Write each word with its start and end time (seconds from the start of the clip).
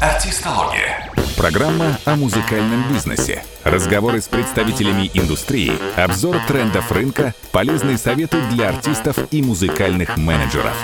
Артистология. 0.00 1.10
Программа 1.36 1.98
о 2.04 2.14
музыкальном 2.14 2.88
бизнесе. 2.88 3.42
Разговоры 3.64 4.20
с 4.20 4.28
представителями 4.28 5.10
индустрии, 5.12 5.72
обзор 5.96 6.38
трендов 6.46 6.92
рынка, 6.92 7.34
полезные 7.50 7.98
советы 7.98 8.40
для 8.52 8.68
артистов 8.68 9.18
и 9.32 9.42
музыкальных 9.42 10.16
менеджеров. 10.16 10.76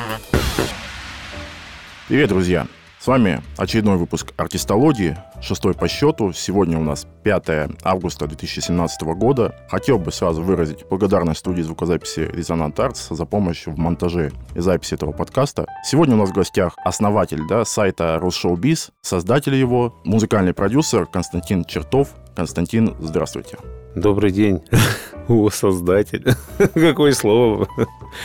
Привет, 2.09 2.29
друзья! 2.29 2.67
С 3.05 3.07
вами 3.07 3.43
очередной 3.59 3.99
выпуск 3.99 4.33
«Артистологии», 4.39 5.19
шестой 5.43 5.75
по 5.75 5.89
счету. 5.89 6.33
Сегодня 6.33 6.79
у 6.79 6.83
нас 6.83 7.07
5 7.23 7.77
августа 7.83 8.27
2017 8.27 9.03
года. 9.03 9.55
Хотел 9.69 9.99
бы 9.99 10.11
сразу 10.11 10.43
выразить 10.43 10.87
благодарность 10.89 11.41
студии 11.41 11.61
звукозаписи 11.61 12.21
«Резонант 12.21 12.81
Артс» 12.81 13.09
за 13.11 13.27
помощь 13.27 13.67
в 13.67 13.77
монтаже 13.77 14.33
и 14.55 14.61
записи 14.61 14.95
этого 14.95 15.13
подкаста. 15.13 15.67
Сегодня 15.85 16.15
у 16.15 16.19
нас 16.21 16.31
в 16.31 16.33
гостях 16.33 16.77
основатель 16.83 17.47
да, 17.47 17.67
сайта 17.67 18.19
«Русшоу-Биз», 18.23 18.89
создатель 19.03 19.55
его, 19.55 20.01
музыкальный 20.05 20.55
продюсер 20.55 21.05
Константин 21.05 21.67
Чертов. 21.67 22.09
Константин, 22.35 22.97
здравствуйте. 23.01 23.59
Добрый 23.95 24.33
день. 24.33 24.61
О, 25.29 25.49
создатель. 25.51 26.25
Какое 26.75 27.13
слово. 27.13 27.69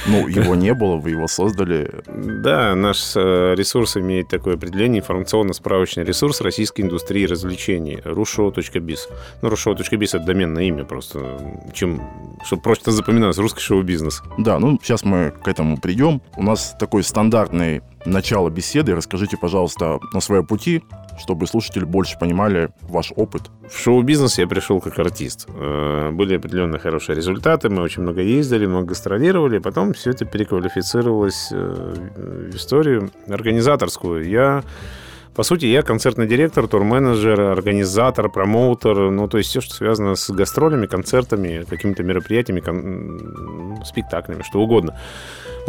Ну, 0.07 0.27
его 0.27 0.55
не 0.55 0.73
было, 0.73 0.97
вы 0.97 1.11
его 1.11 1.27
создали. 1.27 1.91
Да, 2.07 2.75
наш 2.75 3.13
э, 3.15 3.53
ресурс 3.55 3.95
имеет 3.97 4.27
такое 4.27 4.55
определение, 4.55 4.99
информационно-справочный 4.99 6.03
ресурс 6.03 6.41
российской 6.41 6.81
индустрии 6.81 7.25
развлечений, 7.25 7.99
rushow.biz. 8.03 8.99
Ну, 9.41 9.49
rushow.biz— 9.49 10.07
это 10.13 10.25
доменное 10.25 10.63
имя 10.63 10.83
просто, 10.83 11.39
чем, 11.73 12.01
чтобы 12.43 12.61
просто 12.63 12.91
запоминалось, 12.91 13.37
русский 13.37 13.61
шоу-бизнес. 13.61 14.21
Да, 14.37 14.59
ну, 14.59 14.79
сейчас 14.81 15.03
мы 15.03 15.31
к 15.31 15.47
этому 15.47 15.77
придем. 15.77 16.21
У 16.35 16.43
нас 16.43 16.75
такой 16.79 17.03
стандартный 17.03 17.81
начало 18.05 18.49
беседы. 18.49 18.95
Расскажите, 18.95 19.37
пожалуйста, 19.37 19.99
на 20.13 20.19
своем 20.19 20.45
пути, 20.45 20.83
чтобы 21.19 21.47
слушатели 21.47 21.83
больше 21.83 22.17
понимали 22.19 22.69
ваш 22.81 23.11
опыт. 23.15 23.43
В 23.69 23.77
шоу-бизнес 23.77 24.39
я 24.39 24.47
пришел 24.47 24.79
как 24.81 24.97
артист. 24.99 25.47
Э, 25.49 26.11
были 26.11 26.37
определенно 26.37 26.79
хорошие 26.79 27.15
результаты, 27.15 27.69
мы 27.69 27.81
очень 27.81 28.03
много 28.03 28.21
ездили, 28.21 28.65
много 28.65 28.87
гастролировали, 28.87 29.59
потом 29.59 29.93
все 29.93 30.11
это 30.11 30.25
переквалифицировалось 30.25 31.49
э, 31.51 32.49
в 32.51 32.55
историю 32.55 33.11
организаторскую. 33.27 34.27
Я 34.27 34.63
по 35.39 35.43
сути, 35.43 35.67
я 35.67 35.83
концертный 35.83 36.27
директор, 36.27 36.67
тур-менеджер, 36.67 37.39
организатор, 37.39 38.29
промоутер, 38.29 39.09
ну, 39.09 39.29
то 39.29 39.37
есть 39.37 39.49
все, 39.49 39.61
что 39.61 39.73
связано 39.73 40.15
с 40.15 40.29
гастролями, 40.31 40.85
концертами, 40.85 41.65
какими-то 41.69 42.03
мероприятиями, 42.03 42.59
кон... 42.59 43.81
спектаклями, 43.85 44.41
что 44.43 44.59
угодно. 44.59 44.99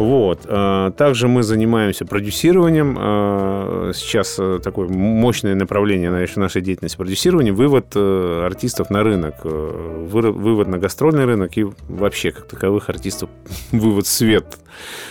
Вот. 0.01 0.47
А, 0.47 0.93
также 0.93 1.29
мы 1.29 1.43
занимаемся 1.43 2.07
продюсированием. 2.07 2.97
А, 2.99 3.91
сейчас 3.95 4.37
э, 4.39 4.59
такое 4.63 4.89
мощное 4.89 5.55
направление 5.55 6.11
нашей 6.11 6.63
деятельности 6.63 6.97
продюсирования. 6.97 7.53
Вывод 7.53 7.93
э, 7.95 8.43
артистов 8.47 8.89
на 8.89 9.03
рынок. 9.03 9.35
Э, 9.45 10.07
вывод 10.11 10.69
на 10.69 10.79
гастрольный 10.79 11.27
рынок 11.27 11.55
и 11.59 11.67
вообще 11.89 12.31
как 12.31 12.47
таковых 12.47 12.89
артистов 12.89 13.29
вывод 13.73 14.07
в 14.07 14.09
свет. 14.09 14.59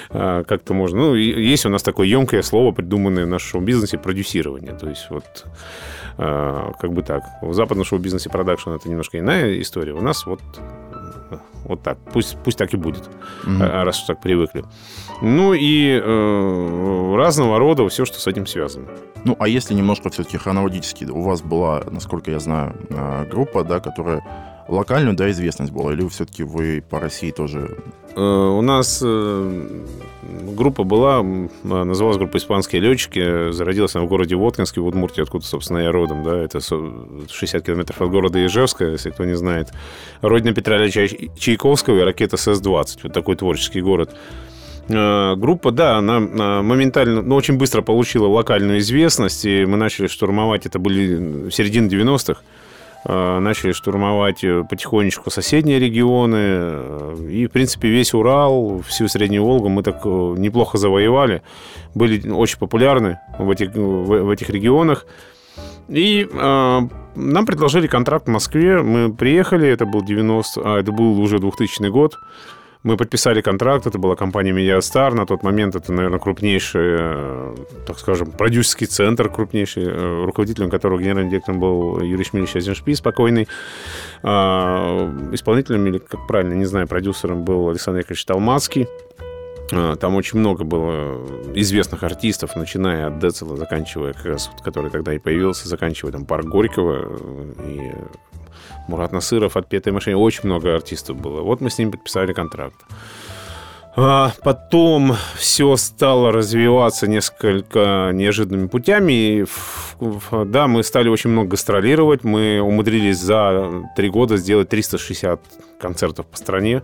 А, 0.10 0.44
как-то 0.44 0.74
можно... 0.74 0.98
Ну, 0.98 1.14
есть 1.16 1.68
у 1.68 1.70
нас 1.70 1.84
такое 1.84 2.08
емкое 2.08 2.42
слово, 2.42 2.72
придуманное 2.72 3.26
в 3.26 3.30
нашем 3.30 3.64
бизнесе 3.66 4.00
продюсирование. 4.00 4.74
То 4.74 4.90
есть 4.90 5.06
вот 5.12 5.46
как 6.18 6.92
бы 6.92 7.02
так. 7.02 7.24
В 7.42 7.54
западном 7.54 7.86
шоу-бизнесе 7.86 8.30
продакшн 8.30 8.72
это 8.72 8.90
немножко 8.90 9.18
иная 9.20 9.62
история. 9.62 9.94
У 9.94 10.02
нас 10.02 10.26
вот 10.26 10.42
вот 11.66 11.84
так. 11.84 11.98
Пусть, 12.14 12.38
пусть 12.44 12.58
так 12.58 12.74
и 12.74 12.78
будет, 12.78 13.10
mm-hmm. 13.46 13.84
раз 13.84 14.02
уж 14.02 14.08
так 14.08 14.22
привыкли. 14.22 14.64
Ну 15.22 15.54
и 15.54 16.00
э, 16.02 17.16
разного 17.16 17.60
рода 17.60 17.88
все, 17.90 18.06
что 18.06 18.20
с 18.20 18.28
этим 18.28 18.46
связано. 18.46 18.88
Ну, 19.26 19.36
а 19.40 19.48
если 19.48 19.74
немножко 19.74 20.10
все-таки 20.10 20.38
хронологически, 20.38 21.06
у 21.06 21.22
вас 21.22 21.42
была, 21.42 21.84
насколько 21.92 22.32
я 22.32 22.40
знаю, 22.40 22.76
э, 22.90 23.26
группа, 23.30 23.64
да, 23.64 23.80
которая 23.80 24.24
локальную, 24.70 25.16
да, 25.16 25.30
известность 25.32 25.72
была, 25.72 25.94
или 25.94 26.08
все-таки 26.08 26.44
вы 26.44 26.84
по 26.88 27.00
России 27.00 27.32
тоже? 27.32 27.78
Э, 28.16 28.22
у 28.22 28.62
нас 28.62 29.02
э, 29.04 29.82
группа 30.56 30.84
была, 30.84 31.24
называлась 31.64 32.18
группа 32.18 32.38
«Испанские 32.38 32.82
летчики», 32.82 33.52
зародилась 33.52 33.96
она 33.96 34.06
в 34.06 34.08
городе 34.08 34.36
Воткинске, 34.36 34.82
в 34.82 34.88
Удмуртии, 34.88 35.22
откуда, 35.22 35.46
собственно, 35.46 35.80
я 35.80 35.92
родом, 35.92 36.24
да, 36.24 36.38
это 36.38 36.60
60 36.62 37.66
километров 37.66 38.02
от 38.02 38.10
города 38.10 38.46
Ижевска, 38.46 38.86
если 38.86 39.10
кто 39.10 39.26
не 39.26 39.36
знает. 39.36 39.70
Родина 40.22 40.54
Петра 40.54 40.78
Ильича 40.78 41.08
Чайковского 41.38 42.00
и 42.00 42.04
ракета 42.04 42.38
СС-20, 42.38 43.00
вот 43.04 43.14
такой 43.14 43.36
творческий 43.36 43.82
город. 43.82 44.16
Э, 44.88 45.36
группа, 45.36 45.72
да, 45.72 45.98
она 45.98 46.20
моментально, 46.20 47.22
ну, 47.22 47.36
очень 47.36 47.58
быстро 47.58 47.82
получила 47.82 48.28
локальную 48.28 48.80
известность, 48.80 49.46
и 49.46 49.66
мы 49.66 49.78
начали 49.78 50.08
штурмовать, 50.08 50.66
это 50.66 50.78
были 50.78 51.50
середины 51.50 51.88
90-х, 51.88 52.42
Э, 52.42 52.60
начали 53.06 53.72
штурмовать 53.72 54.44
э, 54.44 54.64
потихонечку 54.70 55.30
соседние 55.30 55.80
регионы. 55.80 56.36
Э, 56.36 57.28
и, 57.30 57.48
в 57.48 57.52
принципе, 57.52 57.88
весь 57.88 58.14
Урал, 58.14 58.82
всю 58.88 59.08
Среднюю 59.08 59.44
Волгу 59.44 59.70
мы 59.70 59.84
так 59.84 60.04
неплохо 60.06 60.78
завоевали. 60.78 61.42
Были 61.96 62.30
очень 62.30 62.60
популярны 62.60 63.20
в 63.38 63.50
этих, 63.50 63.74
в 63.74 64.30
этих 64.30 64.50
регионах. 64.50 65.06
И 65.88 66.28
э, 66.30 66.82
нам 67.16 67.46
предложили 67.46 67.88
контракт 67.88 68.28
в 68.28 68.32
Москве. 68.32 68.82
Мы 68.82 69.14
приехали, 69.14 69.68
это 69.68 69.86
был 69.86 70.04
90, 70.04 70.62
а 70.64 70.80
это 70.80 70.92
был 70.92 71.20
уже 71.20 71.40
2000 71.40 71.90
год. 71.90 72.18
Мы 72.82 72.96
подписали 72.96 73.42
контракт, 73.42 73.88
это 73.88 73.98
была 74.00 74.16
компания 74.16 74.52
Mediastar, 74.52 75.14
на 75.14 75.26
тот 75.26 75.44
момент 75.44 75.76
это, 75.76 75.92
наверное, 75.92 76.18
крупнейший, 76.20 76.96
э, 76.98 77.56
так 77.86 78.00
скажем, 78.00 78.32
продюсерский 78.32 78.88
центр, 78.88 79.28
крупнейший, 79.28 79.84
э, 79.84 80.24
руководителем 80.24 80.70
которого 80.70 80.98
генеральным 80.98 81.30
директором 81.30 81.60
был 81.60 82.00
Юрий 82.00 82.24
Шмелич 82.24 82.56
Азеншпи, 82.56 82.96
спокойный. 82.96 83.50
А, 84.24 85.14
исполнителем, 85.34 85.88
или, 85.88 85.98
как 85.98 86.26
правильно, 86.26 86.54
не 86.54 86.64
знаю, 86.64 86.88
продюсером 86.88 87.44
был 87.44 87.68
Александр 87.68 88.00
Яковлевич 88.00 88.24
Талмацкий. 88.24 88.88
А, 89.74 89.98
там 89.98 90.16
очень 90.16 90.40
много 90.40 90.64
было 90.64 91.22
известных 91.56 92.04
артистов, 92.04 92.56
начиная 92.56 93.08
от 93.08 93.20
Децела, 93.20 93.58
заканчивая, 93.58 94.14
как 94.14 94.26
раз, 94.26 94.50
который 94.64 94.90
тогда 94.90 95.14
и 95.14 95.20
появился, 95.20 95.68
заканчивая 95.68 96.14
там 96.14 96.26
Парк 96.26 96.46
Горького 96.46 97.18
и 97.68 97.92
Мурат 98.88 99.12
Насыров, 99.12 99.58
отпетые 99.58 99.94
мошенники. 99.94 100.20
Очень 100.20 100.46
много 100.46 100.76
артистов 100.76 101.18
было. 101.18 101.42
Вот 101.42 101.62
мы 101.62 101.70
с 101.70 101.78
ним 101.78 101.92
подписали 101.92 102.34
контракт. 102.34 102.78
А 103.96 104.32
потом 104.44 105.16
все 105.36 105.76
стало 105.76 106.32
развиваться 106.32 107.08
несколько 107.08 108.12
неожиданными 108.14 108.68
путями. 108.68 109.12
И, 109.12 109.46
да, 110.46 110.68
мы 110.68 110.84
стали 110.84 111.10
очень 111.10 111.32
много 111.32 111.50
гастролировать. 111.50 112.24
Мы 112.24 112.62
умудрились 112.62 113.18
за 113.18 113.90
три 113.96 114.10
года 114.10 114.38
сделать 114.38 114.70
360 114.70 115.42
концертов 115.82 116.28
по 116.28 116.38
стране. 116.38 116.82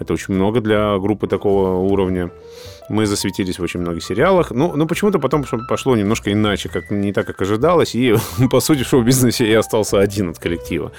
Это 0.00 0.12
очень 0.12 0.34
много 0.34 0.60
для 0.60 0.98
группы 0.98 1.28
такого 1.28 1.76
уровня. 1.78 2.30
Мы 2.90 3.06
засветились 3.06 3.60
в 3.60 3.62
очень 3.62 3.80
многих 3.80 4.02
сериалах. 4.02 4.50
Ну, 4.50 4.76
но 4.76 4.86
почему-то 4.86 5.20
потом 5.20 5.44
пошло 5.68 5.96
немножко 5.96 6.32
иначе, 6.32 6.68
как 6.68 6.90
не 6.90 7.12
так, 7.12 7.24
как 7.24 7.40
ожидалось. 7.40 7.94
И, 7.94 8.16
по 8.50 8.60
сути, 8.60 8.82
в 8.82 8.88
шоу-бизнесе 8.88 9.48
я 9.48 9.60
остался 9.60 10.00
один 10.00 10.30
от 10.30 10.40
коллектива. 10.40 10.90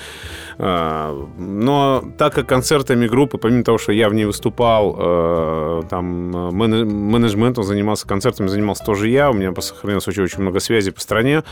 А, 0.58 1.14
но 1.38 2.02
так 2.18 2.34
как 2.34 2.48
концертами 2.48 3.08
группы, 3.08 3.38
помимо 3.38 3.66
того, 3.66 3.78
что 3.78 3.92
я 3.92 4.08
в 4.08 4.14
ней 4.14 4.24
выступал, 4.24 4.96
э, 4.98 5.82
там 5.90 6.06
менеджментом 6.54 7.66
занимался, 7.66 8.08
концертами 8.08 8.48
занимался 8.48 8.86
тоже 8.86 9.10
я, 9.10 9.30
у 9.30 9.34
меня 9.34 9.54
сохранилось 9.60 10.08
очень-очень 10.08 10.42
много 10.42 10.62
связей 10.62 10.92
по 10.92 11.02
стране. 11.02 11.44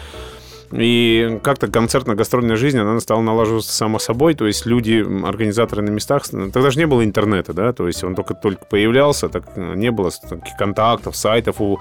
И 0.72 1.40
как-то 1.44 1.68
концертно-гастрольная 1.68 2.56
жизнь, 2.56 2.78
она 2.78 3.00
стала 3.00 3.22
налаживаться 3.22 3.72
само 3.74 4.00
собой. 4.00 4.36
То 4.36 4.46
есть 4.46 4.66
люди, 4.66 5.06
организаторы 5.26 5.82
на 5.82 5.90
местах... 5.90 6.28
Тогда 6.28 6.70
же 6.72 6.80
не 6.80 6.86
было 6.86 7.04
интернета, 7.04 7.54
да? 7.54 7.74
То 7.74 7.88
есть 7.88 8.04
он 8.04 8.16
только-только 8.16 8.66
появлялся, 8.66 9.30
так 9.30 9.58
не 9.58 9.92
было 9.92 10.12
таких 10.12 10.56
контактов, 10.58 11.16
сайтов. 11.16 11.60
У, 11.60 11.80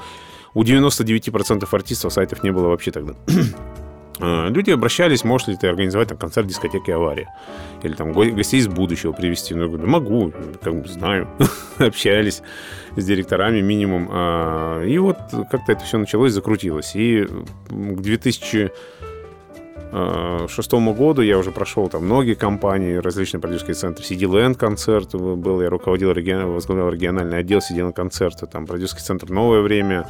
у 0.54 0.62
99% 0.62 1.68
артистов 1.70 2.12
сайтов 2.12 2.42
не 2.42 2.50
было 2.50 2.68
вообще 2.68 2.90
тогда. 2.90 3.14
А, 4.20 4.48
люди 4.48 4.70
обращались, 4.70 5.24
можешь 5.24 5.48
ли 5.48 5.56
ты 5.56 5.68
организовать 5.68 6.08
там, 6.08 6.18
концерт 6.18 6.46
дискотеки 6.46 6.90
«Авария». 6.90 7.32
Или 7.82 7.94
там 7.94 8.12
гостей 8.12 8.58
из 8.58 8.68
будущего 8.68 9.12
привести. 9.12 9.54
Ну, 9.54 9.62
я 9.62 9.68
говорю, 9.68 9.86
могу, 9.86 10.32
как 10.62 10.82
бы 10.82 10.88
знаю. 10.88 11.28
Общались 11.78 12.42
с 12.96 13.04
директорами 13.04 13.60
минимум. 13.60 14.08
А, 14.10 14.82
и 14.82 14.98
вот 14.98 15.18
как-то 15.50 15.72
это 15.72 15.84
все 15.84 15.98
началось, 15.98 16.32
закрутилось. 16.32 16.96
И 16.96 17.24
к 17.68 18.00
2000 18.00 18.72
шестому 20.48 20.94
году 20.94 21.22
я 21.22 21.38
уже 21.38 21.50
прошел 21.50 21.88
там 21.88 22.04
многие 22.04 22.34
компании, 22.34 22.96
различные 22.96 23.40
продюсерские 23.40 23.74
центры. 23.74 24.04
CDLand 24.04 24.54
концерт 24.54 25.14
был, 25.14 25.62
я 25.62 25.70
руководил, 25.70 26.08
возглавлял 26.52 26.90
региональный 26.90 27.38
отдел 27.38 27.58
CDLand 27.60 27.92
концерта, 27.92 28.46
там 28.46 28.66
продюсерский 28.66 29.04
центр 29.04 29.30
«Новое 29.30 29.60
время», 29.60 30.06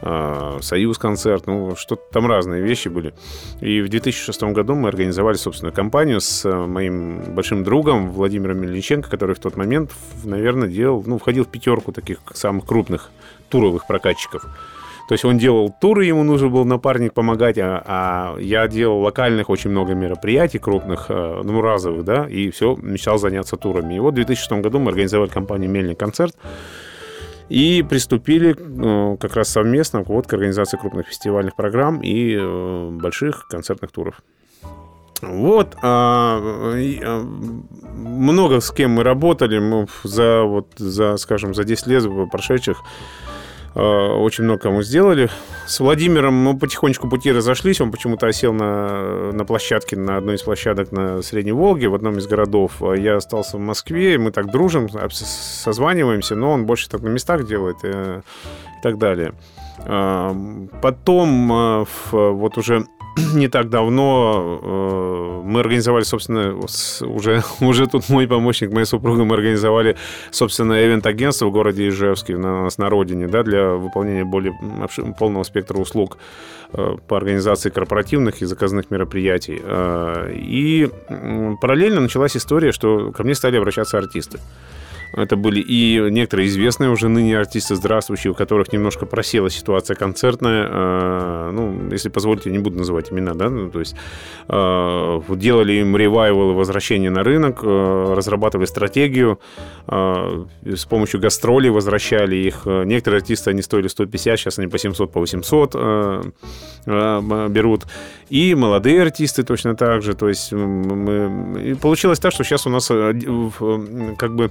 а, 0.00 0.58
Союз 0.60 0.98
концерт, 0.98 1.46
ну, 1.46 1.74
что-то 1.76 2.02
там 2.12 2.26
разные 2.26 2.62
вещи 2.62 2.88
были. 2.88 3.14
И 3.60 3.80
в 3.80 3.88
2006 3.88 4.42
году 4.44 4.74
мы 4.74 4.88
организовали 4.88 5.36
собственную 5.36 5.74
компанию 5.74 6.20
с 6.20 6.44
э, 6.44 6.54
моим 6.66 7.34
большим 7.34 7.64
другом 7.64 8.12
Владимиром 8.12 8.58
Мельниченко, 8.60 9.10
который 9.10 9.34
в 9.34 9.40
тот 9.40 9.56
момент, 9.56 9.92
наверное, 10.24 10.68
делал, 10.68 11.02
ну, 11.04 11.18
входил 11.18 11.44
в 11.44 11.48
пятерку 11.48 11.92
таких 11.92 12.18
самых 12.32 12.64
крупных 12.66 13.10
туровых 13.48 13.86
прокатчиков. 13.86 14.46
То 15.08 15.14
есть 15.14 15.24
он 15.24 15.38
делал 15.38 15.74
туры, 15.80 16.04
ему 16.04 16.22
нужен 16.22 16.52
был 16.52 16.66
напарник 16.66 17.14
помогать, 17.14 17.56
а, 17.56 17.82
а 17.86 18.38
я 18.38 18.68
делал 18.68 19.00
локальных 19.00 19.48
очень 19.48 19.70
много 19.70 19.94
мероприятий 19.94 20.58
крупных, 20.58 21.06
э, 21.08 21.40
ну, 21.42 21.62
разовых, 21.62 22.04
да, 22.04 22.28
и 22.28 22.50
все, 22.50 22.76
мечтал 22.76 23.18
заняться 23.18 23.56
турами. 23.56 23.94
И 23.94 24.00
вот 24.00 24.12
в 24.12 24.16
2006 24.16 24.60
году 24.60 24.78
мы 24.78 24.90
организовали 24.90 25.30
компанию 25.30 25.70
«Мельник 25.70 25.98
концерт», 25.98 26.36
и 27.48 27.82
приступили 27.88 28.54
э, 28.54 29.16
как 29.16 29.34
раз 29.34 29.48
совместно 29.48 30.02
вот 30.02 30.26
к 30.26 30.34
организации 30.34 30.76
крупных 30.76 31.06
фестивальных 31.06 31.56
программ 31.56 32.02
и 32.02 32.36
э, 32.38 32.90
больших 32.90 33.48
концертных 33.48 33.90
туров. 33.90 34.20
Вот, 35.22 35.74
а, 35.82 36.38
много 37.96 38.60
с 38.60 38.70
кем 38.70 38.92
мы 38.92 39.02
работали, 39.02 39.58
мы 39.58 39.88
за, 40.04 40.42
вот, 40.42 40.74
за, 40.76 41.16
скажем, 41.16 41.54
за 41.54 41.64
10 41.64 41.86
лет 41.88 42.04
прошедших 42.30 42.84
очень 43.78 44.44
много 44.44 44.60
кому 44.60 44.82
сделали. 44.82 45.28
С 45.66 45.80
Владимиром 45.80 46.34
мы 46.34 46.58
потихонечку 46.58 47.08
пути 47.08 47.30
разошлись. 47.30 47.80
Он 47.80 47.90
почему-то 47.90 48.26
осел 48.26 48.52
на, 48.52 49.32
на 49.32 49.44
площадке, 49.44 49.96
на 49.96 50.16
одной 50.16 50.36
из 50.36 50.42
площадок 50.42 50.90
на 50.92 51.22
Средней 51.22 51.52
Волге, 51.52 51.88
в 51.88 51.94
одном 51.94 52.18
из 52.18 52.26
городов. 52.26 52.82
А 52.82 52.94
я 52.94 53.16
остался 53.16 53.56
в 53.56 53.60
Москве, 53.60 54.14
и 54.14 54.18
мы 54.18 54.32
так 54.32 54.50
дружим, 54.50 54.88
созваниваемся, 55.10 56.34
но 56.34 56.52
он 56.52 56.66
больше 56.66 56.88
так 56.88 57.02
на 57.02 57.08
местах 57.08 57.46
делает 57.46 57.76
и, 57.84 57.88
э, 57.88 58.20
и 58.78 58.82
так 58.82 58.98
далее. 58.98 59.34
Потом, 60.82 61.52
э, 61.52 61.84
вот 62.10 62.58
уже 62.58 62.84
не 63.34 63.48
так 63.48 63.68
давно 63.68 64.60
э, 64.62 65.42
мы 65.44 65.60
организовали, 65.60 66.04
собственно, 66.04 66.54
уже, 67.06 67.42
уже 67.60 67.86
тут 67.86 68.08
мой 68.08 68.26
помощник, 68.26 68.72
моя 68.72 68.86
супруга, 68.86 69.24
мы 69.24 69.34
организовали, 69.34 69.96
собственно, 70.30 70.84
ивент-агентство 70.84 71.46
в 71.46 71.52
городе 71.52 71.88
Ижевске, 71.88 72.34
у 72.34 72.38
нас 72.38 72.78
на 72.78 72.88
родине, 72.88 73.28
да, 73.28 73.42
для 73.42 73.70
выполнения 73.70 74.24
более 74.24 74.54
полного 75.18 75.44
спектра 75.44 75.78
услуг 75.78 76.18
э, 76.72 76.96
по 77.06 77.16
организации 77.16 77.70
корпоративных 77.70 78.42
и 78.42 78.46
заказных 78.46 78.90
мероприятий. 78.90 79.60
Э, 79.62 80.32
и 80.34 80.88
параллельно 81.60 82.00
началась 82.00 82.36
история, 82.36 82.72
что 82.72 83.12
ко 83.12 83.24
мне 83.24 83.34
стали 83.34 83.56
обращаться 83.56 83.98
артисты. 83.98 84.38
Это 85.12 85.36
были 85.36 85.60
и 85.60 86.10
некоторые 86.10 86.48
известные 86.48 86.90
уже 86.90 87.08
ныне 87.08 87.38
артисты, 87.38 87.74
здравствующие, 87.74 88.32
у 88.32 88.34
которых 88.34 88.72
немножко 88.72 89.06
просела 89.06 89.50
ситуация 89.50 89.96
концертная. 89.96 90.68
Э, 90.70 91.50
ну, 91.52 91.90
если 91.90 92.08
позволите, 92.08 92.50
не 92.50 92.58
буду 92.58 92.78
называть 92.78 93.10
имена, 93.12 93.34
да, 93.34 93.48
ну, 93.48 93.70
то 93.70 93.80
есть 93.80 93.96
э, 94.48 95.20
делали 95.36 95.72
им 95.74 95.96
ревайвал 95.96 96.52
и 96.52 96.54
возвращение 96.54 97.10
на 97.10 97.22
рынок, 97.22 97.60
э, 97.62 98.14
разрабатывали 98.14 98.66
стратегию, 98.66 99.40
с 99.86 100.84
помощью 100.84 101.20
гастролей 101.20 101.70
возвращали 101.70 102.36
их. 102.36 102.66
Некоторые 102.66 103.18
артисты, 103.18 103.50
они 103.50 103.62
стоили 103.62 103.88
150, 103.88 104.38
сейчас 104.38 104.58
они 104.58 104.68
по 104.68 104.78
700, 104.78 105.12
по 105.12 105.20
800 105.20 105.74
берут. 106.86 107.86
И 108.28 108.54
молодые 108.54 109.02
артисты 109.02 109.44
точно 109.44 109.74
так 109.74 110.02
же. 110.02 110.14
То 110.14 110.28
есть 110.28 110.52
мы... 110.52 111.76
Получилось 111.80 112.18
так, 112.18 112.32
что 112.32 112.44
сейчас 112.44 112.66
у 112.66 112.70
нас 112.70 112.88
как 112.88 114.34
бы 114.34 114.50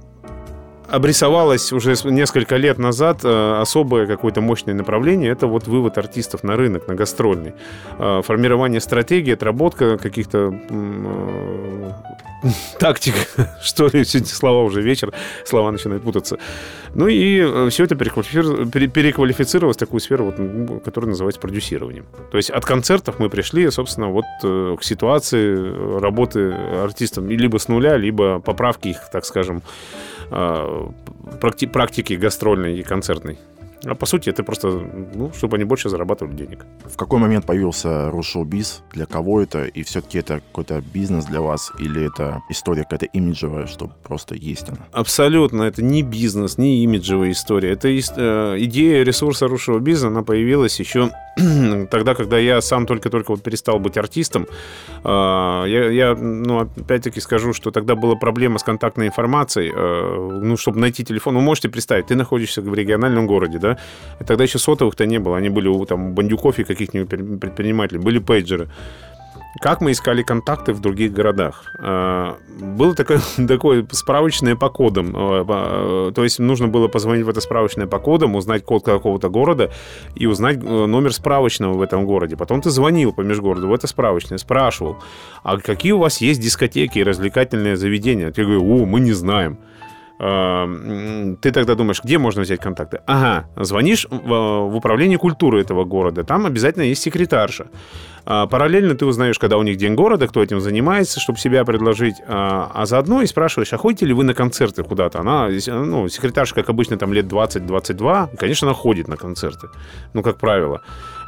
обрисовалось 0.91 1.71
уже 1.71 1.95
несколько 2.03 2.57
лет 2.57 2.77
назад 2.77 3.21
э, 3.23 3.61
особое 3.61 4.07
какое-то 4.07 4.41
мощное 4.41 4.73
направление. 4.73 5.31
Это 5.31 5.47
вот 5.47 5.67
вывод 5.67 5.97
артистов 5.97 6.43
на 6.43 6.57
рынок, 6.57 6.87
на 6.87 6.95
гастрольный. 6.95 7.53
Э, 7.97 8.21
формирование 8.23 8.81
стратегии, 8.81 9.33
отработка 9.33 9.97
каких-то 9.97 10.53
э, 10.69 11.91
тактик, 12.79 13.15
что 13.61 13.87
ли, 13.87 14.03
слова 14.03 14.63
уже 14.63 14.81
вечер, 14.81 15.13
слова 15.45 15.71
начинают 15.71 16.03
путаться. 16.03 16.37
Ну 16.93 17.07
и 17.07 17.69
все 17.69 17.85
это 17.85 17.95
переквалифицировалось 17.95 19.77
в 19.77 19.79
такую 19.79 20.01
сферу, 20.01 20.25
вот, 20.25 20.83
которая 20.83 21.09
называется 21.09 21.39
продюсированием. 21.39 22.05
То 22.31 22.37
есть 22.37 22.49
от 22.49 22.65
концертов 22.65 23.17
мы 23.17 23.29
пришли, 23.29 23.71
собственно, 23.71 24.07
вот 24.09 24.25
к 24.41 24.83
ситуации 24.83 25.99
работы 25.99 26.51
артистом 26.51 27.29
либо 27.29 27.59
с 27.59 27.69
нуля, 27.69 27.95
либо 27.95 28.39
поправки 28.39 28.89
их, 28.89 28.97
так 29.09 29.23
скажем, 29.23 29.61
практи- 30.31 31.67
практики 31.67 32.13
гастрольной 32.13 32.79
и 32.79 32.83
концертной. 32.83 33.37
А 33.83 33.95
по 33.95 34.05
сути, 34.05 34.29
это 34.29 34.43
просто, 34.43 34.67
ну, 34.67 35.31
чтобы 35.33 35.55
они 35.55 35.65
больше 35.65 35.89
зарабатывали 35.89 36.35
денег. 36.35 36.65
В 36.85 36.95
какой 36.95 37.19
момент 37.19 37.45
появился 37.45 38.11
Рушоу-биз? 38.11 38.83
Для 38.93 39.05
кого 39.07 39.41
это? 39.41 39.63
И 39.63 39.81
все-таки 39.81 40.19
это 40.19 40.35
какой-то 40.35 40.83
бизнес 40.93 41.25
для 41.25 41.41
вас? 41.41 41.71
Или 41.79 42.05
это 42.05 42.41
история 42.49 42.83
какая-то 42.83 43.07
имиджевая, 43.07 43.65
что 43.65 43.91
просто 44.03 44.35
есть 44.35 44.69
она? 44.69 44.85
Абсолютно. 44.91 45.63
Это 45.63 45.83
не 45.83 46.03
бизнес, 46.03 46.59
не 46.59 46.83
имиджевая 46.83 47.31
история. 47.31 47.71
Это 47.71 47.87
э, 47.87 48.55
идея 48.59 49.03
ресурса 49.03 49.47
Рушоу-биза, 49.47 50.07
она 50.07 50.21
появилась 50.21 50.79
еще 50.79 51.09
тогда, 51.89 52.13
когда 52.13 52.37
я 52.37 52.61
сам 52.61 52.85
только-только 52.85 53.31
вот 53.31 53.43
перестал 53.43 53.79
быть 53.79 53.97
артистом, 53.97 54.47
а, 55.03 55.65
я, 55.65 55.89
я 55.89 56.15
ну, 56.15 56.59
опять-таки 56.59 57.21
скажу, 57.21 57.53
что 57.53 57.71
тогда 57.71 57.95
была 57.95 58.15
проблема 58.15 58.59
с 58.59 58.63
контактной 58.63 59.07
информацией. 59.07 59.71
А, 59.73 60.39
ну, 60.41 60.57
чтобы 60.57 60.79
найти 60.79 61.03
телефон, 61.03 61.35
вы 61.35 61.41
можете 61.41 61.69
представить, 61.69 62.07
ты 62.07 62.15
находишься 62.15 62.61
в 62.61 62.73
региональном 62.73 63.27
городе, 63.27 63.59
да? 63.59 63.77
Тогда 64.25 64.43
еще 64.43 64.59
сотовых-то 64.59 65.05
не 65.05 65.19
было. 65.19 65.37
Они 65.37 65.49
были 65.49 65.67
у 65.67 65.85
там, 65.85 66.13
бандюков 66.13 66.59
и 66.59 66.63
каких-нибудь 66.63 67.09
предпринимателей. 67.39 67.99
Были 67.99 68.19
пейджеры. 68.19 68.69
Как 69.59 69.81
мы 69.81 69.91
искали 69.91 70.23
контакты 70.23 70.71
в 70.71 70.79
других 70.79 71.11
городах? 71.11 71.65
А, 71.77 72.37
было 72.59 72.95
такое, 72.95 73.19
такое 73.47 73.85
справочное 73.91 74.55
по 74.55 74.69
кодам. 74.69 75.13
А, 75.15 75.45
а, 75.47 76.11
то 76.11 76.23
есть 76.23 76.39
нужно 76.39 76.67
было 76.67 76.87
позвонить 76.87 77.25
в 77.25 77.29
это 77.29 77.41
справочное 77.41 77.85
по 77.85 77.99
кодам, 77.99 78.35
узнать 78.35 78.63
код 78.63 78.85
какого-то 78.85 79.29
города 79.29 79.71
и 80.15 80.25
узнать 80.25 80.57
э, 80.57 80.85
номер 80.85 81.13
справочного 81.13 81.73
в 81.73 81.81
этом 81.81 82.05
городе. 82.05 82.37
Потом 82.37 82.61
ты 82.61 82.69
звонил 82.69 83.11
по 83.11 83.21
межгороду 83.21 83.67
в 83.67 83.73
это 83.73 83.87
справочное, 83.87 84.37
спрашивал, 84.37 84.97
а 85.43 85.57
какие 85.57 85.91
у 85.91 85.99
вас 85.99 86.21
есть 86.21 86.39
дискотеки 86.39 86.99
и 86.99 87.03
развлекательные 87.03 87.75
заведения? 87.75 88.31
Я 88.35 88.43
говорю, 88.43 88.63
о, 88.63 88.85
мы 88.85 89.01
не 89.01 89.11
знаем 89.11 89.57
ты 90.21 91.51
тогда 91.51 91.73
думаешь, 91.73 92.03
где 92.03 92.19
можно 92.19 92.43
взять 92.43 92.59
контакты? 92.59 92.99
Ага, 93.07 93.47
звонишь 93.55 94.05
в 94.09 94.75
управление 94.75 95.17
культуры 95.17 95.61
этого 95.61 95.83
города, 95.83 96.23
там 96.23 96.45
обязательно 96.45 96.83
есть 96.83 97.01
секретарша. 97.01 97.67
А, 98.25 98.45
параллельно 98.45 98.95
ты 98.95 99.05
узнаешь, 99.05 99.39
когда 99.39 99.57
у 99.57 99.63
них 99.63 99.77
день 99.77 99.95
города, 99.95 100.27
кто 100.27 100.43
этим 100.43 100.61
занимается, 100.61 101.19
чтобы 101.19 101.39
себя 101.39 101.65
предложить. 101.65 102.15
А, 102.27 102.69
а 102.73 102.85
заодно 102.85 103.21
и 103.21 103.25
спрашиваешь, 103.25 103.73
а 103.73 103.77
ходите 103.77 104.05
ли 104.05 104.13
вы 104.13 104.23
на 104.23 104.33
концерты 104.33 104.83
куда-то? 104.83 105.19
Она, 105.19 105.49
ну, 105.67 106.07
секретарша, 106.07 106.55
как 106.55 106.69
обычно, 106.69 106.97
там 106.97 107.13
лет 107.13 107.25
20-22, 107.25 108.37
конечно, 108.37 108.67
она 108.67 108.75
ходит 108.75 109.07
на 109.07 109.17
концерты. 109.17 109.69
Ну, 110.13 110.21
как 110.21 110.37
правило. 110.37 110.81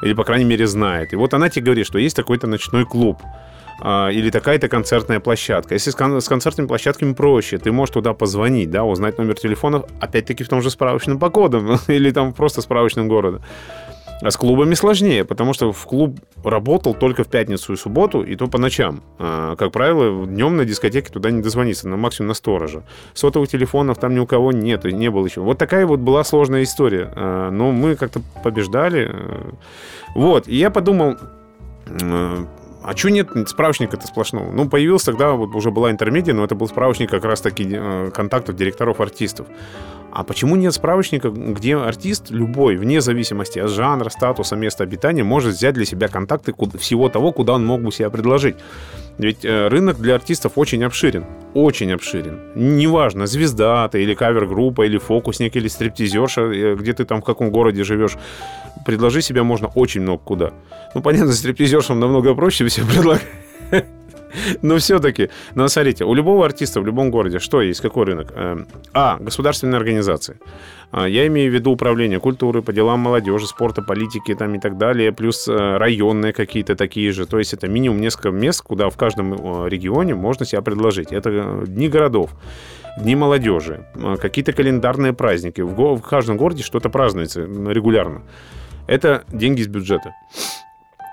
Или, 0.03 0.13
по 0.13 0.23
крайней 0.23 0.45
мере, 0.45 0.67
знает. 0.67 1.13
И 1.13 1.15
вот 1.15 1.33
она 1.33 1.49
тебе 1.49 1.65
говорит, 1.65 1.87
что 1.87 1.97
есть 1.97 2.15
такой-то 2.15 2.47
ночной 2.47 2.85
клуб 2.85 3.21
или 3.82 4.30
такая-то 4.30 4.70
концертная 4.70 5.20
площадка. 5.20 5.74
Если 5.74 5.92
с, 5.92 5.96
кон- 5.96 6.22
с 6.22 6.27
концертными 6.27 6.68
площадками 6.68 7.13
проще, 7.13 7.58
ты 7.58 7.72
можешь 7.72 7.94
туда 7.94 8.13
позвонить, 8.13 8.70
да, 8.70 8.84
узнать 8.84 9.18
номер 9.18 9.36
телефона, 9.36 9.84
опять-таки 10.00 10.44
в 10.44 10.50
том 10.50 10.62
же 10.62 10.70
справочном 10.70 11.20
по 11.20 11.30
кодам, 11.30 11.77
или 11.88 12.12
там 12.12 12.34
просто 12.34 12.62
справочном 12.62 13.08
города. 13.08 13.42
А 14.24 14.32
с 14.32 14.38
клубами 14.38 14.74
сложнее, 14.74 15.25
потому 15.25 15.53
что 15.53 15.74
в 15.74 15.86
клуб 15.86 16.18
работал 16.46 16.94
только 16.94 17.25
в 17.25 17.27
пятницу 17.27 17.74
и 17.74 17.75
субботу, 17.75 18.22
и 18.22 18.38
то 18.38 18.48
по 18.48 18.58
ночам. 18.58 19.03
А, 19.20 19.58
как 19.58 19.74
правило, 19.74 20.25
днем 20.25 20.56
на 20.56 20.63
дискотеке 20.63 21.12
туда 21.12 21.30
не 21.30 21.42
дозвониться, 21.42 21.89
на 21.89 21.98
максимум 21.98 22.30
на 22.30 22.34
сторожа. 22.34 22.84
Сотовых 23.13 23.50
телефонов 23.50 23.98
там 23.98 24.15
ни 24.15 24.20
у 24.20 24.25
кого 24.25 24.53
нет, 24.53 24.86
не 24.86 25.10
было 25.10 25.25
еще. 25.25 25.42
Вот 25.42 25.58
такая 25.58 25.86
вот 25.86 26.00
была 26.00 26.24
сложная 26.24 26.63
история. 26.63 27.12
А, 27.15 27.50
но 27.51 27.74
мы 27.74 27.98
как-то 27.98 28.22
побеждали. 28.44 29.13
Вот, 30.15 30.48
и 30.48 30.56
я 30.56 30.70
подумал, 30.70 31.18
а 32.83 32.95
что 32.95 33.09
нет 33.09 33.29
справочника-то 33.47 34.07
сплошного? 34.07 34.51
Ну, 34.51 34.69
появился 34.69 35.07
тогда, 35.07 35.31
вот 35.31 35.55
уже 35.55 35.71
была 35.71 35.91
интермедия, 35.91 36.33
но 36.33 36.43
это 36.43 36.55
был 36.55 36.67
справочник 36.67 37.09
как 37.09 37.23
раз-таки 37.23 37.67
э, 37.71 38.11
контактов 38.13 38.55
директоров 38.55 38.99
артистов. 38.99 39.47
А 40.11 40.23
почему 40.23 40.55
нет 40.55 40.73
справочника, 40.75 41.29
где 41.29 41.75
артист 41.75 42.29
любой, 42.29 42.75
вне 42.75 43.01
зависимости 43.01 43.57
от 43.57 43.71
жанра, 43.71 44.09
статуса, 44.09 44.55
места 44.55 44.83
обитания, 44.83 45.23
может 45.23 45.55
взять 45.55 45.73
для 45.73 45.85
себя 45.85 46.07
контакты 46.07 46.53
всего 46.77 47.09
того, 47.09 47.31
куда 47.31 47.53
он 47.53 47.65
мог 47.65 47.81
бы 47.81 47.91
себя 47.91 48.11
предложить? 48.11 48.55
Ведь 49.17 49.45
э, 49.45 49.67
рынок 49.69 49.97
для 49.97 50.15
артистов 50.15 50.53
очень 50.55 50.83
обширен. 50.83 51.25
Очень 51.53 51.93
обширен. 51.93 52.39
Неважно, 52.55 53.27
звезда 53.27 53.87
ты 53.87 54.03
или 54.03 54.13
кавер-группа, 54.13 54.85
или 54.85 54.97
фокусник, 54.97 55.55
или 55.55 55.67
стриптизерша, 55.67 56.41
э, 56.41 56.75
где 56.75 56.93
ты 56.93 57.05
там 57.05 57.21
в 57.21 57.25
каком 57.25 57.49
городе 57.49 57.83
живешь. 57.83 58.17
Предложить 58.85 59.25
себя 59.25 59.43
можно 59.43 59.67
очень 59.67 60.01
много 60.01 60.23
куда. 60.23 60.53
Ну, 60.95 61.01
понятно, 61.01 61.31
стриптизершам 61.31 61.99
намного 61.99 62.35
проще 62.35 62.65
все 62.67 62.85
предлагать 62.85 63.25
Но 64.61 64.77
все-таки, 64.77 65.29
ну, 65.55 65.67
смотрите, 65.67 66.05
у 66.05 66.13
любого 66.13 66.45
артиста 66.45 66.81
в 66.81 66.85
любом 66.85 67.11
городе 67.11 67.39
что 67.39 67.61
есть, 67.61 67.81
какой 67.81 68.05
рынок? 68.05 68.33
Эм, 68.35 68.67
а, 68.93 69.17
государственные 69.19 69.77
организации. 69.77 70.37
А, 70.91 71.07
я 71.07 71.27
имею 71.27 71.51
в 71.51 71.53
виду 71.53 71.71
управление 71.71 72.19
культуры, 72.19 72.61
по 72.61 72.73
делам 72.73 72.99
молодежи, 72.99 73.47
спорта, 73.47 73.81
политики 73.81 74.35
там 74.35 74.55
и 74.55 74.59
так 74.59 74.77
далее, 74.77 75.11
плюс 75.11 75.47
э, 75.47 75.77
районные 75.77 76.33
какие-то 76.33 76.75
такие 76.75 77.11
же. 77.11 77.25
То 77.25 77.39
есть 77.39 77.53
это 77.53 77.67
минимум 77.67 78.01
несколько 78.01 78.29
мест, 78.29 78.61
куда 78.61 78.89
в 78.89 78.97
каждом 78.97 79.33
э, 79.33 79.69
регионе 79.69 80.15
можно 80.15 80.45
себя 80.45 80.61
предложить. 80.61 81.11
Это 81.11 81.29
э, 81.29 81.63
дни 81.67 81.87
городов 81.89 82.31
дни 82.95 83.15
молодежи, 83.15 83.87
какие-то 84.21 84.53
календарные 84.53 85.13
праздники. 85.13 85.61
В 85.61 85.99
каждом 86.01 86.37
городе 86.37 86.61
что-то 86.61 86.89
празднуется 86.89 87.41
регулярно. 87.41 88.21
Это 88.87 89.23
деньги 89.31 89.61
из 89.61 89.67
бюджета. 89.67 90.13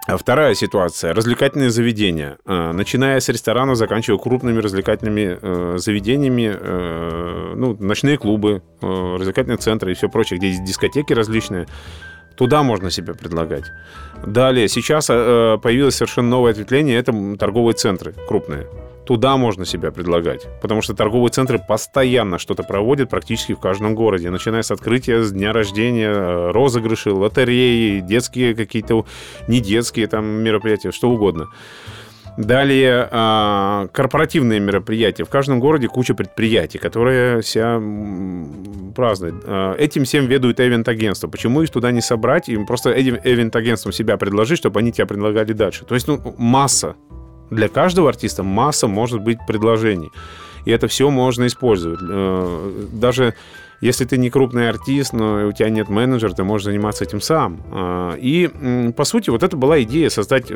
А 0.06 0.16
вторая 0.16 0.54
ситуация. 0.54 1.14
Развлекательные 1.14 1.70
заведения. 1.70 2.38
А, 2.44 2.72
начиная 2.72 3.20
с 3.20 3.28
ресторанов, 3.28 3.76
заканчивая 3.76 4.18
крупными 4.18 4.58
развлекательными 4.58 5.38
э, 5.40 5.78
заведениями, 5.78 6.50
э, 6.52 7.52
ну, 7.54 7.76
ночные 7.78 8.18
клубы, 8.18 8.62
э, 8.80 9.16
развлекательные 9.16 9.58
центры 9.58 9.92
и 9.92 9.94
все 9.94 10.08
прочее, 10.08 10.38
где 10.38 10.48
есть 10.48 10.64
дискотеки 10.64 11.12
различные. 11.12 11.68
Туда 12.36 12.62
можно 12.62 12.90
себя 12.90 13.14
предлагать. 13.14 13.64
Далее, 14.26 14.66
сейчас 14.68 15.08
появилось 15.08 15.96
совершенно 15.96 16.28
новое 16.28 16.52
ответвление, 16.52 16.96
это 16.96 17.12
торговые 17.36 17.74
центры 17.74 18.14
крупные. 18.26 18.66
Туда 19.04 19.36
можно 19.36 19.64
себя 19.64 19.90
предлагать, 19.90 20.46
потому 20.60 20.82
что 20.82 20.94
торговые 20.94 21.30
центры 21.30 21.58
постоянно 21.58 22.38
что-то 22.38 22.62
проводят 22.62 23.10
практически 23.10 23.54
в 23.54 23.60
каждом 23.60 23.94
городе, 23.94 24.30
начиная 24.30 24.62
с 24.62 24.70
открытия, 24.70 25.22
с 25.22 25.32
дня 25.32 25.52
рождения, 25.52 26.10
э, 26.10 26.50
розыгрыши, 26.52 27.10
лотереи, 27.10 28.00
детские 28.00 28.54
какие-то, 28.54 29.06
не 29.48 29.60
детские 29.60 30.06
там 30.06 30.24
мероприятия, 30.26 30.92
что 30.92 31.10
угодно. 31.10 31.48
Далее 32.36 33.08
а, 33.10 33.88
корпоративные 33.92 34.60
мероприятия. 34.60 35.24
В 35.24 35.28
каждом 35.28 35.60
городе 35.60 35.88
куча 35.88 36.14
предприятий, 36.14 36.78
которые 36.78 37.42
себя 37.42 37.82
празднуют. 38.94 39.42
А, 39.46 39.74
этим 39.74 40.04
всем 40.04 40.26
ведут 40.26 40.60
эвент-агентства. 40.60 41.28
Почему 41.28 41.62
их 41.62 41.70
туда 41.70 41.90
не 41.90 42.00
собрать? 42.00 42.48
Им 42.48 42.66
просто 42.66 42.90
этим 42.90 43.18
эвент-агентством 43.22 43.92
себя 43.92 44.16
предложить, 44.16 44.58
чтобы 44.58 44.80
они 44.80 44.92
тебя 44.92 45.06
предлагали 45.06 45.52
дальше. 45.52 45.84
То 45.84 45.94
есть 45.94 46.06
ну, 46.06 46.34
масса 46.38 46.94
для 47.50 47.68
каждого 47.68 48.08
артиста 48.08 48.42
масса 48.42 48.88
может 48.88 49.20
быть 49.20 49.38
предложений. 49.46 50.10
И 50.64 50.70
это 50.70 50.88
все 50.88 51.10
можно 51.10 51.46
использовать. 51.46 52.00
Э, 52.02 52.86
даже 52.92 53.34
если 53.80 54.04
ты 54.04 54.18
не 54.18 54.28
крупный 54.28 54.68
артист, 54.68 55.14
но 55.14 55.48
у 55.48 55.52
тебя 55.52 55.70
нет 55.70 55.88
менеджера, 55.88 56.32
ты 56.32 56.44
можешь 56.44 56.66
заниматься 56.66 57.04
этим 57.04 57.20
сам. 57.20 57.62
Э, 57.72 58.16
и, 58.18 58.92
по 58.96 59.04
сути, 59.04 59.30
вот 59.30 59.42
это 59.42 59.56
была 59.56 59.82
идея 59.82 60.10
создать 60.10 60.50
э, 60.50 60.54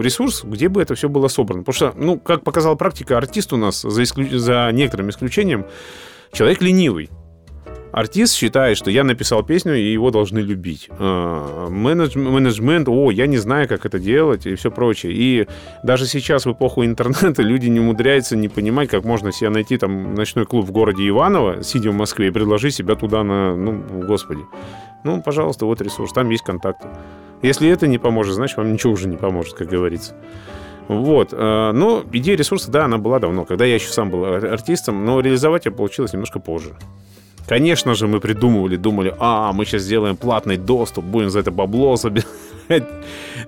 ресурс, 0.00 0.44
где 0.44 0.68
бы 0.68 0.80
это 0.80 0.94
все 0.94 1.08
было 1.08 1.28
собрано. 1.28 1.64
Потому 1.64 1.74
что, 1.74 1.98
ну, 1.98 2.18
как 2.18 2.44
показала 2.44 2.76
практика, 2.76 3.18
артист 3.18 3.52
у 3.52 3.56
нас, 3.56 3.82
за, 3.82 4.02
исклю... 4.02 4.38
за 4.38 4.70
некоторым 4.72 5.10
исключением, 5.10 5.66
человек 6.32 6.62
ленивый 6.62 7.10
артист 7.96 8.34
считает, 8.34 8.76
что 8.76 8.90
я 8.90 9.04
написал 9.04 9.42
песню, 9.42 9.74
и 9.74 9.90
его 9.90 10.10
должны 10.10 10.40
любить. 10.40 10.88
А, 10.90 11.68
менедж, 11.70 12.18
менеджмент, 12.18 12.88
о, 12.88 13.10
я 13.10 13.26
не 13.26 13.38
знаю, 13.38 13.66
как 13.68 13.86
это 13.86 13.98
делать, 13.98 14.46
и 14.46 14.54
все 14.54 14.70
прочее. 14.70 15.14
И 15.14 15.48
даже 15.82 16.06
сейчас, 16.06 16.44
в 16.44 16.52
эпоху 16.52 16.84
интернета, 16.84 17.42
люди 17.42 17.68
не 17.68 17.80
умудряются 17.80 18.36
не 18.36 18.48
понимать, 18.48 18.90
как 18.90 19.04
можно 19.04 19.32
себе 19.32 19.48
найти 19.48 19.78
там 19.78 20.14
ночной 20.14 20.44
клуб 20.44 20.66
в 20.66 20.72
городе 20.72 21.08
Иваново, 21.08 21.62
сидя 21.64 21.90
в 21.90 21.94
Москве, 21.94 22.28
и 22.28 22.30
предложить 22.30 22.74
себя 22.74 22.96
туда 22.96 23.24
на, 23.24 23.56
ну, 23.56 23.82
господи. 24.06 24.42
Ну, 25.02 25.22
пожалуйста, 25.22 25.64
вот 25.64 25.80
ресурс, 25.80 26.12
там 26.12 26.28
есть 26.28 26.44
контакты. 26.44 26.88
Если 27.40 27.66
это 27.66 27.86
не 27.86 27.96
поможет, 27.96 28.34
значит, 28.34 28.58
вам 28.58 28.74
ничего 28.74 28.92
уже 28.92 29.08
не 29.08 29.16
поможет, 29.16 29.54
как 29.54 29.68
говорится. 29.68 30.14
Вот. 30.88 31.30
А, 31.32 31.72
но 31.72 32.04
идея 32.12 32.36
ресурса, 32.36 32.70
да, 32.70 32.84
она 32.84 32.98
была 32.98 33.20
давно, 33.20 33.46
когда 33.46 33.64
я 33.64 33.76
еще 33.76 33.88
сам 33.88 34.10
был 34.10 34.26
артистом, 34.26 35.06
но 35.06 35.20
реализовать 35.20 35.64
ее 35.64 35.72
получилось 35.72 36.12
немножко 36.12 36.40
позже. 36.40 36.74
Конечно 37.48 37.94
же, 37.94 38.08
мы 38.08 38.20
придумывали, 38.20 38.76
думали, 38.76 39.14
а, 39.18 39.52
мы 39.52 39.64
сейчас 39.64 39.82
сделаем 39.82 40.16
платный 40.16 40.56
доступ, 40.56 41.04
будем 41.04 41.30
за 41.30 41.40
это 41.40 41.50
бабло 41.50 41.96
собирать. 41.96 42.26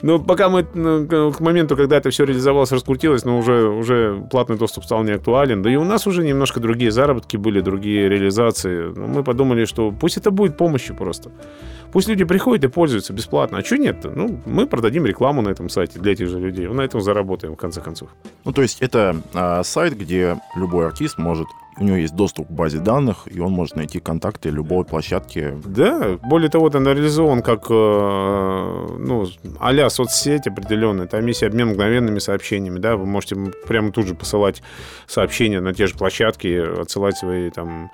Но 0.02 0.20
пока 0.20 0.48
мы 0.48 0.64
ну, 0.74 1.32
к 1.32 1.40
моменту, 1.40 1.76
когда 1.76 1.96
это 1.96 2.10
все 2.10 2.24
реализовалось, 2.24 2.70
раскрутилось, 2.70 3.24
но 3.24 3.38
уже, 3.38 3.68
уже 3.68 4.22
платный 4.30 4.56
доступ 4.56 4.84
стал 4.84 5.02
не 5.02 5.12
актуален. 5.12 5.62
Да 5.62 5.70
и 5.70 5.76
у 5.76 5.84
нас 5.84 6.06
уже 6.06 6.22
немножко 6.24 6.60
другие 6.60 6.92
заработки 6.92 7.36
были, 7.36 7.60
другие 7.60 8.08
реализации. 8.08 8.92
Мы 8.96 9.24
подумали, 9.24 9.64
что 9.64 9.90
пусть 9.90 10.16
это 10.16 10.30
будет 10.30 10.56
помощью 10.56 10.94
просто. 10.94 11.30
Пусть 11.90 12.08
люди 12.08 12.24
приходят 12.24 12.64
и 12.64 12.68
пользуются 12.68 13.12
бесплатно. 13.12 13.58
А 13.58 13.64
что 13.64 13.78
нет-то? 13.78 14.10
Ну, 14.10 14.38
мы 14.46 14.66
продадим 14.66 15.06
рекламу 15.06 15.42
на 15.42 15.48
этом 15.48 15.68
сайте 15.68 15.98
для 15.98 16.12
этих 16.12 16.28
же 16.28 16.38
людей. 16.38 16.68
На 16.68 16.82
этом 16.82 17.00
заработаем, 17.00 17.54
в 17.54 17.56
конце 17.56 17.80
концов. 17.80 18.10
Ну, 18.44 18.52
то 18.52 18.62
есть 18.62 18.82
это 18.82 19.16
а, 19.34 19.64
сайт, 19.64 19.96
где 19.96 20.36
любой 20.54 20.86
артист 20.86 21.18
может 21.18 21.48
у 21.80 21.84
него 21.84 21.96
есть 21.96 22.14
доступ 22.14 22.48
к 22.48 22.50
базе 22.50 22.78
данных, 22.78 23.26
и 23.26 23.40
он 23.40 23.52
может 23.52 23.76
найти 23.76 24.00
контакты 24.00 24.50
любой 24.50 24.84
площадки. 24.84 25.54
Да, 25.64 26.18
более 26.22 26.50
того, 26.50 26.68
это 26.68 26.78
реализован 26.78 27.42
как 27.42 27.66
э, 27.70 28.96
ну, 28.98 29.26
а 29.60 29.90
соцсеть 29.90 30.46
определенная. 30.46 31.06
Там 31.06 31.26
есть 31.26 31.42
обмен 31.42 31.68
мгновенными 31.68 32.18
сообщениями. 32.18 32.78
Да? 32.78 32.96
Вы 32.96 33.06
можете 33.06 33.36
прямо 33.66 33.92
тут 33.92 34.06
же 34.06 34.14
посылать 34.14 34.62
сообщения 35.06 35.60
на 35.60 35.72
те 35.72 35.86
же 35.86 35.94
площадки, 35.94 36.80
отсылать 36.80 37.16
свои 37.16 37.50
там 37.50 37.90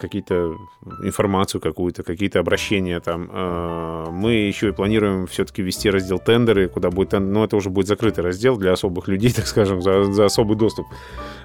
какие-то 0.00 0.54
информацию 1.02 1.60
какую-то, 1.60 2.02
какие-то 2.02 2.40
обращения 2.40 3.00
там. 3.00 3.30
Э, 3.32 4.06
мы 4.10 4.32
еще 4.32 4.68
и 4.68 4.72
планируем 4.72 5.26
все-таки 5.26 5.62
вести 5.62 5.90
раздел 5.90 6.18
тендеры, 6.18 6.68
куда 6.68 6.90
будет, 6.90 7.12
ну, 7.12 7.44
это 7.44 7.56
уже 7.56 7.70
будет 7.70 7.86
закрытый 7.86 8.24
раздел 8.24 8.56
для 8.56 8.72
особых 8.72 9.08
людей, 9.08 9.32
так 9.36 9.46
скажем, 9.46 9.82
за, 9.82 10.04
за 10.12 10.26
особый 10.26 10.56
доступ, 10.56 10.86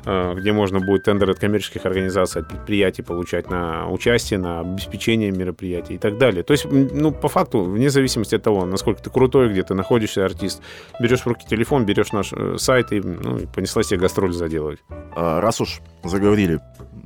э, 0.06 0.34
где 0.36 0.52
можно 0.52 0.80
будет 0.80 1.04
тендеры 1.04 1.34
от 1.34 1.40
коммерческих 1.40 1.86
организаций, 1.86 2.42
от 2.42 2.50
предприятий 2.50 3.02
получать 3.02 3.50
на 3.50 3.90
участие, 3.90 4.40
на 4.40 4.62
обеспечение 4.62 5.32
мероприятий 5.32 5.96
и 5.96 5.98
так 5.98 6.18
далее. 6.18 6.44
То 6.44 6.52
есть, 6.52 6.66
ну, 6.70 7.12
по 7.12 7.30
факту, 7.30 7.64
вне 7.64 7.90
зависимости 7.90 8.36
от 8.36 8.44
того, 8.44 8.66
насколько 8.66 9.02
ты 9.02 9.10
крутой, 9.10 9.50
где 9.50 9.64
ты 9.64 9.74
находишься, 9.74 10.26
артист, 10.26 10.62
берешь 11.00 11.22
в 11.22 11.28
руки 11.28 11.46
телефон, 11.48 11.86
берешь 11.86 12.12
наш 12.12 12.34
э, 12.34 12.56
сайт 12.58 12.92
и, 12.92 13.00
ну, 13.00 13.38
и 13.38 13.46
понесла 13.46 13.84
себе 13.84 14.00
гастроль 14.00 14.34
заделывать. 14.34 14.80
Раз 15.16 15.60
уж 15.62 15.82
заговорили 16.04 16.60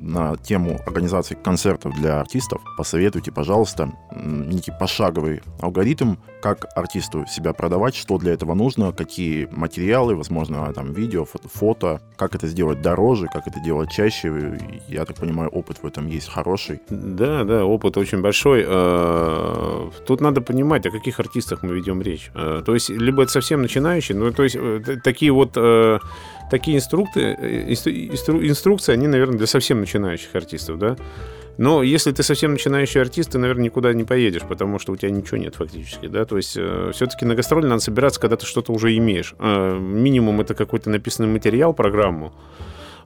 на 0.04 0.36
тему 0.38 0.80
организации 0.86 1.36
концертов 1.36 1.94
для 1.96 2.23
артистов, 2.24 2.62
посоветуйте, 2.78 3.32
пожалуйста, 3.32 3.92
некий 4.16 4.72
пошаговый 4.80 5.42
алгоритм, 5.60 6.16
как 6.42 6.68
артисту 6.76 7.26
себя 7.28 7.54
продавать, 7.54 7.96
что 7.96 8.18
для 8.18 8.34
этого 8.34 8.54
нужно, 8.54 8.92
какие 8.92 9.48
материалы, 9.52 10.16
возможно, 10.16 10.74
там 10.74 10.92
видео, 10.94 11.26
фото, 11.26 12.02
как 12.18 12.36
это 12.36 12.48
сделать 12.48 12.82
дороже, 12.82 13.28
как 13.32 13.48
это 13.48 13.60
делать 13.60 13.92
чаще. 13.92 14.60
Я 14.88 15.06
так 15.06 15.18
понимаю, 15.18 15.50
опыт 15.50 15.78
в 15.84 15.88
этом 15.88 16.08
есть 16.08 16.30
хороший. 16.30 16.80
Да, 16.90 17.44
да, 17.44 17.66
опыт 17.66 17.98
очень 17.98 18.22
большой. 18.22 18.64
Э, 18.66 19.90
тут 20.06 20.22
надо 20.22 20.42
понимать, 20.42 20.86
о 20.86 20.92
каких 20.92 21.20
артистах 21.20 21.64
мы 21.64 21.76
ведем 21.76 22.02
речь. 22.02 22.32
Э, 22.36 22.62
то 22.66 22.74
есть, 22.74 22.90
либо 22.90 23.24
это 23.24 23.32
совсем 23.32 23.62
начинающие, 23.62 24.18
ну, 24.18 24.32
то 24.32 24.44
есть, 24.44 24.58
э, 24.60 24.98
такие 25.04 25.32
вот 25.32 25.58
такие 26.52 26.78
инструкты, 26.78 27.36
инстру, 27.70 28.46
инструкции, 28.46 28.94
они, 28.94 29.08
наверное, 29.08 29.38
для 29.38 29.48
совсем 29.48 29.80
начинающих 29.80 30.36
артистов, 30.36 30.78
да. 30.78 30.96
Но 31.58 31.84
если 31.84 32.12
ты 32.12 32.24
совсем 32.24 32.54
начинающий 32.54 33.02
артист, 33.02 33.32
ты, 33.32 33.38
наверное, 33.38 33.66
никуда 33.66 33.94
не 33.94 34.04
поедешь, 34.04 34.42
потому 34.44 34.80
что 34.80 34.92
у 34.92 34.96
тебя 34.96 35.12
ничего 35.12 35.38
нет 35.38 35.56
фактически, 35.56 36.08
да. 36.08 36.26
То 36.26 36.38
есть 36.38 36.56
э, 36.58 36.92
все-таки 36.94 37.26
на 37.26 37.36
гастроли 37.36 37.68
надо 37.68 37.82
собираться, 37.82 38.20
когда 38.20 38.38
ты 38.38 38.46
что-то 38.46 38.72
уже 38.74 38.96
имеешь. 38.98 39.36
Э, 39.40 39.78
минимум 39.80 40.42
это 40.42 40.56
какой-то 40.56 40.90
написанный 40.90 41.30
материал, 41.30 41.74
программу. 41.74 42.34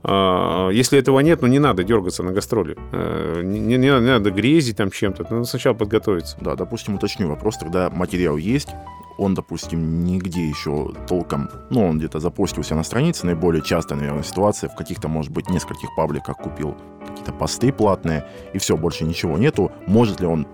Э, 0.07 0.69
если 0.71 0.97
этого 0.97 1.19
нет, 1.19 1.41
ну 1.41 1.47
не 1.47 1.59
надо 1.59 1.83
дергаться 1.83 2.23
на 2.23 2.31
гастроли. 2.31 2.77
Э, 2.91 3.41
не, 3.43 3.59
не, 3.59 3.77
не 3.77 3.89
надо 3.89 4.31
грезить 4.31 4.77
там 4.77 4.89
чем-то. 4.89 5.23
Надо 5.29 5.43
сначала 5.43 5.73
подготовиться. 5.73 6.37
Да, 6.41 6.55
допустим, 6.55 6.95
уточню 6.95 7.27
вопрос. 7.27 7.57
Тогда 7.57 7.89
материал 7.89 8.37
есть, 8.37 8.69
он, 9.17 9.33
допустим, 9.33 10.03
нигде 10.05 10.47
еще 10.47 10.93
толком, 11.07 11.49
ну, 11.69 11.85
он 11.87 11.97
где-то 11.97 12.19
запостился 12.19 12.75
на 12.75 12.83
странице, 12.83 13.25
наиболее 13.25 13.63
частая, 13.63 13.97
наверное, 13.97 14.23
ситуация, 14.23 14.69
в 14.69 14.75
каких-то, 14.75 15.07
может 15.07 15.31
быть, 15.31 15.49
нескольких 15.49 15.89
пабликах 15.95 16.37
купил 16.37 16.75
какие-то 17.07 17.33
посты 17.33 17.71
платные, 17.71 18.25
и 18.53 18.59
все, 18.59 18.77
больше 18.77 19.05
ничего 19.05 19.37
нету. 19.37 19.71
Может 19.87 20.21
ли 20.21 20.27
он 20.27 20.45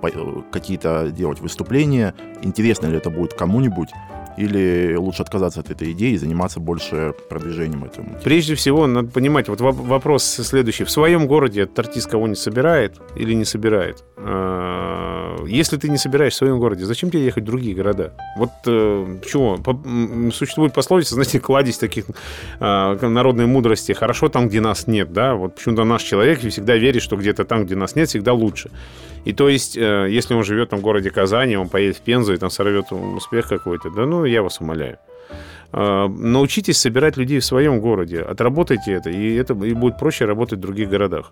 какие-то 0.51 1.09
делать 1.11 1.41
выступления, 1.41 2.15
интересно 2.41 2.87
ли 2.87 2.97
это 2.97 3.09
будет 3.09 3.33
кому-нибудь, 3.33 3.89
или 4.37 4.95
лучше 4.95 5.21
отказаться 5.21 5.59
от 5.59 5.69
этой 5.69 5.91
идеи 5.91 6.13
и 6.13 6.17
заниматься 6.17 6.59
больше 6.59 7.13
продвижением 7.29 7.83
этого? 7.83 8.05
Прежде 8.23 8.55
всего, 8.55 8.87
надо 8.87 9.09
понимать, 9.09 9.47
вот 9.47 9.61
вопрос 9.61 10.23
следующий. 10.23 10.83
В 10.83 10.91
своем 10.91 11.27
городе 11.27 11.61
этот 11.61 11.79
артист 11.79 12.09
кого-нибудь 12.09 12.39
собирает 12.39 12.99
или 13.15 13.33
не 13.33 13.45
собирает? 13.45 14.03
Э, 14.17 15.37
если 15.47 15.77
ты 15.77 15.89
не 15.89 15.97
собираешь 15.97 16.33
в 16.33 16.37
своем 16.37 16.59
городе, 16.59 16.85
зачем 16.85 17.11
тебе 17.11 17.25
ехать 17.25 17.43
в 17.43 17.47
другие 17.47 17.75
города? 17.75 18.13
Вот 18.37 18.51
э? 18.65 19.17
По, 19.63 19.79
существует 20.31 20.73
пословица, 20.73 21.15
знаете, 21.15 21.39
кладезь 21.41 21.77
таких 21.77 22.05
э, 22.59 23.07
народной 23.07 23.45
мудрости. 23.45 23.91
Хорошо 23.91 24.29
там, 24.29 24.47
где 24.47 24.61
нас 24.61 24.87
нет, 24.87 25.11
да? 25.13 25.35
Вот 25.35 25.55
почему-то 25.55 25.83
наш 25.83 26.03
человек 26.03 26.39
всегда 26.39 26.75
верит, 26.75 27.01
что 27.01 27.15
где-то 27.15 27.45
там, 27.45 27.65
где 27.65 27.75
нас 27.75 27.95
нет, 27.95 28.09
всегда 28.09 28.33
лучше. 28.33 28.69
И 29.25 29.33
то 29.33 29.49
есть, 29.49 29.77
э, 29.77 30.07
если 30.09 30.33
он 30.33 30.43
живет 30.43 30.69
там, 30.69 30.79
в 30.79 30.81
городе 30.81 31.09
Казани, 31.09 31.55
он 31.55 31.69
поедет 31.69 31.97
в 31.97 32.01
Пензу 32.01 32.33
и 32.33 32.37
там 32.37 32.49
сорвет 32.49 32.91
успех 32.91 33.47
какой-то, 33.47 33.89
да 33.89 34.05
ну, 34.05 34.25
я 34.25 34.41
вас 34.41 34.59
умоляю. 34.59 34.97
Э, 35.71 36.07
научитесь 36.07 36.77
собирать 36.77 37.17
людей 37.17 37.39
в 37.39 37.45
своем 37.45 37.79
городе, 37.79 38.21
отработайте 38.21 38.91
это, 38.91 39.09
и 39.09 39.35
это 39.35 39.53
и 39.53 39.73
будет 39.73 39.97
проще 39.97 40.25
работать 40.25 40.59
в 40.59 40.61
других 40.61 40.89
городах. 40.89 41.31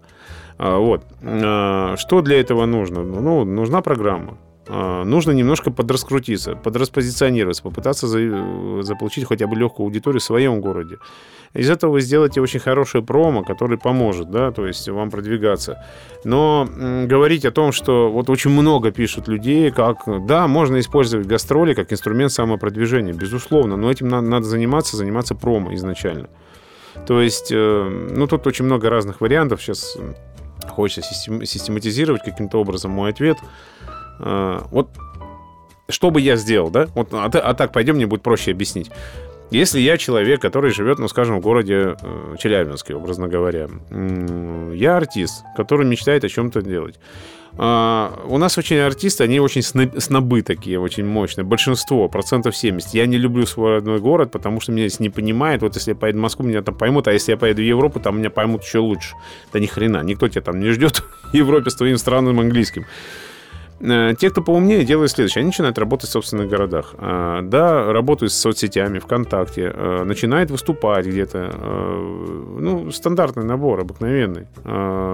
Э, 0.57 0.77
вот. 0.77 1.03
Что 1.21 2.21
для 2.21 2.39
этого 2.39 2.65
нужно? 2.65 3.03
Ну, 3.03 3.43
нужна 3.43 3.81
программа. 3.81 4.37
Нужно 4.67 5.31
немножко 5.31 5.71
подраскрутиться, 5.71 6.55
подраспозиционироваться, 6.55 7.63
попытаться 7.63 8.07
заполучить 8.07 9.27
хотя 9.27 9.47
бы 9.47 9.55
легкую 9.55 9.87
аудиторию 9.87 10.21
в 10.21 10.23
своем 10.23 10.61
городе. 10.61 10.97
Из 11.53 11.69
этого 11.69 11.91
вы 11.91 12.01
сделаете 12.01 12.39
очень 12.39 12.59
хороший 12.59 13.01
промо, 13.01 13.43
который 13.43 13.77
поможет, 13.77 14.31
да, 14.31 14.51
то 14.51 14.65
есть 14.65 14.87
вам 14.87 15.09
продвигаться. 15.11 15.83
Но 16.23 16.67
говорить 17.07 17.45
о 17.45 17.51
том, 17.51 17.71
что 17.73 18.09
вот 18.09 18.29
очень 18.29 18.51
много 18.51 18.91
пишут 18.91 19.27
людей, 19.27 19.69
как, 19.71 20.03
да, 20.25 20.47
можно 20.47 20.79
использовать 20.79 21.27
гастроли 21.27 21.73
как 21.73 21.91
инструмент 21.91 22.31
самопродвижения, 22.31 23.13
безусловно, 23.13 23.75
но 23.75 23.91
этим 23.91 24.07
надо, 24.07 24.27
надо 24.27 24.45
заниматься, 24.45 24.95
заниматься 24.95 25.35
промо 25.35 25.73
изначально. 25.75 26.29
То 27.05 27.21
есть, 27.21 27.51
э, 27.51 28.07
ну, 28.11 28.27
тут 28.27 28.47
очень 28.47 28.65
много 28.65 28.89
разных 28.89 29.21
вариантов. 29.21 29.61
Сейчас 29.61 29.97
хочется 30.69 31.13
систематизировать 31.13 32.23
каким-то 32.23 32.59
образом 32.59 32.91
мой 32.91 33.11
ответ. 33.11 33.37
Э, 34.19 34.61
вот 34.71 34.89
что 35.89 36.11
бы 36.11 36.21
я 36.21 36.35
сделал, 36.35 36.69
да? 36.69 36.87
Вот, 36.95 37.13
а, 37.13 37.25
а 37.25 37.53
так 37.53 37.73
пойдем, 37.73 37.95
мне 37.95 38.07
будет 38.07 38.21
проще 38.21 38.51
объяснить. 38.51 38.91
Если 39.51 39.81
я 39.81 39.97
человек, 39.97 40.41
который 40.41 40.71
живет, 40.71 40.97
ну, 40.97 41.09
скажем, 41.09 41.37
в 41.37 41.41
городе 41.41 41.97
э, 42.01 42.35
Челябинске, 42.39 42.95
образно 42.95 43.27
говоря, 43.27 43.67
я 44.73 44.97
артист, 44.97 45.43
который 45.57 45.85
мечтает 45.85 46.23
о 46.23 46.29
чем-то 46.29 46.61
делать. 46.61 46.99
Uh, 47.57 48.27
у 48.27 48.37
нас 48.37 48.57
очень 48.57 48.77
артисты, 48.77 49.25
они 49.25 49.41
очень 49.41 49.61
снобы 49.61 50.41
такие, 50.41 50.79
очень 50.79 51.05
мощные. 51.05 51.43
Большинство, 51.43 52.07
процентов 52.07 52.55
70. 52.55 52.93
Я 52.93 53.05
не 53.05 53.17
люблю 53.17 53.45
свой 53.45 53.75
родной 53.75 53.99
город, 53.99 54.31
потому 54.31 54.61
что 54.61 54.71
меня 54.71 54.87
здесь 54.87 55.01
не 55.01 55.09
понимают. 55.09 55.61
Вот 55.61 55.75
если 55.75 55.91
я 55.91 55.95
поеду 55.95 56.19
в 56.19 56.21
Москву, 56.21 56.45
меня 56.45 56.61
там 56.61 56.75
поймут, 56.75 57.09
а 57.09 57.11
если 57.11 57.33
я 57.33 57.37
поеду 57.37 57.61
в 57.61 57.65
Европу, 57.65 57.99
там 57.99 58.19
меня 58.19 58.29
поймут 58.29 58.63
еще 58.63 58.79
лучше. 58.79 59.15
Да 59.51 59.59
ни 59.59 59.65
хрена, 59.65 60.01
никто 60.01 60.29
тебя 60.29 60.41
там 60.41 60.61
не 60.61 60.69
ждет 60.69 61.03
в 61.23 61.33
Европе 61.33 61.69
с 61.69 61.75
твоим 61.75 61.97
странным 61.97 62.39
английским. 62.39 62.85
Э, 63.83 64.13
те, 64.17 64.29
кто 64.29 64.41
поумнее, 64.41 64.83
делают 64.83 65.11
следующее. 65.11 65.41
Они 65.41 65.47
начинают 65.47 65.77
работать 65.77 66.09
в 66.09 66.13
собственных 66.13 66.49
городах. 66.49 66.93
Э, 66.97 67.39
да, 67.43 67.91
работают 67.91 68.31
с 68.31 68.37
соцсетями, 68.37 68.99
ВКонтакте, 68.99 69.71
э, 69.73 70.03
начинают 70.03 70.51
выступать 70.51 71.05
где-то. 71.05 71.51
Ну, 72.59 72.91
стандартный 72.91 73.43
набор, 73.43 73.79
обыкновенный. 73.79 74.47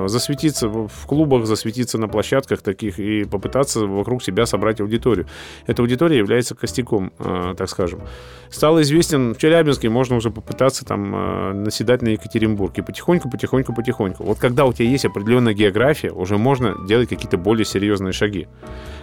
Засветиться 0.08 0.68
в 0.68 1.06
клубах, 1.06 1.46
засветиться 1.46 1.98
на 1.98 2.08
площадках 2.08 2.62
таких 2.62 3.00
и 3.00 3.24
попытаться 3.24 3.86
вокруг 3.86 4.24
себя 4.24 4.46
собрать 4.46 4.82
аудиторию. 4.82 5.28
Эта 5.66 5.82
аудитория 5.82 6.18
является 6.18 6.56
костяком, 6.56 7.12
так 7.58 7.70
скажем. 7.70 8.02
Стал 8.50 8.82
известен 8.82 9.34
в 9.34 9.38
Челябинске, 9.38 9.90
можно 9.90 10.16
уже 10.16 10.30
попытаться 10.30 10.86
там 10.86 11.64
наседать 11.64 12.02
на 12.02 12.10
Екатеринбург. 12.10 12.78
И 12.78 12.82
потихоньку, 12.82 13.30
потихоньку, 13.30 13.74
потихоньку. 13.74 14.24
Вот 14.24 14.40
когда 14.40 14.66
у 14.66 14.74
тебя 14.74 14.90
есть 14.90 15.06
определенная 15.06 15.54
география, 15.54 16.12
уже 16.12 16.38
можно 16.38 16.76
делать 16.88 17.10
какие-то 17.10 17.38
более 17.38 17.66
серьезные 17.66 18.14
шаги. 18.14 18.48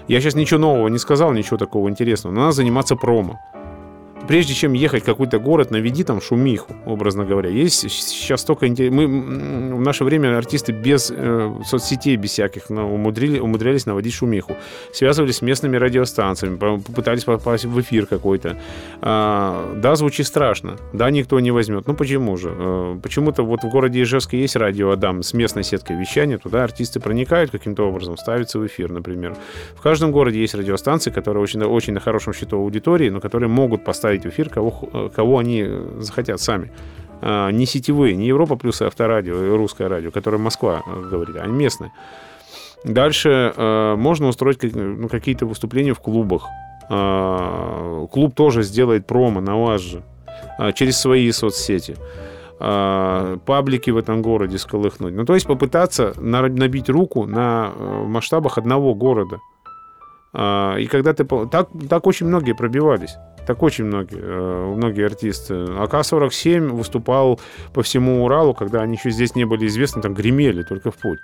Я 0.09 0.21
сейчас 0.21 0.35
ничего 0.35 0.61
нового 0.61 0.89
не 0.89 0.99
сказал, 0.99 1.33
ничего 1.33 1.57
такого 1.57 1.89
интересного. 1.89 2.35
Но 2.35 2.41
надо 2.43 2.53
заниматься 2.53 2.97
промо 2.97 3.41
прежде 4.29 4.55
чем 4.55 4.73
ехать 4.73 5.03
в 5.03 5.07
какой-то 5.07 5.39
город, 5.39 5.71
наведи 5.71 6.05
там 6.05 6.21
шумиху, 6.21 6.73
образно 6.87 7.25
говоря. 7.25 7.51
Есть 7.51 7.91
сейчас 7.91 8.41
столько 8.41 8.67
интересных... 8.67 9.09
Мы 9.09 9.77
в 9.77 9.81
наше 9.81 10.05
время 10.05 10.37
артисты 10.37 10.73
без 10.73 11.13
э, 11.15 11.55
соцсетей, 11.65 12.17
без 12.17 12.31
всяких, 12.31 12.71
но 12.71 12.93
умудрили, 12.93 13.39
умудрялись 13.39 13.87
наводить 13.87 14.15
шумиху. 14.15 14.57
Связывались 14.93 15.37
с 15.37 15.43
местными 15.43 15.77
радиостанциями, 15.77 16.57
попытались 16.57 17.25
попасть 17.25 17.65
в 17.65 17.81
эфир 17.81 18.07
какой-то. 18.07 18.59
А, 19.01 19.75
да, 19.77 19.97
звучит 19.97 20.27
страшно. 20.27 20.77
Да, 20.93 21.11
никто 21.11 21.41
не 21.41 21.51
возьмет. 21.51 21.87
Ну, 21.87 21.95
почему 21.95 22.37
же? 22.37 22.51
А, 22.53 22.99
почему-то 23.01 23.43
вот 23.43 23.65
в 23.65 23.69
городе 23.69 24.03
Ижевске 24.03 24.41
есть 24.41 24.57
радио 24.57 24.91
Адам 24.91 25.23
с 25.23 25.35
местной 25.35 25.65
сеткой 25.65 25.97
вещания. 25.97 26.39
Туда 26.39 26.65
артисты 26.65 27.01
проникают 27.01 27.51
каким-то 27.51 27.89
образом, 27.89 28.17
ставятся 28.17 28.59
в 28.59 28.67
эфир, 28.67 28.91
например. 28.91 29.37
В 29.77 29.83
каждом 29.83 30.13
городе 30.13 30.41
есть 30.41 30.55
радиостанции, 30.55 31.11
которые 31.11 31.43
очень, 31.43 31.63
очень 31.63 31.93
на 31.93 32.01
хорошем 32.01 32.33
счету 32.33 32.57
аудитории, 32.59 33.11
но 33.11 33.21
которые 33.21 33.49
могут 33.49 33.85
поставить 33.85 34.14
ставить 34.15 34.25
в 34.25 34.29
эфир, 34.29 34.49
кого, 34.49 34.71
кого 35.15 35.39
они 35.39 35.67
захотят 35.99 36.41
сами. 36.41 36.71
А, 37.21 37.51
не 37.51 37.67
сетевые, 37.67 38.17
не 38.17 38.27
Европа 38.27 38.57
плюс 38.57 38.83
авторадио 38.83 39.45
и 39.45 39.57
русское 39.57 39.89
радио, 39.89 40.11
которое 40.11 40.39
Москва 40.39 40.83
говорит, 41.11 41.37
а 41.37 41.47
местные. 41.47 41.91
Дальше 42.85 43.53
э, 43.57 43.95
можно 43.97 44.29
устроить 44.29 44.63
ну, 44.75 45.09
какие-то 45.09 45.47
выступления 45.47 45.95
в 45.95 46.01
клубах. 46.01 46.47
Э, 46.91 48.07
клуб 48.13 48.35
тоже 48.35 48.63
сделает 48.63 49.07
промо 49.07 49.41
на 49.41 49.57
вас 49.57 49.81
же 49.81 50.03
через 50.75 50.99
свои 50.99 51.33
соцсети. 51.33 51.97
Паблики 52.59 53.91
в 53.91 53.97
этом 53.97 54.23
городе 54.23 54.59
сколыхнуть. 54.59 55.15
Ну, 55.15 55.25
то 55.25 55.35
есть 55.35 55.47
попытаться 55.47 56.15
набить 56.21 56.89
руку 56.89 57.27
на 57.27 57.73
масштабах 58.07 58.59
одного 58.59 58.95
города. 58.95 59.39
И 60.33 60.89
когда 60.91 61.13
ты... 61.13 61.25
Так, 61.25 61.69
так 61.89 62.07
очень 62.07 62.27
многие 62.27 62.55
пробивались. 62.55 63.17
Так 63.47 63.63
очень 63.63 63.85
многие, 63.85 64.21
э, 64.21 64.75
многие 64.75 65.07
артисты. 65.07 65.55
АК-47 65.55 66.69
выступал 66.69 67.41
по 67.73 67.83
всему 67.83 68.25
Уралу, 68.25 68.55
когда 68.55 68.83
они 68.83 68.95
еще 68.97 69.11
здесь 69.11 69.35
не 69.35 69.45
были 69.45 69.67
известны, 69.67 70.03
там 70.03 70.15
гремели 70.15 70.63
только 70.63 70.91
в 70.91 70.97
путь. 70.97 71.19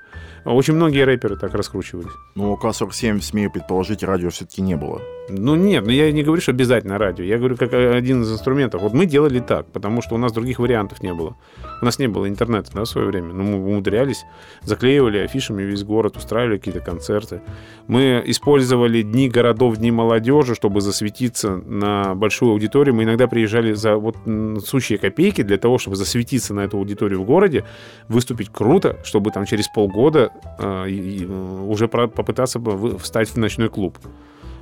Очень 0.45 0.75
многие 0.75 1.05
рэперы 1.05 1.37
так 1.37 1.55
раскручивались. 1.55 2.13
Ну, 2.35 2.53
АК-47, 2.55 3.21
смею 3.21 3.51
предположить, 3.51 4.03
радио 4.03 4.31
все-таки 4.31 4.63
не 4.63 4.77
было. 4.77 5.01
Ну, 5.29 5.55
нет, 5.55 5.85
ну 5.87 5.93
я 5.93 6.11
не 6.13 6.23
говорю, 6.23 6.43
что 6.43 6.53
обязательно 6.53 6.99
радио. 6.99 7.25
Я 7.25 7.39
говорю, 7.39 7.57
как 7.57 7.73
один 7.73 8.23
из 8.23 8.33
инструментов. 8.33 8.83
Вот 8.83 8.93
мы 8.93 9.07
делали 9.07 9.41
так, 9.41 9.67
потому 9.67 10.03
что 10.03 10.15
у 10.15 10.19
нас 10.19 10.33
других 10.33 10.59
вариантов 10.59 11.03
не 11.03 11.15
было. 11.15 11.37
У 11.81 11.85
нас 11.85 11.99
не 11.99 12.09
было 12.09 12.29
интернета 12.29 12.71
да, 12.75 12.83
в 12.83 12.87
свое 12.87 13.07
время. 13.07 13.33
Но 13.33 13.43
мы 13.43 13.57
умудрялись, 13.57 14.25
заклеивали 14.63 15.19
афишами 15.19 15.63
весь 15.63 15.85
город, 15.85 16.17
устраивали 16.17 16.59
какие-то 16.59 16.81
концерты. 16.81 17.43
Мы 17.87 18.23
использовали 18.27 19.03
дни 19.03 19.29
городов, 19.29 19.77
дни 19.77 19.91
молодежи, 19.91 20.55
чтобы 20.55 20.81
засветиться 20.81 21.57
на 21.57 22.10
большую 22.15 22.53
аудиторию. 22.53 22.95
Мы 22.95 23.05
иногда 23.05 23.27
приезжали 23.27 23.73
за 23.73 23.97
вот 23.97 24.17
сущие 24.65 24.99
копейки 24.99 25.43
для 25.43 25.59
того, 25.59 25.79
чтобы 25.79 25.97
засветиться 25.97 26.55
на 26.55 26.61
эту 26.61 26.79
аудиторию 26.79 27.23
в 27.23 27.25
городе, 27.25 27.65
выступить 28.09 28.51
круто, 28.51 28.99
чтобы 29.05 29.31
там 29.31 29.47
через 29.47 29.69
полгода 29.69 30.33
э, 30.59 31.25
уже 31.67 31.89
попытаться 31.89 32.61
встать 32.99 33.29
в 33.29 33.37
ночной 33.37 33.69
клуб 33.69 33.99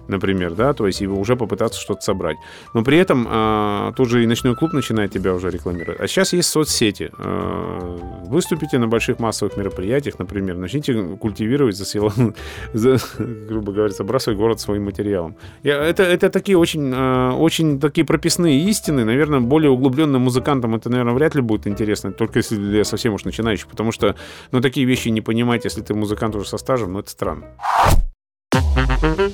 например, 0.09 0.55
да, 0.55 0.73
то 0.73 0.87
есть 0.87 1.01
его 1.01 1.18
уже 1.18 1.37
попытаться 1.37 1.81
что-то 1.81 2.01
собрать. 2.01 2.37
Но 2.75 2.83
при 2.83 2.99
этом 2.99 3.27
э, 3.31 3.92
тут 3.97 4.09
же 4.09 4.25
и 4.25 4.27
ночной 4.27 4.57
клуб 4.57 4.73
начинает 4.73 5.12
тебя 5.12 5.35
уже 5.35 5.51
рекламировать. 5.51 6.01
А 6.01 6.09
сейчас 6.09 6.33
есть 6.33 6.49
соцсети. 6.49 7.11
Э, 7.18 7.99
выступите 8.27 8.79
на 8.79 8.88
больших 8.88 9.18
массовых 9.18 9.57
мероприятиях, 9.57 10.18
например, 10.18 10.57
начните 10.57 10.94
культивировать, 11.21 11.77
засел, 11.77 12.12
за, 12.73 12.97
грубо 13.18 13.73
говоря, 13.73 13.92
забрасывать 13.92 14.38
город 14.38 14.61
своим 14.61 14.85
материалом. 14.85 15.37
Я, 15.62 15.83
это, 15.83 16.03
это 16.03 16.31
такие 16.31 16.59
очень, 16.59 16.92
э, 16.92 17.31
очень 17.33 17.79
такие 17.79 18.05
прописные 18.05 18.61
истины. 18.68 19.05
Наверное, 19.05 19.40
более 19.40 19.71
углубленным 19.71 20.23
музыкантам 20.23 20.75
это, 20.75 20.90
наверное, 20.90 21.14
вряд 21.14 21.35
ли 21.35 21.42
будет 21.42 21.66
интересно, 21.66 22.12
только 22.12 22.38
если 22.38 22.57
для 22.57 22.85
совсем 22.85 23.14
уж 23.14 23.25
начинающих, 23.25 23.68
потому 23.68 23.92
что, 23.92 24.16
ну, 24.53 24.61
такие 24.61 24.87
вещи 24.87 25.09
не 25.09 25.21
понимать, 25.21 25.64
если 25.64 25.83
ты 25.83 25.94
музыкант 25.94 26.35
уже 26.37 26.47
со 26.47 26.59
стажем, 26.59 26.94
ну, 26.94 27.01
это 27.01 27.11
странно. 27.11 27.44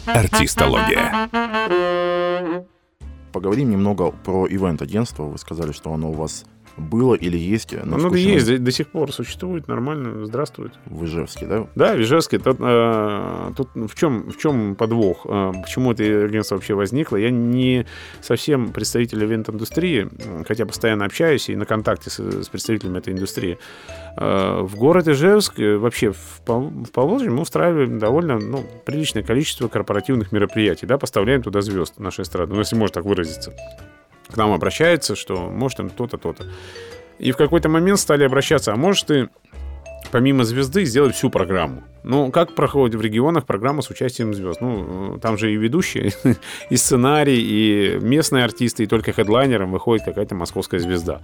Артистология. 0.06 1.28
Поговорим 3.32 3.70
немного 3.70 4.10
про 4.10 4.46
ивент-агентство. 4.46 5.24
Вы 5.24 5.38
сказали, 5.38 5.72
что 5.72 5.92
оно 5.92 6.10
у 6.10 6.14
вас 6.14 6.44
было 6.76 7.14
или 7.14 7.36
есть? 7.36 7.74
Оно 7.74 7.96
ну, 7.96 8.14
есть, 8.14 8.46
до, 8.46 8.58
до 8.58 8.70
сих 8.70 8.88
пор 8.88 9.12
существует, 9.12 9.68
нормально, 9.68 10.26
здравствует. 10.26 10.72
В 10.86 11.04
Ижевске, 11.04 11.46
да? 11.46 11.66
Да, 11.74 11.94
в 11.94 12.00
Ижевске. 12.00 12.38
Тут, 12.38 12.56
э, 12.60 13.52
тут 13.56 13.68
в, 13.74 13.94
чем, 13.94 14.30
в 14.30 14.36
чем 14.38 14.74
подвох? 14.74 15.26
Э, 15.26 15.52
почему 15.62 15.92
это 15.92 16.02
агентство 16.02 16.56
вообще 16.56 16.74
возникло? 16.74 17.16
Я 17.16 17.30
не 17.30 17.86
совсем 18.20 18.72
представитель 18.72 19.22
ивент-индустрии, 19.24 20.08
хотя 20.46 20.66
постоянно 20.66 21.04
общаюсь 21.04 21.48
и 21.48 21.56
на 21.56 21.64
контакте 21.64 22.10
с, 22.10 22.18
с 22.18 22.48
представителями 22.48 22.98
этой 22.98 23.12
индустрии. 23.12 23.58
Э, 24.16 24.60
в 24.62 24.76
город 24.76 25.08
Ижевск, 25.08 25.58
э, 25.58 25.76
вообще 25.76 26.12
в, 26.12 26.42
в 26.46 26.90
Поволжье 26.92 27.30
мы 27.30 27.42
устраиваем 27.42 27.98
довольно 27.98 28.38
ну, 28.38 28.64
приличное 28.84 29.22
количество 29.22 29.68
корпоративных 29.68 30.32
мероприятий, 30.32 30.86
да, 30.86 30.98
поставляем 30.98 31.42
туда 31.42 31.60
звезд 31.60 31.98
нашей 31.98 32.24
страны, 32.24 32.54
ну, 32.54 32.60
если 32.60 32.76
можно 32.76 32.94
так 32.94 33.04
выразиться 33.04 33.52
к 34.34 34.36
нам 34.36 34.52
обращается, 34.52 35.16
что 35.16 35.48
может 35.48 35.78
там 35.78 35.90
то-то, 35.90 36.18
то-то. 36.18 36.44
И 37.18 37.30
в 37.30 37.36
какой-то 37.36 37.68
момент 37.68 38.00
стали 38.00 38.24
обращаться, 38.24 38.72
а 38.72 38.76
может 38.76 39.06
ты 39.06 39.28
помимо 40.10 40.44
звезды 40.44 40.84
сделать 40.84 41.14
всю 41.14 41.30
программу. 41.30 41.82
Ну, 42.02 42.30
как 42.30 42.54
проходит 42.54 42.94
в 42.96 43.00
регионах 43.00 43.46
программа 43.46 43.82
с 43.82 43.90
участием 43.90 44.34
звезд? 44.34 44.60
Ну, 44.60 45.18
там 45.20 45.38
же 45.38 45.52
и 45.52 45.56
ведущие, 45.56 46.12
и 46.70 46.76
сценарий, 46.76 47.40
и 47.40 47.98
местные 48.00 48.44
артисты, 48.44 48.84
и 48.84 48.86
только 48.86 49.12
хедлайнером 49.12 49.72
выходит 49.72 50.04
какая-то 50.04 50.34
московская 50.34 50.80
звезда. 50.80 51.20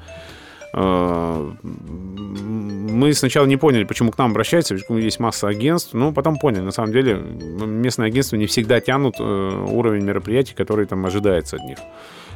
А, 0.72 1.52
мы 1.62 3.12
сначала 3.12 3.46
не 3.46 3.56
поняли, 3.56 3.84
почему 3.84 4.12
к 4.12 4.18
нам 4.18 4.30
обращаются, 4.30 4.74
почему 4.74 4.98
есть 4.98 5.18
масса 5.18 5.48
агентств, 5.48 5.94
но 5.94 6.12
потом 6.12 6.38
поняли, 6.38 6.62
на 6.62 6.70
самом 6.70 6.92
деле 6.92 7.14
местные 7.14 8.06
агентства 8.06 8.36
не 8.36 8.46
всегда 8.46 8.80
тянут 8.80 9.16
э, 9.18 9.22
уровень 9.22 10.04
мероприятий, 10.04 10.54
который 10.54 10.86
там 10.86 11.04
ожидается 11.04 11.56
от 11.56 11.62
них. 11.62 11.78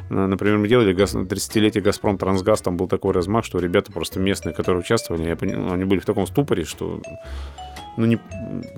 Например, 0.09 0.57
мы 0.57 0.67
делали 0.67 0.95
30-летие 0.95 1.81
«Газпром 1.81 2.17
Трансгаз», 2.17 2.61
там 2.61 2.77
был 2.77 2.87
такой 2.87 3.13
размах, 3.13 3.45
что 3.45 3.59
ребята 3.59 3.91
просто 3.91 4.19
местные, 4.19 4.53
которые 4.53 4.81
участвовали, 4.81 5.27
я 5.27 5.35
понял, 5.35 5.71
они 5.71 5.83
были 5.85 5.99
в 5.99 6.05
таком 6.05 6.27
ступоре, 6.27 6.63
что 6.63 7.01
ну, 7.97 8.05
не, 8.05 8.19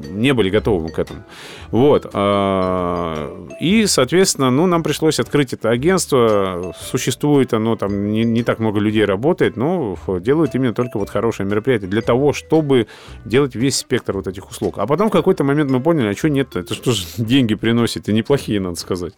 не 0.10 0.34
были 0.34 0.50
готовы 0.50 0.90
к 0.90 1.00
этому. 1.00 1.24
Вот. 1.72 2.10
А, 2.14 3.48
и, 3.60 3.86
соответственно, 3.88 4.52
ну, 4.52 4.68
нам 4.68 4.84
пришлось 4.84 5.20
открыть 5.20 5.54
это 5.54 5.70
агентство. 5.70 6.74
Существует 6.80 7.54
оно, 7.54 7.76
там 7.76 8.12
не, 8.12 8.24
не 8.24 8.44
так 8.44 8.60
много 8.60 8.80
людей 8.80 9.06
работает, 9.06 9.58
но 9.58 9.98
делают 10.20 10.56
именно 10.56 10.74
только 10.74 11.00
вот 11.00 11.10
хорошее 11.10 11.50
мероприятие 11.50 11.90
для 11.90 12.02
того, 12.02 12.34
чтобы 12.34 12.88
делать 13.26 13.56
весь 13.56 13.78
спектр 13.78 14.14
вот 14.14 14.28
этих 14.28 14.50
услуг. 14.50 14.78
А 14.78 14.86
потом 14.86 15.10
в 15.10 15.12
какой-то 15.12 15.44
момент 15.44 15.72
мы 15.72 15.80
поняли, 15.80 16.10
а 16.10 16.16
что 16.16 16.30
нет 16.30 16.56
Это 16.56 16.74
что 16.74 16.92
же 16.92 17.06
деньги 17.18 17.56
приносит, 17.56 18.10
и 18.10 18.14
неплохие, 18.14 18.60
надо 18.60 18.76
сказать. 18.76 19.14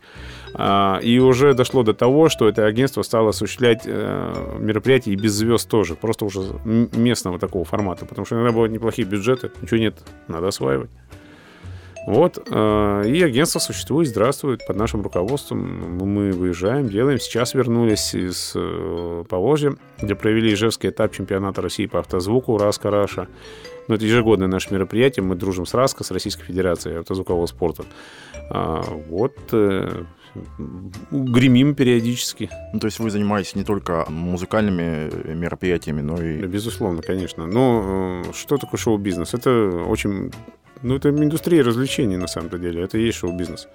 А, 0.53 0.99
и 1.01 1.19
уже 1.19 1.53
дошло 1.53 1.83
до 1.83 1.93
того, 1.93 2.29
что 2.29 2.47
это 2.47 2.65
агентство 2.65 3.01
стало 3.01 3.29
осуществлять 3.29 3.83
э, 3.85 4.57
мероприятия 4.59 5.12
и 5.12 5.15
без 5.15 5.33
звезд 5.33 5.69
тоже, 5.69 5.95
просто 5.95 6.25
уже 6.25 6.41
местного 6.65 7.39
такого 7.39 7.65
формата, 7.65 8.05
потому 8.05 8.25
что 8.25 8.35
иногда 8.35 8.51
бывают 8.51 8.73
неплохие 8.73 9.07
бюджеты, 9.07 9.51
ничего 9.62 9.79
нет, 9.79 9.97
надо 10.27 10.47
осваивать. 10.47 10.89
Вот, 12.07 12.41
э, 12.49 13.03
и 13.05 13.21
агентство 13.21 13.59
существует, 13.59 14.07
здравствует 14.07 14.65
под 14.65 14.77
нашим 14.77 15.03
руководством. 15.03 15.97
Мы 15.97 16.31
выезжаем, 16.31 16.89
делаем. 16.89 17.19
Сейчас 17.19 17.53
вернулись 17.53 18.15
из 18.15 18.53
э, 18.55 19.23
Поволжья, 19.29 19.75
где 20.01 20.15
провели 20.15 20.53
Ижевский 20.53 20.89
этап 20.89 21.13
чемпионата 21.13 21.62
России 21.62 21.85
по 21.85 21.99
автозвуку 21.99 22.57
«Раска 22.57 22.89
Раша». 22.89 23.27
Ну, 23.88 23.95
это 23.95 24.05
ежегодное 24.05 24.47
наше 24.47 24.73
мероприятие. 24.73 25.23
Мы 25.23 25.35
дружим 25.35 25.65
с 25.65 25.73
РАСКО, 25.73 26.03
с 26.03 26.12
Российской 26.12 26.45
Федерацией 26.45 26.99
автозвукового 26.99 27.45
спорта. 27.47 27.85
А, 28.49 28.81
вот 29.09 29.35
гремим 31.11 31.75
периодически. 31.75 32.49
Ну, 32.73 32.79
то 32.79 32.87
есть 32.87 32.99
вы 32.99 33.09
занимаетесь 33.09 33.55
не 33.55 33.63
только 33.63 34.05
музыкальными 34.09 35.33
мероприятиями, 35.33 36.01
но 36.01 36.21
и... 36.21 36.41
Да, 36.41 36.47
безусловно, 36.47 37.01
конечно. 37.01 37.45
Но 37.47 38.23
э, 38.25 38.33
что 38.33 38.57
такое 38.57 38.77
шоу-бизнес? 38.77 39.33
Это 39.33 39.49
очень... 39.87 40.31
Ну, 40.81 40.95
это 40.95 41.09
индустрия 41.09 41.63
развлечений, 41.63 42.17
на 42.17 42.27
самом 42.27 42.49
деле. 42.61 42.83
Это 42.83 42.97
и 42.97 43.05
есть 43.05 43.17
шоу-бизнес. 43.17 43.67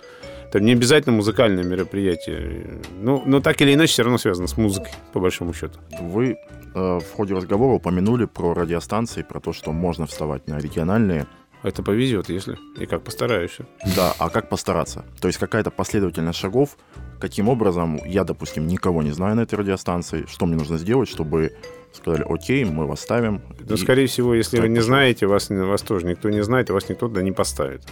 Это 0.48 0.60
не 0.60 0.72
обязательно 0.72 1.16
музыкальное 1.16 1.64
мероприятие. 1.64 2.80
Ну, 3.00 3.22
но 3.26 3.40
так 3.40 3.60
или 3.60 3.74
иначе 3.74 3.92
все 3.92 4.02
равно 4.04 4.18
связано 4.18 4.46
с 4.46 4.56
музыкой, 4.56 4.92
по 5.12 5.20
большому 5.20 5.52
счету. 5.52 5.78
Вы 6.00 6.36
э, 6.74 6.98
в 6.98 7.12
ходе 7.14 7.34
разговора 7.34 7.74
упомянули 7.74 8.24
про 8.26 8.54
радиостанции, 8.54 9.22
про 9.22 9.40
то, 9.40 9.52
что 9.52 9.72
можно 9.72 10.06
вставать 10.06 10.46
на 10.48 10.58
региональные 10.58 11.26
это 11.64 11.82
повезет, 11.82 12.28
если. 12.28 12.58
И 12.78 12.84
как 12.84 13.02
постараешься. 13.02 13.64
Да, 13.96 14.14
а 14.18 14.28
как 14.28 14.50
постараться? 14.50 15.06
То 15.20 15.28
есть 15.28 15.38
какая-то 15.38 15.70
последовательность 15.70 16.38
шагов, 16.38 16.76
каким 17.18 17.48
образом 17.48 17.98
я, 18.04 18.24
допустим, 18.24 18.66
никого 18.66 19.02
не 19.02 19.12
знаю 19.12 19.36
на 19.36 19.40
этой 19.40 19.58
радиостанции, 19.58 20.26
что 20.28 20.44
мне 20.44 20.56
нужно 20.56 20.76
сделать, 20.76 21.08
чтобы 21.08 21.56
сказали, 21.92 22.26
окей, 22.28 22.66
мы 22.66 22.86
вас 22.86 23.00
ставим. 23.00 23.40
Да, 23.60 23.74
и... 23.74 23.78
скорее 23.78 24.06
всего, 24.06 24.34
если 24.34 24.60
вы 24.60 24.68
не 24.68 24.80
знаете, 24.80 25.26
вас, 25.26 25.48
вас 25.48 25.80
тоже 25.80 26.06
никто 26.06 26.28
не 26.28 26.44
знает, 26.44 26.68
и 26.68 26.72
вас 26.72 26.88
никто 26.90 27.08
туда 27.08 27.22
не 27.22 27.32
поставит. 27.32 27.82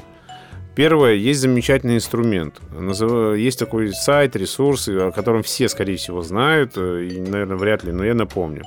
Первое, 0.74 1.14
есть 1.14 1.40
замечательный 1.40 1.96
инструмент. 1.96 2.60
Есть 3.36 3.58
такой 3.58 3.92
сайт, 3.92 4.36
ресурс, 4.36 4.88
о 4.88 5.12
котором 5.12 5.42
все, 5.42 5.68
скорее 5.68 5.96
всего, 5.96 6.22
знают, 6.22 6.72
э, 6.76 7.04
и, 7.04 7.20
наверное, 7.20 7.56
вряд 7.56 7.84
ли, 7.84 7.92
но 7.92 8.04
я 8.04 8.14
напомню. 8.14 8.64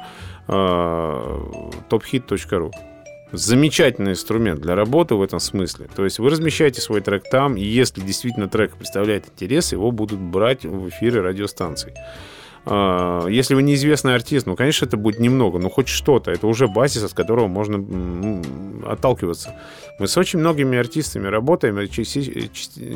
tophit.ru 0.48 2.72
а, 2.72 2.95
замечательный 3.38 4.12
инструмент 4.12 4.62
для 4.62 4.76
работы 4.76 5.16
в 5.16 5.22
этом 5.22 5.40
смысле. 5.40 5.88
То 5.96 6.04
есть 6.04 6.20
вы 6.20 6.30
размещаете 6.30 6.82
свой 6.82 7.02
трек 7.02 7.24
там, 7.30 7.58
и 7.58 7.64
если 7.64 8.02
действительно 8.02 8.48
трек 8.48 8.76
представляет 8.76 9.28
интерес, 9.28 9.72
его 9.72 9.92
будут 9.92 10.20
брать 10.20 10.66
в 10.66 10.90
эфиры 10.90 11.22
радиостанций. 11.22 11.94
А, 12.68 13.28
если 13.28 13.54
вы 13.54 13.62
неизвестный 13.62 14.16
артист, 14.16 14.48
ну, 14.48 14.56
конечно, 14.56 14.86
это 14.86 14.98
будет 14.98 15.20
немного, 15.20 15.60
но 15.60 15.70
хоть 15.70 15.88
что-то. 15.88 16.32
Это 16.32 16.48
уже 16.48 16.68
базис, 16.68 17.04
от 17.04 17.14
которого 17.14 17.48
можно 17.48 18.42
отталкиваться. 18.88 19.54
Мы 20.00 20.08
с 20.08 20.18
очень 20.18 20.40
многими 20.40 20.78
артистами 20.78 21.28
работаем, 21.28 21.78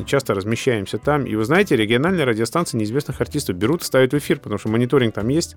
часто 0.06 0.34
размещаемся 0.34 0.98
там. 0.98 1.24
И 1.24 1.36
вы 1.36 1.44
знаете, 1.44 1.76
региональные 1.76 2.24
радиостанции 2.24 2.78
неизвестных 2.78 3.20
артистов 3.20 3.56
берут 3.56 3.82
и 3.82 3.84
ставят 3.84 4.12
в 4.12 4.18
эфир, 4.18 4.38
потому 4.38 4.58
что 4.58 4.68
мониторинг 4.68 5.14
там 5.14 5.28
есть. 5.28 5.56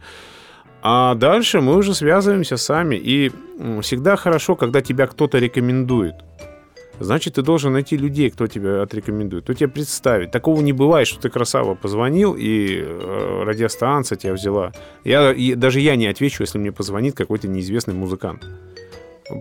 А 0.85 1.15
дальше 1.15 1.61
мы 1.61 1.77
уже 1.77 1.93
связываемся 1.93 2.57
сами. 2.57 2.97
И 2.97 3.31
всегда 3.81 4.17
хорошо, 4.17 4.57
когда 4.57 4.81
тебя 4.81 5.07
кто-то 5.07 5.39
рекомендует. 5.39 6.15
Значит, 6.99 7.35
ты 7.35 7.41
должен 7.41 7.73
найти 7.73 7.97
людей, 7.97 8.29
кто 8.29 8.47
тебя 8.47 8.83
отрекомендует, 8.83 9.45
кто 9.45 9.53
тебя 9.53 9.69
представит. 9.69 10.31
Такого 10.31 10.61
не 10.61 10.73
бывает, 10.73 11.07
что 11.07 11.19
ты 11.19 11.29
красава 11.29 11.73
позвонил, 11.73 12.35
и 12.37 12.83
э, 12.83 13.43
радиостанция 13.45 14.17
тебя 14.17 14.33
взяла. 14.33 14.73
Я, 15.03 15.31
и, 15.31 15.55
даже 15.55 15.79
я 15.79 15.95
не 15.95 16.05
отвечу, 16.05 16.43
если 16.43 16.59
мне 16.59 16.71
позвонит 16.71 17.15
какой-то 17.15 17.47
неизвестный 17.47 17.95
музыкант. 17.95 18.45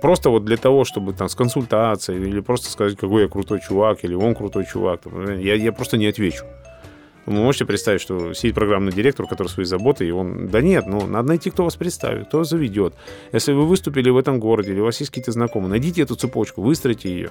Просто 0.00 0.30
вот 0.30 0.44
для 0.44 0.56
того, 0.56 0.84
чтобы 0.84 1.12
там 1.12 1.28
с 1.28 1.34
консультацией, 1.34 2.22
или 2.26 2.40
просто 2.40 2.70
сказать, 2.70 2.96
какой 2.96 3.22
я 3.22 3.28
крутой 3.28 3.60
чувак, 3.60 4.04
или 4.04 4.14
он 4.14 4.34
крутой 4.34 4.64
чувак. 4.64 5.02
Я, 5.38 5.54
я 5.54 5.72
просто 5.72 5.98
не 5.98 6.06
отвечу. 6.06 6.44
Вы 7.26 7.34
можете 7.34 7.64
представить, 7.64 8.00
что 8.00 8.32
сидит 8.34 8.54
программный 8.54 8.92
директор, 8.92 9.26
который 9.26 9.48
свои 9.48 9.64
заботы, 9.64 10.06
и 10.06 10.10
он... 10.10 10.48
Да 10.48 10.60
нет, 10.60 10.86
ну, 10.86 11.06
надо 11.06 11.28
найти, 11.28 11.50
кто 11.50 11.64
вас 11.64 11.76
представит, 11.76 12.28
кто 12.28 12.42
заведет. 12.42 12.94
Если 13.32 13.52
вы 13.52 13.66
выступили 13.66 14.10
в 14.10 14.16
этом 14.16 14.40
городе, 14.40 14.72
или 14.72 14.80
у 14.80 14.84
вас 14.84 14.98
есть 15.00 15.10
какие-то 15.10 15.32
знакомые, 15.32 15.70
найдите 15.70 16.02
эту 16.02 16.16
цепочку, 16.16 16.62
выстройте 16.62 17.10
ее 17.10 17.30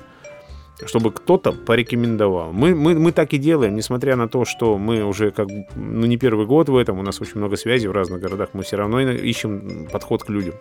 чтобы 0.87 1.11
кто-то 1.11 1.51
порекомендовал. 1.51 2.51
Мы, 2.51 2.75
мы, 2.75 2.95
мы 2.95 3.11
так 3.11 3.33
и 3.33 3.37
делаем, 3.37 3.75
несмотря 3.75 4.15
на 4.15 4.27
то, 4.27 4.45
что 4.45 4.77
мы 4.77 5.03
уже 5.03 5.31
как 5.31 5.47
ну, 5.75 6.05
не 6.05 6.17
первый 6.17 6.45
год 6.45 6.69
в 6.69 6.75
этом, 6.75 6.99
у 6.99 7.03
нас 7.03 7.21
очень 7.21 7.37
много 7.37 7.55
связей 7.55 7.87
в 7.87 7.91
разных 7.91 8.21
городах, 8.21 8.49
мы 8.53 8.63
все 8.63 8.77
равно 8.77 8.99
ищем 8.99 9.87
подход 9.91 10.23
к 10.23 10.29
людям. 10.29 10.55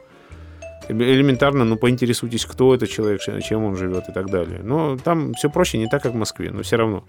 Элементарно, 0.89 1.65
ну, 1.65 1.77
поинтересуйтесь, 1.77 2.45
кто 2.45 2.75
этот 2.75 2.91
человек, 2.91 3.21
чем 3.43 3.65
он 3.65 3.77
живет 3.77 4.09
и 4.09 4.13
так 4.13 4.29
далее. 4.29 4.61
Но 4.63 4.97
там 4.97 5.35
все 5.35 5.49
проще, 5.49 5.79
не 5.79 5.89
так, 5.89 6.03
как 6.03 6.13
в 6.13 6.17
Москве, 6.17 6.51
но 6.51 6.63
все 6.63 6.77
равно. 6.77 7.05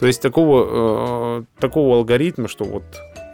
То 0.00 0.06
есть 0.06 0.22
такого, 0.22 1.40
э, 1.40 1.60
такого 1.60 1.98
алгоритма, 1.98 2.48
что 2.48 2.64
вот 2.64 2.84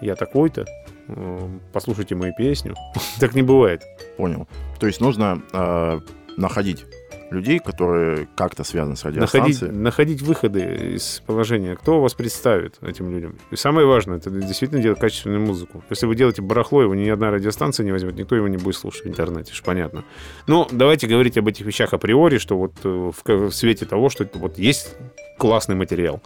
я 0.00 0.16
такой-то, 0.16 0.66
э, 1.06 1.48
послушайте 1.72 2.16
мою 2.16 2.34
песню, 2.36 2.74
так 3.20 3.34
не 3.34 3.42
бывает. 3.42 3.82
Понял. 4.16 4.48
То 4.80 4.88
есть 4.88 5.00
нужно 5.00 5.42
э, 5.52 6.00
находить 6.36 6.84
людей, 7.30 7.60
которые 7.60 8.26
как-то 8.34 8.64
связаны 8.64 8.96
с 8.96 9.04
радиостанцией. 9.04 9.70
Находить, 9.70 9.82
находить 9.82 10.22
выходы 10.22 10.94
из 10.96 11.22
положения. 11.24 11.76
Кто 11.76 12.00
вас 12.00 12.14
представит 12.14 12.82
этим 12.82 13.12
людям? 13.12 13.38
И 13.52 13.56
самое 13.56 13.86
важное, 13.86 14.18
это 14.18 14.30
действительно 14.30 14.82
делать 14.82 14.98
качественную 14.98 15.40
музыку. 15.40 15.84
Если 15.88 16.06
вы 16.06 16.16
делаете 16.16 16.42
барахло, 16.42 16.82
его 16.82 16.96
ни 16.96 17.08
одна 17.08 17.30
радиостанция 17.30 17.84
не 17.84 17.92
возьмет, 17.92 18.16
никто 18.16 18.34
его 18.34 18.48
не 18.48 18.56
будет 18.56 18.76
слушать 18.76 19.04
в 19.04 19.08
интернете, 19.08 19.52
уж 19.52 19.62
понятно. 19.62 20.04
Но 20.48 20.66
давайте 20.72 21.06
говорить 21.06 21.38
об 21.38 21.46
этих 21.46 21.64
вещах 21.64 21.92
априори, 21.94 22.38
что 22.38 22.58
вот 22.58 22.72
э, 22.82 22.88
в, 22.88 23.24
в 23.24 23.52
свете 23.52 23.86
того, 23.86 24.10
что 24.10 24.28
вот 24.34 24.58
есть 24.58 24.96
классный 25.38 25.76
материал 25.76 26.20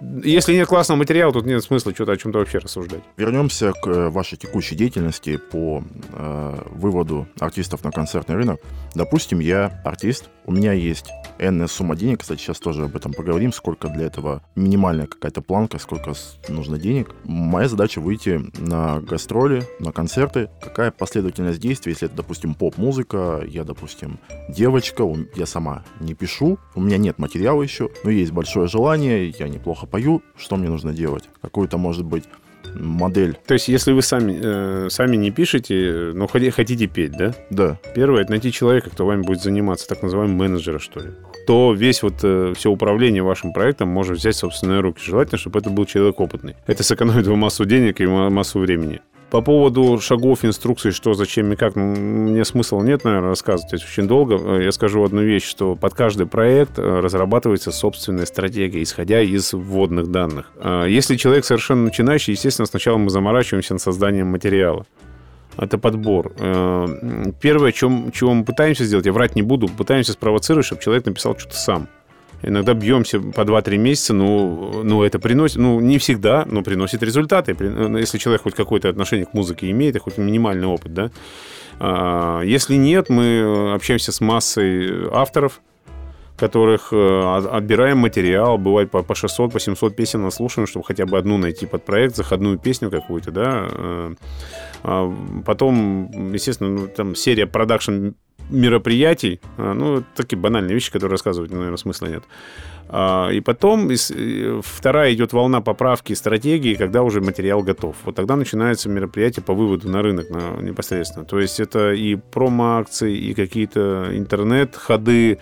если 0.00 0.54
нет 0.54 0.68
классного 0.68 0.98
материала, 0.98 1.32
тут 1.32 1.46
нет 1.46 1.62
смысла 1.62 1.92
что-то 1.92 2.12
о 2.12 2.16
чем-то 2.16 2.38
вообще 2.38 2.58
рассуждать. 2.58 3.00
Вернемся 3.16 3.72
к 3.72 3.86
э, 3.86 4.08
вашей 4.08 4.38
текущей 4.38 4.76
деятельности 4.76 5.36
по 5.36 5.82
э, 6.12 6.58
выводу 6.70 7.26
артистов 7.40 7.82
на 7.84 7.90
концертный 7.90 8.36
рынок. 8.36 8.60
Допустим, 8.94 9.40
я 9.40 9.80
артист, 9.84 10.28
у 10.46 10.52
меня 10.52 10.72
есть 10.72 11.06
энная 11.38 11.66
сумма 11.66 11.96
денег, 11.96 12.20
кстати, 12.20 12.40
сейчас 12.40 12.58
тоже 12.58 12.84
об 12.84 12.96
этом 12.96 13.12
поговорим, 13.12 13.52
сколько 13.52 13.88
для 13.88 14.06
этого 14.06 14.42
минимальная 14.54 15.06
какая-то 15.06 15.42
планка, 15.42 15.78
сколько 15.78 16.14
нужно 16.48 16.78
денег. 16.78 17.10
Моя 17.24 17.68
задача 17.68 18.00
выйти 18.00 18.40
на 18.58 19.00
гастроли, 19.00 19.64
на 19.80 19.92
концерты. 19.92 20.48
Какая 20.62 20.90
последовательность 20.90 21.60
действий, 21.60 21.92
если 21.92 22.06
это, 22.06 22.16
допустим, 22.16 22.54
поп-музыка, 22.54 23.42
я, 23.46 23.64
допустим, 23.64 24.18
девочка, 24.48 25.04
я 25.34 25.46
сама 25.46 25.84
не 26.00 26.14
пишу, 26.14 26.58
у 26.74 26.80
меня 26.80 26.98
нет 26.98 27.18
материала 27.18 27.62
еще, 27.62 27.90
но 28.04 28.10
есть 28.10 28.32
большое 28.32 28.68
желание, 28.68 29.28
я 29.28 29.48
неплохо 29.48 29.87
пою, 29.88 30.22
что 30.36 30.56
мне 30.56 30.68
нужно 30.68 30.92
делать? 30.92 31.28
Какую-то, 31.40 31.78
может 31.78 32.04
быть, 32.04 32.24
модель. 32.74 33.36
То 33.46 33.54
есть, 33.54 33.68
если 33.68 33.92
вы 33.92 34.02
сами, 34.02 34.38
э, 34.40 34.88
сами 34.90 35.16
не 35.16 35.30
пишете, 35.30 36.12
но 36.14 36.26
хотите 36.26 36.86
петь, 36.86 37.12
да? 37.12 37.34
Да. 37.50 37.78
Первое, 37.94 38.22
это 38.22 38.30
найти 38.30 38.52
человека, 38.52 38.90
кто 38.90 39.06
вами 39.06 39.22
будет 39.22 39.42
заниматься, 39.42 39.88
так 39.88 40.02
называемый 40.02 40.36
менеджера, 40.36 40.78
что 40.78 41.00
ли. 41.00 41.10
То 41.46 41.72
весь 41.72 42.02
вот 42.02 42.14
э, 42.22 42.52
все 42.56 42.70
управление 42.70 43.22
вашим 43.22 43.52
проектом 43.52 43.88
может 43.88 44.18
взять 44.18 44.34
в 44.34 44.38
собственные 44.38 44.80
руки. 44.80 45.00
Желательно, 45.02 45.38
чтобы 45.38 45.58
это 45.58 45.70
был 45.70 45.86
человек 45.86 46.20
опытный. 46.20 46.56
Это 46.66 46.82
сэкономит 46.82 47.26
вам 47.26 47.38
массу 47.38 47.64
денег 47.64 48.00
и 48.00 48.06
массу 48.06 48.58
времени. 48.58 49.00
По 49.30 49.42
поводу 49.42 50.00
шагов, 50.00 50.44
инструкций, 50.44 50.90
что, 50.90 51.12
зачем 51.12 51.52
и 51.52 51.56
как, 51.56 51.76
мне 51.76 52.44
смысла 52.46 52.80
нет, 52.80 53.04
наверное, 53.04 53.28
рассказывать. 53.28 53.74
Это 53.74 53.84
очень 53.84 54.08
долго. 54.08 54.58
Я 54.58 54.72
скажу 54.72 55.04
одну 55.04 55.22
вещь, 55.22 55.44
что 55.44 55.74
под 55.76 55.92
каждый 55.92 56.26
проект 56.26 56.78
э, 56.78 57.00
разрабатывается 57.00 57.70
собственная 57.70 58.24
стратегия, 58.24 58.82
исходя 58.82 59.20
из 59.20 59.52
вводных 59.52 60.10
данных. 60.10 60.50
А 60.56 60.86
если 60.86 61.16
человек 61.16 61.44
совершенно 61.44 61.84
начинающий, 61.84 62.32
естественно, 62.32 62.64
сначала 62.64 62.96
мы 62.96 63.10
заморачиваемся 63.10 63.74
над 63.74 63.82
созданием 63.82 64.28
материала. 64.28 64.86
Это 65.58 65.76
подбор. 65.76 66.32
Э, 66.38 66.86
первое, 67.38 67.72
чем, 67.72 68.10
чего 68.12 68.32
мы 68.32 68.44
пытаемся 68.44 68.84
сделать, 68.84 69.04
я 69.04 69.12
врать 69.12 69.36
не 69.36 69.42
буду, 69.42 69.68
пытаемся 69.68 70.12
спровоцировать, 70.12 70.64
чтобы 70.64 70.80
человек 70.80 71.04
написал 71.04 71.36
что-то 71.36 71.56
сам. 71.56 71.88
Иногда 72.42 72.74
бьемся 72.74 73.20
по 73.20 73.40
2-3 73.40 73.76
месяца, 73.78 74.14
ну, 74.14 74.82
ну, 74.84 75.02
это 75.02 75.18
приносит, 75.18 75.56
ну, 75.56 75.80
не 75.80 75.98
всегда, 75.98 76.44
но 76.46 76.62
приносит 76.62 77.02
результаты. 77.02 77.56
Ну, 77.58 77.98
если 77.98 78.18
человек 78.18 78.42
хоть 78.42 78.54
какое-то 78.54 78.88
отношение 78.88 79.26
к 79.26 79.34
музыке 79.34 79.70
имеет, 79.70 79.96
и 79.96 79.98
хоть 79.98 80.18
минимальный 80.18 80.66
опыт, 80.66 80.94
да. 80.94 81.10
А, 81.80 82.42
если 82.42 82.76
нет, 82.76 83.08
мы 83.08 83.72
общаемся 83.74 84.12
с 84.12 84.20
массой 84.20 85.08
авторов, 85.10 85.60
которых 86.38 86.92
э, 86.92 87.36
отбираем 87.50 87.98
материал, 87.98 88.58
бывает 88.58 88.90
по 88.90 89.14
600, 89.14 89.52
по 89.52 89.58
700 89.58 89.96
песен 89.96 90.22
наслушаем, 90.22 90.68
чтобы 90.68 90.84
хотя 90.86 91.04
бы 91.04 91.18
одну 91.18 91.36
найти 91.36 91.66
под 91.66 91.84
проект, 91.84 92.14
заходную 92.14 92.58
песню 92.58 92.90
какую-то, 92.90 93.32
да. 93.32 93.66
Э, 93.68 94.14
а 94.84 95.14
потом, 95.44 96.32
естественно, 96.32 96.70
ну, 96.70 96.86
там 96.86 97.16
серия 97.16 97.46
продакшн 97.46 98.10
мероприятий, 98.50 99.40
а, 99.56 99.74
ну, 99.74 100.02
такие 100.14 100.38
банальные 100.38 100.74
вещи, 100.74 100.90
которые 100.90 101.12
рассказывать, 101.12 101.50
наверное, 101.50 101.76
смысла 101.76 102.06
нет. 102.06 102.24
А, 102.90 103.28
и 103.28 103.40
потом 103.40 103.90
вторая 104.62 105.12
идет 105.12 105.32
волна 105.32 105.60
поправки 105.60 106.14
стратегии, 106.14 106.74
когда 106.74 107.02
уже 107.02 107.20
материал 107.20 107.62
готов. 107.62 107.96
Вот 108.04 108.14
тогда 108.14 108.36
начинается 108.36 108.88
мероприятие 108.88 109.44
по 109.44 109.52
выводу 109.52 109.88
на 109.90 110.02
рынок 110.02 110.30
на, 110.30 110.62
непосредственно. 110.62 111.26
То 111.26 111.38
есть 111.38 111.60
это 111.60 111.92
и 111.92 112.14
промо-акции, 112.14 113.14
и 113.14 113.34
какие-то 113.34 114.08
интернет-ходы, 114.12 115.38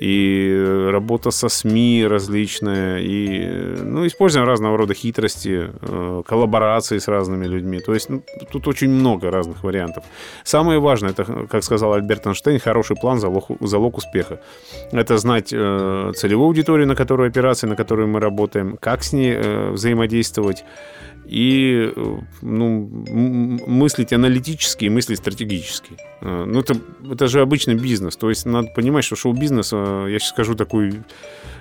и 0.00 0.88
работа 0.92 1.30
со 1.30 1.48
СМИ 1.48 2.06
различная, 2.06 2.98
и 3.00 3.46
ну, 3.82 4.06
используем 4.06 4.46
разного 4.46 4.76
рода 4.76 4.94
хитрости, 4.94 5.70
э, 5.82 6.22
коллаборации 6.26 6.98
с 6.98 7.08
разными 7.08 7.46
людьми. 7.46 7.80
То 7.80 7.94
есть 7.94 8.08
ну, 8.08 8.22
тут 8.52 8.68
очень 8.68 8.90
много 8.90 9.30
разных 9.30 9.64
вариантов. 9.64 10.04
Самое 10.44 10.78
важное, 10.78 11.10
это, 11.10 11.24
как 11.50 11.64
сказал 11.64 11.92
Альберт 11.94 12.26
Эйнштейн, 12.26 12.60
хороший 12.60 12.96
план– 12.96 13.18
залог, 13.20 13.50
залог 13.60 13.98
успеха. 13.98 14.40
Это 14.92 15.18
знать 15.18 15.52
э, 15.52 16.12
целевую 16.14 16.46
аудиторию, 16.46 16.86
на 16.86 16.94
которую 16.94 17.28
операции, 17.28 17.66
на 17.66 17.76
которую 17.76 18.08
мы 18.08 18.20
работаем, 18.20 18.76
как 18.80 19.02
с 19.02 19.12
ней 19.12 19.34
э, 19.34 19.70
взаимодействовать, 19.72 20.64
и 21.28 21.92
ну, 22.40 23.04
мыслить 23.66 24.14
аналитически 24.14 24.86
и 24.86 24.88
мыслить 24.88 25.18
стратегически. 25.18 25.96
А, 26.22 26.46
ну, 26.46 26.60
это, 26.60 26.74
это 27.10 27.28
же 27.28 27.42
обычный 27.42 27.74
бизнес. 27.74 28.16
То 28.16 28.30
есть 28.30 28.46
надо 28.46 28.68
понимать, 28.68 29.04
что 29.04 29.14
шоу-бизнес, 29.14 29.70
а, 29.74 30.06
я 30.06 30.18
сейчас 30.18 30.30
скажу 30.30 30.54
такую 30.54 31.04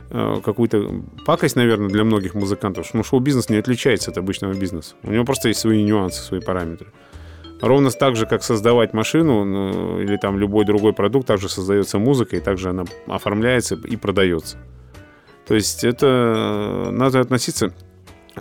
а, 0.10 0.40
какую-то 0.40 1.04
пакость, 1.26 1.58
наверное, 1.58 1.90
для 1.90 2.06
многих 2.06 2.34
музыкантов, 2.34 2.94
но 2.94 3.04
шоу-бизнес 3.04 3.50
не 3.50 3.58
отличается 3.58 4.10
от 4.10 4.18
обычного 4.18 4.54
бизнеса. 4.54 4.96
У 5.04 5.12
него 5.12 5.26
просто 5.26 5.50
есть 5.50 5.60
свои 5.60 5.84
нюансы, 5.84 6.22
свои 6.22 6.40
параметры. 6.40 6.88
Ровно 7.60 7.92
так 7.92 8.16
же, 8.16 8.26
как 8.26 8.44
создавать 8.44 8.94
машину 8.94 9.44
ну, 9.44 10.00
или 10.00 10.16
там 10.16 10.38
любой 10.38 10.64
другой 10.64 10.94
продукт, 10.94 11.28
также 11.28 11.50
создается 11.50 11.98
музыка, 11.98 12.38
и 12.38 12.40
также 12.40 12.70
она 12.70 12.86
оформляется 13.08 13.76
и 13.76 13.98
продается. 13.98 14.58
То 15.46 15.56
есть 15.56 15.84
это 15.84 16.90
надо 16.92 17.20
относиться 17.20 17.74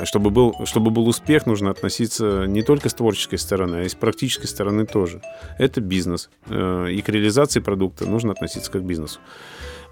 чтобы 0.05 0.31
был, 0.31 0.55
чтобы 0.65 0.91
был 0.91 1.09
успех, 1.09 1.47
нужно 1.47 1.71
относиться 1.71 2.45
не 2.47 2.63
только 2.63 2.89
с 2.89 2.95
творческой 2.95 3.39
стороны, 3.39 3.77
а 3.77 3.83
и 3.83 3.89
с 3.89 3.95
практической 3.95 4.47
стороны 4.47 4.87
тоже. 4.87 5.23
Это 5.59 5.81
бизнес. 5.81 6.31
Э, 6.49 6.89
и 6.91 7.01
к 7.01 7.09
реализации 7.09 7.61
продукта 7.61 8.07
нужно 8.07 8.33
относиться 8.33 8.71
как 8.71 8.83
к 8.83 8.85
бизнесу. 8.85 9.21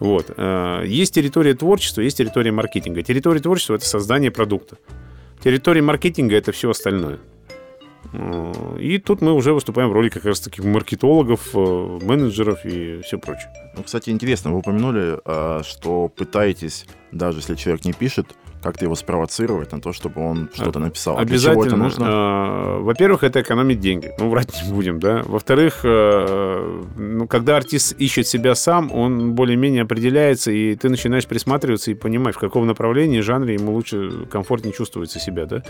Вот. 0.01 0.31
Э, 0.37 0.83
есть 0.87 1.15
территория 1.15 1.55
творчества, 1.55 2.03
есть 2.03 2.19
территория 2.19 2.53
маркетинга. 2.53 3.03
Территория 3.03 3.41
творчества– 3.41 3.75
это 3.77 3.87
создание 3.87 4.31
продукта. 4.31 4.77
Территория 5.43 5.83
маркетинга– 5.83 6.37
это 6.37 6.53
все 6.53 6.71
остальное. 6.71 7.19
Э, 8.13 8.79
и 8.79 8.99
тут 8.99 9.23
мы 9.23 9.33
уже 9.33 9.55
выступаем 9.55 9.89
в 9.89 9.93
роли 9.93 10.11
как 10.11 10.25
раз 10.27 10.41
таких 10.41 10.65
маркетологов, 10.65 11.55
менеджеров 11.55 12.65
и 12.65 13.01
все 13.03 13.19
прочее. 13.19 13.51
Ну, 13.77 13.83
кстати, 13.85 14.11
интересно, 14.11 14.53
вы 14.53 14.59
упомянули, 14.59 15.19
что 15.65 16.09
пытаетесь, 16.09 16.87
даже 17.11 17.39
если 17.39 17.55
человек 17.55 17.85
не 17.85 17.93
пишет, 17.93 18.35
как-то 18.65 18.87
его 18.87 18.95
спровоцировать 18.95 19.73
на 19.73 19.81
то, 19.81 19.93
чтобы 19.93 20.27
он 20.27 20.49
что-то 20.55 20.79
написал. 20.79 21.19
Обязательно. 21.19 21.67
Это 21.67 21.77
нужно? 21.77 22.07
А, 22.09 22.79
во-первых, 22.81 23.23
это 23.23 23.43
экономить 23.43 23.79
деньги. 23.79 24.11
Ну, 24.19 24.31
врать 24.31 24.49
не 24.65 24.73
будем, 24.73 24.99
да. 24.99 25.23
Во-вторых, 25.27 25.81
э, 25.85 26.83
ну, 26.97 27.27
когда 27.29 27.57
артист 27.57 27.95
ищет 27.99 28.27
себя 28.27 28.55
сам, 28.55 28.91
он 28.91 29.35
более-менее 29.35 29.83
определяется, 29.83 30.51
и 30.51 30.75
ты 30.77 30.89
начинаешь 30.89 31.27
присматриваться 31.27 31.91
и 31.91 31.95
понимать, 31.95 32.37
в 32.37 32.39
каком 32.39 32.67
направлении, 32.67 33.21
жанре 33.21 33.55
ему 33.55 33.73
лучше, 33.73 34.27
комфортнее 34.31 34.73
чувствуется 34.73 35.21
себя, 35.21 35.45
да. 35.45 35.63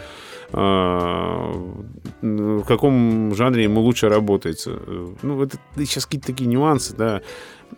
А, 0.52 1.52
в 2.22 2.64
каком 2.64 3.34
жанре 3.34 3.64
ему 3.64 3.80
лучше 3.80 4.08
работается. 4.08 4.78
Ну, 5.22 5.42
это 5.42 5.58
сейчас 5.78 6.06
какие-то 6.06 6.28
такие 6.28 6.46
нюансы, 6.46 6.94
да. 6.96 7.22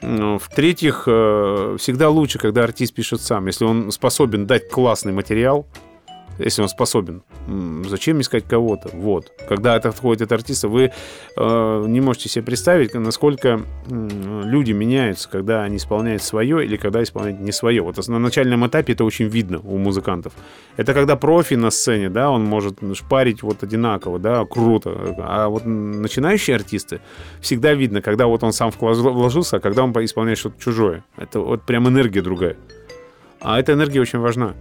В-третьих, 0.01 1.05
э, 1.07 1.77
всегда 1.79 2.11
лучше, 2.11 2.39
когда 2.39 2.65
артист 2.65 2.95
пишет 2.95 3.21
сам. 3.21 3.47
Если 3.47 3.65
он 3.65 3.91
способен 3.91 4.47
дать 4.47 4.69
классный 4.69 5.13
материал, 5.13 5.67
если 6.39 6.63
он 6.63 6.69
способен. 6.69 7.23
Зачем 7.89 8.21
искать 8.21 8.45
кого-то? 8.45 8.91
Вот. 8.93 9.33
Когда 9.49 9.77
это 9.77 9.93
входит 9.93 10.23
от 10.23 10.33
артиста, 10.33 10.69
вы 10.69 10.93
э, 11.37 11.85
не 11.87 12.01
можете 12.01 12.29
себе 12.29 12.45
представить, 12.45 12.95
насколько 12.95 13.61
э, 13.89 14.43
люди 14.45 14.73
меняются, 14.73 15.29
когда 15.29 15.63
они 15.63 15.77
исполняют 15.77 16.23
свое 16.23 16.65
или 16.65 16.77
когда 16.77 17.03
исполняют 17.03 17.41
не 17.41 17.53
свое. 17.53 17.83
Вот 17.83 17.97
на 18.09 18.19
начальном 18.19 18.67
этапе 18.67 18.93
это 18.93 19.05
очень 19.05 19.27
видно 19.27 19.61
у 19.61 19.79
музыкантов. 19.79 20.33
Это 20.77 20.95
когда 20.95 21.17
профи 21.17 21.55
на 21.55 21.71
сцене, 21.71 22.11
да, 22.11 22.31
он 22.31 22.45
может 22.45 22.79
шпарить 22.95 23.43
вот 23.43 23.63
одинаково, 23.63 24.19
да, 24.19 24.45
круто. 24.45 25.15
А 25.19 25.49
вот 25.49 25.65
начинающие 25.65 26.57
артисты 26.57 27.01
всегда 27.41 27.73
видно, 27.75 28.03
когда 28.03 28.27
вот 28.27 28.43
он 28.43 28.53
сам 28.53 28.71
вложился, 28.79 29.57
а 29.57 29.61
когда 29.61 29.83
он 29.85 29.93
исполняет 30.05 30.39
что-то 30.39 30.61
чужое. 30.61 31.05
Это 31.17 31.41
вот 31.41 31.63
прям 31.63 31.89
энергия 31.89 32.21
другая. 32.21 32.57
А 33.41 33.59
эта 33.59 33.73
энергия 33.73 34.01
очень 34.01 34.19
важна 34.19 34.55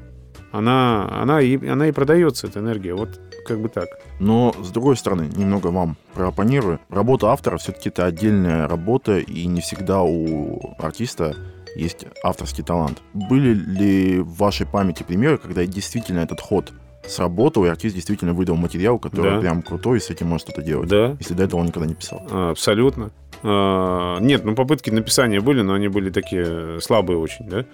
она, 0.58 1.08
она, 1.22 1.42
и, 1.42 1.64
она 1.68 1.88
и 1.88 1.92
продается, 1.92 2.48
эта 2.48 2.60
энергия. 2.60 2.94
Вот 2.94 3.20
как 3.46 3.60
бы 3.60 3.70
так. 3.70 3.88
Но, 4.20 4.54
с 4.62 4.70
другой 4.70 4.98
стороны, 4.98 5.30
немного 5.36 5.68
вам 5.68 5.98
проопонирую. 6.14 6.80
Работа 6.90 7.28
автора 7.28 7.58
все-таки 7.58 7.90
это 7.90 8.06
отдельная 8.06 8.68
работа, 8.68 9.20
и 9.20 9.46
не 9.46 9.62
всегда 9.62 10.02
у 10.02 10.76
артиста 10.80 11.36
есть 11.76 12.06
авторский 12.24 12.64
талант. 12.64 13.02
Были 13.14 13.54
ли 13.54 14.20
в 14.20 14.38
вашей 14.38 14.66
памяти 14.66 15.04
примеры, 15.04 15.38
когда 15.38 15.66
действительно 15.66 16.20
этот 16.20 16.42
ход 16.42 16.72
сработал, 17.08 17.66
и 17.66 17.70
артист 17.70 17.96
действительно 17.96 18.34
выдал 18.34 18.56
материал, 18.56 18.98
который 18.98 19.36
да. 19.36 19.40
прям 19.40 19.62
крутой, 19.62 19.98
и 19.98 20.02
с 20.02 20.10
этим 20.10 20.28
может 20.28 20.48
что-то 20.48 20.62
делать. 20.62 20.90
Да. 20.90 21.16
Если 21.20 21.34
до 21.34 21.44
этого 21.44 21.60
он 21.60 21.68
никогда 21.68 21.88
не 21.88 21.94
писал. 21.94 22.26
А, 22.32 22.52
абсолютно. 22.52 23.12
А, 23.44 24.20
нет, 24.20 24.44
ну 24.44 24.56
попытки 24.56 24.90
написания 24.90 25.40
были, 25.40 25.62
но 25.62 25.74
они 25.74 25.88
были 25.88 26.10
такие 26.10 26.80
слабые 26.82 27.18
очень, 27.18 27.48
да. 27.48 27.66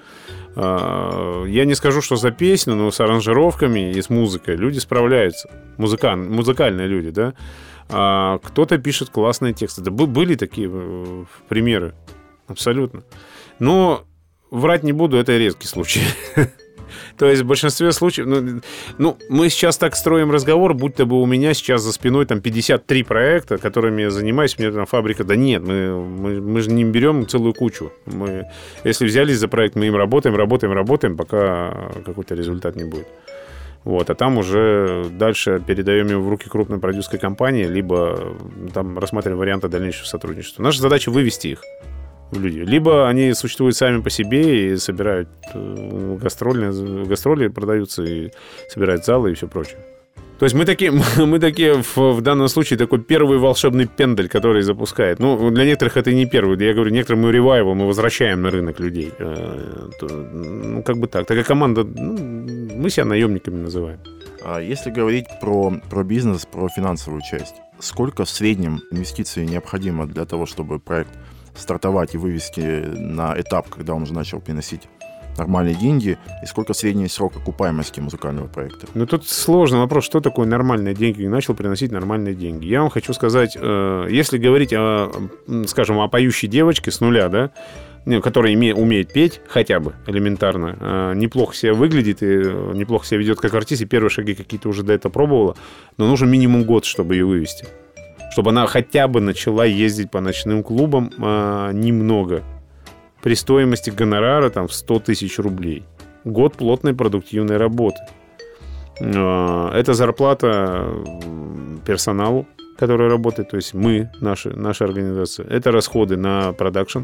А, 0.55 1.45
я 1.45 1.65
не 1.65 1.75
скажу, 1.75 2.01
что 2.01 2.15
за 2.15 2.31
песню, 2.31 2.75
но 2.75 2.91
с 2.91 2.99
аранжировками 2.99 3.91
и 3.91 4.01
с 4.01 4.09
музыкой 4.09 4.55
люди 4.55 4.79
справляются. 4.79 5.49
Музыкан, 5.77 6.29
музыкальные 6.29 6.87
люди, 6.87 7.09
да. 7.11 7.33
А 7.89 8.39
кто-то 8.39 8.77
пишет 8.77 9.09
классные 9.09 9.53
тексты. 9.53 9.81
Да 9.81 9.91
были 9.91 10.35
такие 10.35 10.69
э, 10.71 11.25
примеры. 11.47 11.93
Абсолютно. 12.47 13.03
Но 13.59 14.05
врать 14.49 14.83
не 14.83 14.93
буду, 14.93 15.17
это 15.17 15.37
редкий 15.37 15.67
случай. 15.67 16.01
То 17.17 17.29
есть 17.29 17.41
в 17.43 17.45
большинстве 17.45 17.91
случаев... 17.91 18.27
Ну, 18.27 18.61
ну, 18.97 19.17
мы 19.29 19.49
сейчас 19.49 19.77
так 19.77 19.95
строим 19.95 20.31
разговор, 20.31 20.73
будто 20.73 21.05
бы 21.05 21.21
у 21.21 21.25
меня 21.25 21.53
сейчас 21.53 21.81
за 21.81 21.91
спиной 21.93 22.25
там 22.25 22.41
53 22.41 23.03
проекта, 23.03 23.57
которыми 23.57 24.03
я 24.03 24.11
занимаюсь, 24.11 24.57
меня 24.59 24.71
там 24.71 24.85
фабрика. 24.85 25.23
Да 25.23 25.35
нет, 25.35 25.61
мы, 25.63 25.99
мы, 25.99 26.41
мы 26.41 26.61
же 26.61 26.71
не 26.71 26.83
берем 26.83 27.27
целую 27.27 27.53
кучу. 27.53 27.91
Мы, 28.05 28.45
если 28.83 29.05
взялись 29.05 29.37
за 29.37 29.47
проект, 29.47 29.75
мы 29.75 29.87
им 29.87 29.95
работаем, 29.95 30.35
работаем, 30.35 30.73
работаем, 30.73 31.17
пока 31.17 31.91
какой-то 32.05 32.35
результат 32.35 32.75
не 32.75 32.83
будет. 32.83 33.07
Вот, 33.83 34.09
а 34.11 34.15
там 34.15 34.37
уже 34.37 35.07
дальше 35.11 35.61
передаем 35.65 36.07
его 36.07 36.21
в 36.21 36.29
руки 36.29 36.47
крупной 36.47 36.79
продюсерской 36.79 37.17
компании, 37.17 37.65
либо 37.65 38.35
там 38.73 38.99
рассматриваем 38.99 39.39
варианты 39.39 39.69
дальнейшего 39.69 40.05
сотрудничества. 40.05 40.61
Наша 40.61 40.81
задача 40.81 41.09
вывести 41.09 41.47
их 41.47 41.63
люди. 42.39 42.59
Либо 42.59 43.07
они 43.07 43.33
существуют 43.33 43.75
сами 43.75 44.01
по 44.01 44.09
себе 44.09 44.73
и 44.73 44.77
собирают 44.77 45.29
э, 45.53 46.17
гастрольные, 46.21 47.05
гастроли 47.05 47.47
продаются 47.47 48.03
и 48.03 48.31
собирают 48.69 49.05
залы 49.05 49.31
и 49.31 49.33
все 49.33 49.47
прочее. 49.47 49.77
То 50.41 50.45
есть 50.45 50.55
мы 50.55 50.65
такие, 50.65 50.91
мы 51.17 51.39
такие 51.39 51.83
в, 51.83 51.97
в 51.97 52.21
данном 52.21 52.47
случае 52.47 52.79
такой 52.79 52.99
первый 52.99 53.37
волшебный 53.37 53.85
пендель, 53.85 54.27
который 54.27 54.63
запускает. 54.63 55.19
Ну, 55.19 55.51
для 55.51 55.65
некоторых 55.65 55.97
это 55.97 56.11
не 56.13 56.25
первый. 56.25 56.57
Я 56.65 56.73
говорю, 56.73 56.89
некоторым 56.89 57.21
мы 57.21 57.31
ревайвал, 57.31 57.75
мы 57.75 57.85
возвращаем 57.85 58.41
на 58.41 58.49
рынок 58.49 58.79
людей. 58.79 59.11
Э, 59.19 59.89
ну, 60.01 60.81
как 60.81 60.97
бы 60.97 61.07
так. 61.07 61.27
Такая 61.27 61.43
команда, 61.43 61.83
ну, 61.83 62.17
мы 62.75 62.89
себя 62.89 63.05
наемниками 63.05 63.57
называем. 63.57 63.99
А 64.43 64.59
если 64.59 64.89
говорить 64.89 65.25
про, 65.41 65.79
про 65.91 66.03
бизнес, 66.03 66.47
про 66.47 66.67
финансовую 66.69 67.21
часть, 67.21 67.55
сколько 67.79 68.25
в 68.25 68.29
среднем 68.29 68.81
инвестиций 68.91 69.45
необходимо 69.45 70.07
для 70.07 70.25
того, 70.25 70.47
чтобы 70.47 70.79
проект 70.79 71.11
стартовать 71.55 72.15
и 72.15 72.17
вывести 72.17 72.61
на 72.61 73.39
этап, 73.39 73.69
когда 73.69 73.93
он 73.93 74.03
уже 74.03 74.13
начал 74.13 74.39
приносить 74.39 74.81
нормальные 75.37 75.75
деньги, 75.75 76.17
и 76.43 76.45
сколько 76.45 76.73
средний 76.73 77.07
срок 77.07 77.35
окупаемости 77.37 77.99
музыкального 77.99 78.47
проекта? 78.47 78.87
Ну, 78.93 79.05
тут 79.05 79.27
сложный 79.27 79.79
вопрос, 79.79 80.05
что 80.05 80.19
такое 80.19 80.45
нормальные 80.45 80.93
деньги, 80.93 81.23
и 81.23 81.27
начал 81.27 81.53
приносить 81.53 81.91
нормальные 81.91 82.35
деньги. 82.35 82.67
Я 82.67 82.81
вам 82.81 82.89
хочу 82.89 83.13
сказать, 83.13 83.57
э, 83.59 84.07
если 84.09 84.37
говорить, 84.37 84.73
о, 84.73 85.11
скажем, 85.67 85.99
о 85.99 86.07
поющей 86.07 86.47
девочке 86.47 86.91
с 86.91 86.99
нуля, 86.99 87.29
да, 87.29 87.51
которая 88.21 88.53
име, 88.53 88.73
умеет 88.73 89.13
петь 89.13 89.41
хотя 89.47 89.79
бы 89.79 89.93
элементарно, 90.07 90.77
э, 90.79 91.13
неплохо 91.15 91.55
себя 91.55 91.73
выглядит 91.73 92.23
и 92.23 92.25
э, 92.25 92.71
неплохо 92.73 93.05
себя 93.05 93.19
ведет 93.19 93.39
как 93.39 93.53
артист, 93.53 93.81
и 93.81 93.85
первые 93.85 94.09
шаги 94.09 94.33
какие-то 94.33 94.69
уже 94.69 94.83
до 94.83 94.93
этого 94.93 95.11
пробовала, 95.11 95.55
но 95.97 96.07
нужен 96.07 96.29
минимум 96.29 96.63
год, 96.63 96.85
чтобы 96.85 97.15
ее 97.15 97.25
вывести. 97.25 97.67
Чтобы 98.31 98.51
она 98.51 98.65
хотя 98.65 99.07
бы 99.07 99.21
начала 99.21 99.65
ездить 99.65 100.09
по 100.09 100.21
ночным 100.21 100.63
клубам 100.63 101.11
а, 101.19 101.71
немного. 101.71 102.43
При 103.21 103.35
стоимости 103.35 103.89
гонорара 103.89 104.49
там 104.49 104.67
в 104.67 104.73
100 104.73 104.99
тысяч 105.01 105.37
рублей. 105.37 105.83
Год 106.23 106.55
плотной 106.55 106.93
продуктивной 106.93 107.57
работы. 107.57 107.99
А, 109.01 109.71
это 109.75 109.93
зарплата 109.93 110.87
персоналу, 111.85 112.47
который 112.77 113.09
работает, 113.09 113.49
то 113.49 113.57
есть 113.57 113.73
мы, 113.73 114.09
наша, 114.21 114.49
наша 114.49 114.85
организация. 114.85 115.45
Это 115.47 115.71
расходы 115.71 116.17
на 116.17 116.53
продакшн, 116.53 117.01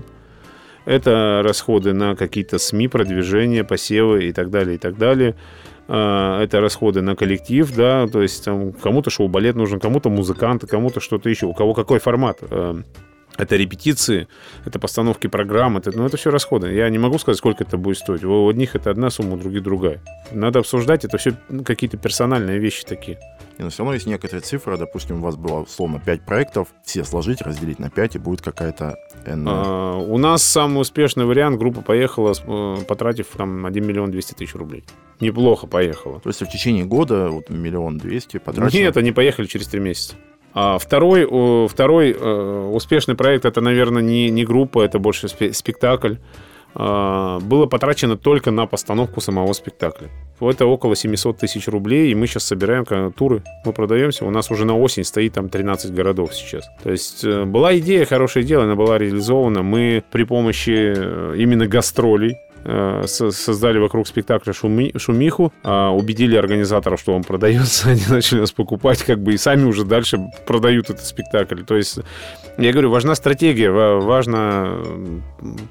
это 0.85 1.41
расходы 1.43 1.93
на 1.93 2.15
какие-то 2.15 2.57
СМИ, 2.57 2.87
продвижения, 2.87 3.63
посевы 3.63 4.25
и 4.25 4.31
так 4.31 4.49
далее, 4.49 4.75
и 4.75 4.77
так 4.77 4.97
далее. 4.97 5.35
А, 5.87 6.41
это 6.41 6.59
расходы 6.59 7.01
на 7.01 7.15
коллектив, 7.15 7.73
да, 7.75 8.07
то 8.07 8.21
есть 8.21 8.43
там, 8.43 8.73
кому-то 8.73 9.09
шоу-балет 9.09 9.55
нужен, 9.55 9.79
кому-то 9.79 10.09
музыканты, 10.09 10.67
кому-то 10.67 10.99
что-то 10.99 11.29
еще, 11.29 11.45
у 11.45 11.53
кого 11.53 11.73
какой 11.73 11.99
формат. 11.99 12.39
А, 12.41 12.81
это 13.37 13.55
репетиции, 13.55 14.27
это 14.65 14.79
постановки 14.79 15.27
программ, 15.27 15.77
это, 15.77 15.95
ну, 15.95 16.05
это 16.05 16.17
все 16.17 16.31
расходы. 16.31 16.73
Я 16.73 16.89
не 16.89 16.97
могу 16.97 17.19
сказать, 17.19 17.37
сколько 17.37 17.63
это 17.63 17.77
будет 17.77 17.97
стоить. 17.97 18.23
У 18.23 18.49
одних 18.49 18.75
это 18.75 18.89
одна 18.89 19.11
сумма, 19.11 19.35
у 19.35 19.37
других 19.37 19.61
другая. 19.61 20.01
Надо 20.31 20.59
обсуждать, 20.59 21.05
это 21.05 21.17
все 21.17 21.33
какие-то 21.63 21.97
персональные 21.97 22.57
вещи 22.57 22.83
такие. 22.83 23.19
И, 23.57 23.63
но 23.63 23.69
все 23.69 23.79
равно 23.79 23.93
есть 23.93 24.05
некоторые 24.05 24.41
цифры. 24.41 24.77
Допустим, 24.77 25.17
у 25.17 25.21
вас 25.21 25.35
было, 25.35 25.61
условно, 25.61 26.01
5 26.03 26.21
проектов. 26.21 26.67
Все 26.83 27.03
сложить, 27.03 27.41
разделить 27.41 27.79
на 27.79 27.89
5, 27.89 28.15
и 28.15 28.19
будет 28.19 28.41
какая-то... 28.41 28.97
N... 29.25 29.45
А, 29.47 29.97
у 29.97 30.17
нас 30.17 30.43
самый 30.43 30.81
успешный 30.81 31.25
вариант. 31.25 31.57
Группа 31.57 31.81
поехала, 31.81 32.33
э, 32.33 32.77
потратив 32.87 33.27
там 33.35 33.65
1 33.65 33.85
миллион 33.85 34.11
200 34.11 34.33
тысяч 34.33 34.53
рублей. 34.55 34.83
Неплохо 35.19 35.65
поехала. 35.65 36.19
То 36.19 36.29
есть 36.29 36.41
в 36.41 36.49
течение 36.49 36.85
года 36.85 37.29
вот 37.29 37.49
миллион 37.49 37.97
двести 37.97 38.37
потратили? 38.37 38.81
Нет, 38.81 38.97
они 38.97 39.11
поехали 39.11 39.47
через 39.47 39.67
3 39.67 39.79
месяца. 39.79 40.15
А 40.53 40.77
второй, 40.79 41.25
второй 41.67 42.11
э, 42.11 42.69
успешный 42.73 43.15
проект 43.15 43.45
это, 43.45 43.61
наверное, 43.61 44.01
не, 44.01 44.29
не 44.29 44.43
группа, 44.45 44.81
это 44.83 44.97
больше 44.99 45.27
спектакль. 45.27 46.15
А, 46.79 47.39
было 47.39 47.65
потрачено 47.65 48.17
только 48.17 48.51
на 48.51 48.67
постановку 48.67 49.19
самого 49.19 49.51
спектакля. 49.53 50.09
Это 50.39 50.67
около 50.67 50.95
700 50.95 51.39
тысяч 51.39 51.67
рублей, 51.67 52.11
и 52.11 52.15
мы 52.15 52.27
сейчас 52.27 52.43
собираем 52.43 52.85
туры. 53.11 53.41
Мы 53.65 53.73
продаемся, 53.73 54.25
у 54.25 54.29
нас 54.29 54.51
уже 54.51 54.65
на 54.65 54.77
осень 54.77 55.03
стоит 55.03 55.33
там 55.33 55.49
13 55.49 55.91
городов 55.91 56.35
сейчас. 56.35 56.69
То 56.83 56.91
есть 56.91 57.23
э, 57.23 57.45
была 57.45 57.75
идея, 57.79 58.05
хорошее 58.05 58.45
дело, 58.45 58.65
она 58.65 58.75
была 58.75 58.99
реализована. 58.99 59.63
Мы 59.63 60.03
при 60.11 60.23
помощи 60.23 60.93
э, 60.95 61.35
именно 61.37 61.65
гастролей, 61.65 62.37
создали 63.05 63.79
вокруг 63.79 64.07
спектакля 64.07 64.51
шуми, 64.53 64.93
шумиху, 64.97 65.53
а, 65.63 65.91
убедили 65.91 66.35
организаторов, 66.35 66.99
что 66.99 67.15
он 67.15 67.23
продается, 67.23 67.89
они 67.89 68.01
начали 68.09 68.41
нас 68.41 68.51
покупать, 68.51 69.03
как 69.03 69.19
бы 69.19 69.33
и 69.33 69.37
сами 69.37 69.63
уже 69.63 69.85
дальше 69.85 70.19
продают 70.45 70.89
этот 70.89 71.05
спектакль. 71.05 71.63
То 71.63 71.77
есть, 71.77 71.99
я 72.57 72.71
говорю, 72.71 72.89
важна 72.89 73.15
стратегия, 73.15 73.71
важно 73.71 74.83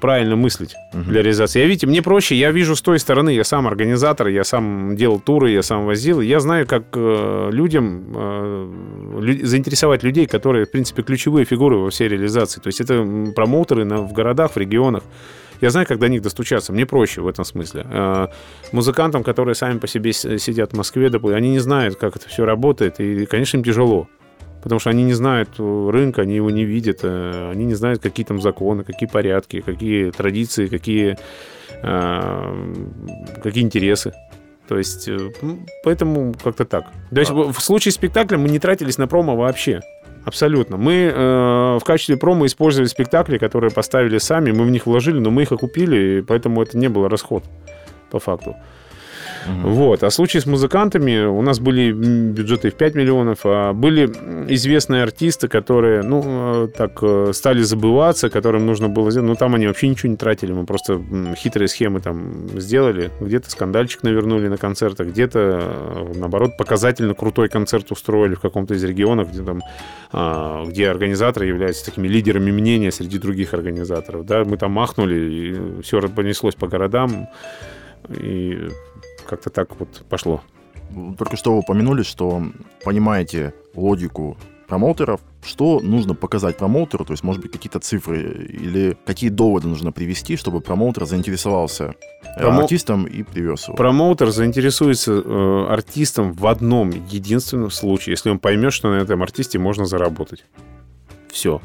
правильно 0.01 0.35
мыслить 0.35 0.75
угу. 0.93 1.03
для 1.03 1.21
реализации. 1.21 1.59
Я, 1.59 1.65
видите, 1.65 1.87
мне 1.87 2.01
проще, 2.01 2.35
я 2.35 2.51
вижу 2.51 2.75
с 2.75 2.81
той 2.81 2.99
стороны, 2.99 3.29
я 3.29 3.43
сам 3.43 3.67
организатор, 3.67 4.27
я 4.27 4.43
сам 4.43 4.95
делал 4.95 5.19
туры, 5.19 5.51
я 5.51 5.61
сам 5.61 5.85
возил, 5.85 6.21
я 6.21 6.39
знаю, 6.39 6.65
как 6.65 6.83
э, 6.95 7.49
людям 7.51 8.05
э, 8.15 9.37
заинтересовать 9.43 10.03
людей, 10.03 10.25
которые, 10.25 10.65
в 10.65 10.71
принципе, 10.71 11.03
ключевые 11.03 11.45
фигуры 11.45 11.77
во 11.77 11.89
всей 11.89 12.07
реализации. 12.07 12.59
То 12.59 12.67
есть 12.67 12.81
это 12.81 13.05
промоутеры 13.35 13.85
в 13.85 14.13
городах, 14.13 14.53
в 14.53 14.57
регионах. 14.57 15.03
Я 15.61 15.69
знаю, 15.69 15.87
как 15.87 15.99
до 15.99 16.09
них 16.09 16.21
достучаться. 16.21 16.73
Мне 16.73 16.85
проще 16.85 17.21
в 17.21 17.27
этом 17.27 17.45
смысле. 17.45 17.85
А, 17.89 18.29
музыкантам, 18.71 19.23
которые 19.23 19.55
сами 19.55 19.79
по 19.79 19.87
себе 19.87 20.13
сидят 20.13 20.73
в 20.73 20.77
Москве, 20.77 21.07
они 21.07 21.51
не 21.51 21.59
знают, 21.59 21.95
как 21.95 22.15
это 22.15 22.27
все 22.29 22.45
работает. 22.45 22.99
И, 22.99 23.25
конечно, 23.25 23.57
им 23.57 23.63
тяжело. 23.63 24.07
Потому 24.61 24.79
что 24.79 24.89
они 24.89 25.03
не 25.03 25.13
знают 25.13 25.49
э, 25.59 25.89
рынка, 25.91 26.23
они 26.23 26.35
его 26.35 26.49
не 26.49 26.65
видят, 26.65 26.99
э, 27.03 27.51
они 27.51 27.65
не 27.65 27.75
знают, 27.75 28.01
какие 28.01 28.25
там 28.25 28.41
законы, 28.41 28.83
какие 28.83 29.07
порядки, 29.07 29.61
какие 29.61 30.11
традиции, 30.11 30.67
какие, 30.67 31.17
а, 31.83 32.53
какие 33.41 33.63
интересы. 33.63 34.13
То 34.67 34.77
есть, 34.77 35.07
э, 35.07 35.17
поэтому 35.83 36.33
как-то 36.43 36.65
так. 36.65 36.85
То 37.13 37.19
есть, 37.19 37.31
в 37.31 37.59
случае 37.61 37.93
спектакля 37.93 38.37
мы 38.37 38.49
не 38.49 38.59
тратились 38.59 38.97
на 38.97 39.07
промо 39.07 39.35
вообще. 39.35 39.81
Абсолютно. 40.27 40.75
Мы 40.75 40.93
э, 40.93 41.77
в 41.79 41.83
качестве 41.85 42.17
промо 42.17 42.47
использовали 42.47 42.89
спектакли, 42.89 43.37
которые 43.37 43.71
поставили 43.71 44.17
сами, 44.17 44.51
мы 44.51 44.65
в 44.65 44.69
них 44.69 44.85
вложили, 44.85 45.19
но 45.19 45.31
мы 45.31 45.43
их 45.43 45.53
окупили, 45.53 46.19
и 46.19 46.21
поэтому 46.21 46.61
это 46.61 46.77
не 46.77 46.89
был 46.89 47.07
расход 47.07 47.45
по 48.11 48.19
факту. 48.19 48.53
Вот. 49.63 50.03
А 50.03 50.09
случае 50.09 50.41
с 50.41 50.45
музыкантами 50.45 51.25
у 51.25 51.41
нас 51.41 51.59
были 51.59 51.91
бюджеты 51.91 52.69
в 52.69 52.75
5 52.75 52.95
миллионов, 52.95 53.39
а 53.43 53.73
были 53.73 54.05
известные 54.53 55.03
артисты, 55.03 55.47
которые, 55.47 56.03
ну, 56.03 56.23
э, 56.25 56.67
так 56.75 56.99
э, 57.01 57.31
стали 57.33 57.61
забываться, 57.61 58.29
которым 58.29 58.65
нужно 58.65 58.89
было 58.89 59.11
сделать. 59.11 59.29
Ну, 59.29 59.35
там 59.35 59.55
они 59.55 59.67
вообще 59.67 59.87
ничего 59.87 60.09
не 60.09 60.17
тратили, 60.17 60.53
мы 60.53 60.65
просто 60.65 61.01
хитрые 61.35 61.67
схемы 61.67 61.99
там 61.99 62.47
сделали. 62.59 63.11
Где-то 63.19 63.49
скандальчик 63.49 64.03
навернули 64.03 64.47
на 64.47 64.57
концертах, 64.57 65.07
где-то, 65.07 65.39
э, 65.39 66.13
наоборот, 66.15 66.57
показательно 66.57 67.13
крутой 67.13 67.49
концерт 67.49 67.91
устроили 67.91 68.35
в 68.35 68.39
каком-то 68.39 68.73
из 68.73 68.83
регионов, 68.83 69.31
где 69.31 69.43
там, 69.43 69.61
а, 70.11 70.65
где 70.65 70.89
организаторы 70.89 71.47
являются 71.47 71.85
такими 71.85 72.07
лидерами 72.07 72.51
мнения 72.51 72.91
среди 72.91 73.17
других 73.17 73.53
организаторов. 73.53 74.25
Да, 74.25 74.43
мы 74.43 74.57
там 74.57 74.71
махнули, 74.71 75.15
и 75.15 75.81
все 75.81 76.01
понеслось 76.09 76.55
по 76.55 76.67
городам. 76.67 77.27
И 78.09 78.69
как-то 79.27 79.49
так 79.49 79.79
вот 79.79 80.03
пошло. 80.09 80.41
Только 81.17 81.35
что 81.35 81.51
вы 81.51 81.59
упомянули, 81.59 82.03
что 82.03 82.43
понимаете 82.83 83.53
логику 83.75 84.37
промоутеров, 84.67 85.21
что 85.43 85.79
нужно 85.79 86.13
показать 86.13 86.57
промоутеру, 86.57 87.05
то 87.05 87.13
есть, 87.13 87.23
может 87.23 87.41
быть, 87.41 87.51
какие-то 87.51 87.79
цифры 87.79 88.47
или 88.49 88.97
какие 89.05 89.29
доводы 89.29 89.67
нужно 89.67 89.91
привести, 89.91 90.35
чтобы 90.35 90.61
промоутер 90.61 91.05
заинтересовался 91.05 91.95
э, 92.35 92.39
Промо... 92.41 92.61
артистом 92.61 93.05
и 93.05 93.23
привез 93.23 93.67
его. 93.67 93.77
Промоутер 93.77 94.29
заинтересуется 94.31 95.13
э, 95.13 95.65
артистом 95.69 96.33
в 96.33 96.45
одном 96.47 96.89
единственном 96.89 97.71
случае, 97.71 98.13
если 98.13 98.29
он 98.29 98.39
поймет, 98.39 98.73
что 98.73 98.89
на 98.89 98.95
этом 98.95 99.23
артисте 99.23 99.57
можно 99.57 99.85
заработать. 99.85 100.45
Все. 101.31 101.61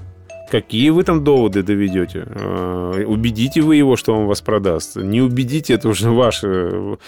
Какие 0.53 0.91
вы 0.91 1.03
там 1.03 1.25
доводы 1.25 1.63
доведете? 1.63 2.27
А, 2.29 3.03
убедите 3.07 3.63
вы 3.63 3.77
его, 3.77 3.97
что 3.97 4.15
он 4.15 4.27
вас 4.27 4.43
продаст. 4.43 4.97
Не 4.97 5.23
убедите, 5.23 5.73
это 5.73 5.89
уже 5.89 6.11
ваше. 6.11 6.99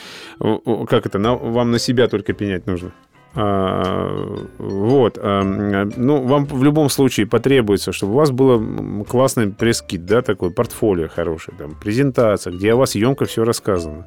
Как 0.88 1.04
это? 1.04 1.18
Вам 1.18 1.70
на 1.70 1.78
себя 1.78 2.08
только 2.08 2.32
пенять 2.32 2.66
нужно. 2.66 2.92
А, 3.34 4.38
вот. 4.56 5.18
А, 5.20 5.42
ну, 5.42 6.22
вам 6.22 6.46
в 6.46 6.64
любом 6.64 6.88
случае 6.88 7.26
потребуется, 7.26 7.92
чтобы 7.92 8.14
у 8.14 8.16
вас 8.16 8.30
было 8.30 9.04
классный 9.04 9.50
пресс-кит, 9.50 10.06
да, 10.06 10.22
такой 10.22 10.50
портфолио 10.50 11.08
хороший, 11.08 11.52
там, 11.58 11.74
презентация, 11.74 12.50
где 12.50 12.72
о 12.72 12.76
вас 12.76 12.94
емко 12.94 13.26
все 13.26 13.44
рассказано. 13.44 14.06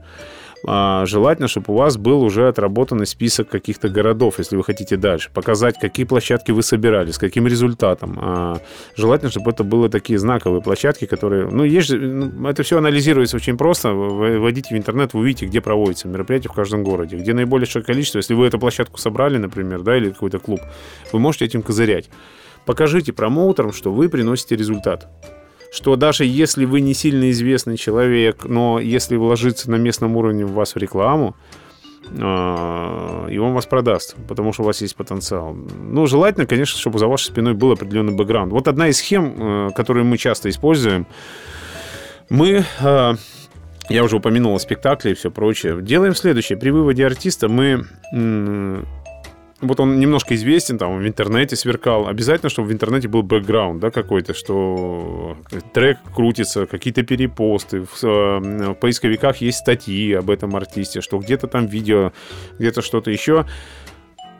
А, 0.66 1.06
желательно, 1.06 1.48
чтобы 1.48 1.74
у 1.74 1.78
вас 1.78 1.98
был 1.98 2.22
уже 2.22 2.48
отработанный 2.48 3.06
список 3.06 3.50
каких-то 3.50 3.90
городов, 3.90 4.40
если 4.40 4.56
вы 4.56 4.64
хотите 4.64 4.98
дальше. 4.98 5.30
Показать, 5.34 5.80
какие 5.80 6.06
площадки 6.06 6.52
вы 6.52 6.64
собирали, 6.64 7.12
с 7.12 7.18
каким 7.18 7.48
результатом. 7.48 8.18
А, 8.22 8.58
желательно, 8.96 9.30
чтобы 9.30 9.52
это 9.52 9.64
были 9.64 9.90
такие 9.90 10.20
знаковые 10.20 10.62
площадки, 10.62 11.06
которые... 11.06 11.50
Ну, 11.50 11.64
есть. 11.64 11.92
Ну, 11.92 12.48
это 12.48 12.64
все 12.64 12.78
анализируется 12.78 13.38
очень 13.38 13.58
просто. 13.58 13.94
Вводите 13.94 14.76
в 14.76 14.78
интернет, 14.78 15.14
вы 15.14 15.22
увидите, 15.22 15.46
где 15.46 15.62
проводится 15.62 16.08
мероприятие 16.08 16.52
в 16.52 16.56
каждом 16.56 16.84
городе, 16.84 17.18
где 17.18 17.34
наибольшее 17.34 17.84
количество. 17.84 18.20
Если 18.20 18.34
вы 18.34 18.48
эту 18.48 18.60
площадку 18.60 18.98
собрали, 18.98 19.38
например, 19.38 19.82
да, 19.82 19.98
или 19.98 20.10
какой-то 20.10 20.40
клуб, 20.40 20.62
вы 21.12 21.20
можете 21.20 21.46
этим 21.46 21.62
козырять. 21.62 22.10
Покажите 22.66 23.14
промоутерам, 23.14 23.72
что 23.72 23.94
вы 23.94 24.10
приносите 24.10 24.56
результат 24.56 25.08
что 25.72 25.96
даже 25.96 26.26
если 26.26 26.66
вы 26.66 26.82
не 26.82 26.94
сильно 26.94 27.30
известный 27.32 27.78
человек, 27.78 28.46
но 28.46 28.80
если 28.80 29.16
вложиться 29.16 29.70
на 29.70 29.76
местном 29.76 30.16
уровне 30.16 30.46
в 30.46 30.54
вас 30.54 30.76
в 30.76 30.78
рекламу, 30.78 31.36
а, 32.20 33.28
и 33.28 33.38
он 33.38 33.54
вас 33.54 33.66
продаст, 33.66 34.16
потому 34.28 34.54
что 34.54 34.64
у 34.64 34.66
вас 34.66 34.82
есть 34.82 34.96
потенциал. 34.96 35.54
Ну, 35.54 36.08
желательно, 36.08 36.46
конечно, 36.46 36.80
чтобы 36.80 37.00
за 37.00 37.08
вашей 37.08 37.26
спиной 37.26 37.54
был 37.54 37.72
определенный 37.72 38.16
бэкграунд. 38.16 38.54
Вот 38.54 38.68
одна 38.68 38.88
из 38.88 38.98
схем, 38.98 39.36
э, 39.38 39.70
которую 39.76 40.06
мы 40.06 40.18
часто 40.18 40.50
используем, 40.50 41.06
мы 42.30 42.64
а, 42.80 43.16
я 43.90 44.04
уже 44.04 44.18
упомянул 44.18 44.54
о 44.56 44.60
спектакле 44.60 45.12
и 45.12 45.16
все 45.16 45.32
прочее. 45.32 45.82
Делаем 45.82 46.14
следующее. 46.14 46.58
При 46.58 46.72
выводе 46.72 47.06
артиста 47.06 47.48
мы 47.48 47.86
вот 49.62 49.80
он 49.80 50.00
немножко 50.00 50.36
известен, 50.36 50.78
там 50.78 51.00
в 51.00 51.08
интернете 51.08 51.56
сверкал. 51.56 52.08
Обязательно, 52.08 52.50
чтобы 52.50 52.70
в 52.70 52.72
интернете 52.72 53.08
был 53.08 53.24
бэкграунд, 53.24 53.80
да, 53.80 53.90
какой-то, 53.90 54.34
что 54.34 55.38
трек 55.74 55.98
крутится, 56.14 56.68
какие-то 56.68 57.04
перепосты. 57.04 57.82
В, 57.82 58.04
э, 58.04 58.40
в 58.72 58.74
поисковиках 58.76 59.38
есть 59.38 59.60
статьи 59.60 60.14
об 60.14 60.30
этом 60.30 60.56
артисте, 60.56 61.02
что 61.02 61.18
где-то 61.18 61.48
там 61.48 61.66
видео, 61.66 62.12
где-то 62.60 62.82
что-то 62.82 63.10
еще. 63.10 63.46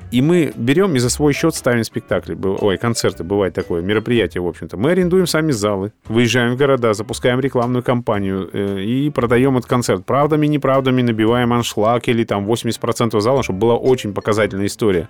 И 0.10 0.22
мы 0.22 0.54
берем 0.56 0.96
и 0.96 1.00
за 1.00 1.10
свой 1.10 1.34
счет 1.34 1.54
ставим 1.54 1.84
спектакли. 1.84 2.38
Ой, 2.42 2.78
концерты, 2.78 3.24
бывает 3.26 3.54
такое, 3.54 3.82
мероприятие, 3.82 4.42
в 4.42 4.48
общем-то. 4.48 4.78
Мы 4.78 4.92
арендуем 4.92 5.28
сами 5.28 5.52
залы, 5.52 5.92
выезжаем 6.08 6.54
в 6.54 6.58
города, 6.58 6.94
запускаем 6.94 7.42
рекламную 7.42 7.84
кампанию 7.84 8.50
э, 8.54 8.80
и 8.82 9.10
продаем 9.10 9.58
этот 9.58 9.70
концерт. 9.70 10.06
Правдами, 10.06 10.48
неправдами 10.48 11.02
набиваем 11.02 11.52
аншлаг 11.52 12.08
или 12.08 12.24
там 12.24 12.50
80% 12.50 13.20
зала, 13.20 13.44
чтобы 13.44 13.60
была 13.60 13.76
очень 13.76 14.14
показательная 14.14 14.68
история. 14.68 15.10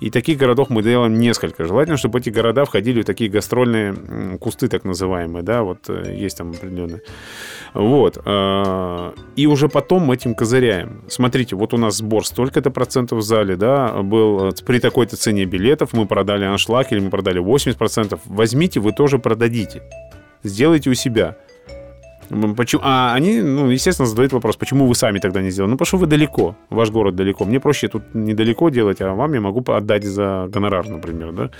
И 0.00 0.10
таких 0.10 0.38
городов 0.38 0.70
мы 0.70 0.82
делаем 0.82 1.18
несколько. 1.18 1.64
Желательно, 1.64 1.98
чтобы 1.98 2.18
эти 2.20 2.30
города 2.30 2.64
входили 2.64 3.02
в 3.02 3.04
такие 3.04 3.30
гастрольные 3.30 4.38
кусты, 4.40 4.68
так 4.68 4.84
называемые, 4.84 5.42
да, 5.42 5.62
вот 5.62 5.88
э, 5.88 6.14
есть 6.16 6.38
там 6.38 6.50
определенные. 6.50 7.02
Вот. 7.74 8.18
Э, 8.24 9.12
и 9.36 9.46
уже 9.46 9.68
потом 9.68 10.10
этим 10.10 10.34
козыряем. 10.34 11.04
Смотрите, 11.08 11.54
вот 11.54 11.74
у 11.74 11.76
нас 11.76 11.96
сбор 11.96 12.26
столько-то 12.26 12.70
процентов 12.70 13.18
в 13.18 13.22
зале, 13.22 13.56
да, 13.56 14.02
был 14.02 14.48
э, 14.48 14.52
при 14.64 14.78
такой-то 14.78 15.16
цене 15.16 15.44
билетов, 15.44 15.92
мы 15.92 16.06
продали 16.06 16.44
аншлаг 16.44 16.92
или 16.92 17.00
мы 17.00 17.10
продали 17.10 17.38
80 17.38 17.78
процентов. 17.78 18.20
Возьмите, 18.24 18.80
вы 18.80 18.92
тоже 18.92 19.18
продадите. 19.18 19.82
Сделайте 20.42 20.88
у 20.88 20.94
себя. 20.94 21.36
Почему? 22.56 22.82
А 22.84 23.14
они, 23.14 23.40
ну, 23.42 23.70
естественно, 23.70 24.06
задают 24.06 24.32
вопрос, 24.32 24.56
почему 24.56 24.86
вы 24.86 24.94
сами 24.94 25.18
тогда 25.18 25.42
не 25.42 25.50
сделали? 25.50 25.70
Ну, 25.70 25.76
потому 25.76 25.86
что 25.86 25.96
вы 25.96 26.06
далеко, 26.06 26.56
ваш 26.70 26.90
город 26.90 27.16
далеко. 27.16 27.44
Мне 27.44 27.58
проще 27.58 27.88
тут 27.88 28.14
недалеко 28.14 28.70
делать, 28.70 29.00
а 29.00 29.14
вам 29.14 29.34
я 29.34 29.40
могу 29.40 29.64
отдать 29.72 30.04
за 30.04 30.48
гонорар, 30.48 30.88
например, 30.88 31.32
да? 31.32 31.50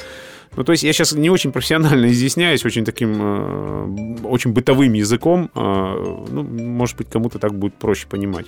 Ну, 0.57 0.65
то 0.65 0.73
есть 0.73 0.85
я 0.85 0.93
сейчас 0.93 1.13
не 1.13 1.31
очень 1.31 1.53
профессионально 1.53 2.07
изъясняюсь, 2.11 2.65
очень 2.65 2.85
таким, 2.85 3.19
э, 3.21 4.17
очень 4.25 4.53
бытовым 4.53 4.93
языком. 4.93 5.51
Э, 5.55 6.25
ну, 6.29 6.43
может 6.43 6.97
быть, 6.97 7.09
кому-то 7.09 7.39
так 7.39 7.55
будет 7.55 7.75
проще 7.75 8.07
понимать. 8.09 8.47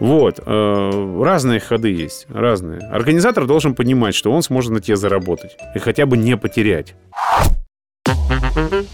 Вот. 0.00 0.40
Э, 0.44 1.22
разные 1.22 1.60
ходы 1.60 1.92
есть, 1.92 2.26
разные. 2.28 2.80
Организатор 2.80 3.46
должен 3.46 3.74
понимать, 3.74 4.14
что 4.14 4.32
он 4.32 4.42
сможет 4.42 4.72
на 4.72 4.80
тебе 4.80 4.96
заработать 4.96 5.56
и 5.74 5.78
хотя 5.78 6.06
бы 6.06 6.16
не 6.16 6.36
потерять. 6.36 6.94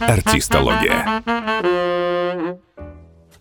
Артистология. 0.00 1.22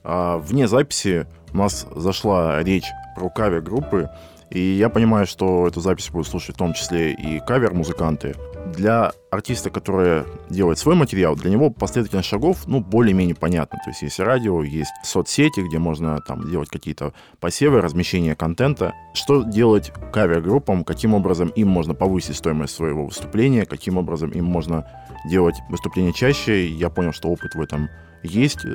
А, 0.03 0.37
вне 0.37 0.67
записи 0.67 1.27
у 1.53 1.57
нас 1.57 1.87
зашла 1.95 2.61
речь 2.63 2.85
про 3.15 3.29
кавер-группы, 3.29 4.09
и 4.49 4.59
я 4.59 4.89
понимаю, 4.89 5.25
что 5.25 5.67
эту 5.67 5.81
запись 5.81 6.09
будут 6.09 6.27
слушать 6.27 6.55
в 6.55 6.59
том 6.59 6.73
числе 6.73 7.13
и 7.13 7.39
кавер-музыканты. 7.39 8.35
Для 8.67 9.11
артиста, 9.31 9.69
который 9.69 10.23
делает 10.49 10.77
свой 10.77 10.95
материал, 10.95 11.35
для 11.35 11.49
него 11.49 11.69
последовательность 11.69 12.29
шагов, 12.29 12.67
ну, 12.67 12.79
более-менее 12.79 13.35
понятно. 13.35 13.79
То 13.83 13.89
есть 13.89 14.03
есть 14.03 14.19
радио, 14.19 14.63
есть 14.63 14.91
соцсети, 15.03 15.59
где 15.59 15.79
можно 15.79 16.19
там 16.21 16.49
делать 16.49 16.69
какие-то 16.69 17.13
посевы, 17.39 17.81
размещение 17.81 18.35
контента. 18.35 18.93
Что 19.13 19.43
делать 19.43 19.91
кавер-группам, 20.13 20.83
каким 20.83 21.13
образом 21.13 21.49
им 21.49 21.67
можно 21.67 21.93
повысить 21.93 22.37
стоимость 22.37 22.75
своего 22.75 23.05
выступления, 23.05 23.65
каким 23.65 23.97
образом 23.97 24.29
им 24.29 24.45
можно 24.45 24.85
делать 25.25 25.55
выступления 25.69 26.13
чаще. 26.13 26.67
Я 26.67 26.89
понял, 26.89 27.13
что 27.13 27.29
опыт 27.29 27.55
в 27.55 27.61
этом 27.61 27.89
есть, 28.23 28.65
э, 28.65 28.69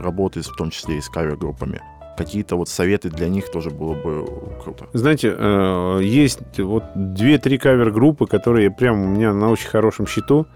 работы 0.00 0.40
в 0.42 0.56
том 0.56 0.70
числе 0.70 0.98
и 0.98 1.00
с 1.00 1.08
кавер-группами 1.08 1.80
какие-то 2.16 2.56
вот 2.56 2.68
советы 2.68 3.08
для 3.08 3.26
них 3.26 3.50
тоже 3.50 3.70
было 3.70 3.94
бы 3.94 4.26
круто. 4.62 4.86
Знаете, 4.92 5.34
э, 5.36 6.00
есть 6.02 6.58
вот 6.58 6.84
две-три 6.94 7.56
кавер-группы, 7.56 8.26
которые 8.26 8.70
прям 8.70 9.00
у 9.00 9.06
меня 9.06 9.32
на 9.32 9.50
очень 9.50 9.68
хорошем 9.68 10.06
счету. 10.06 10.46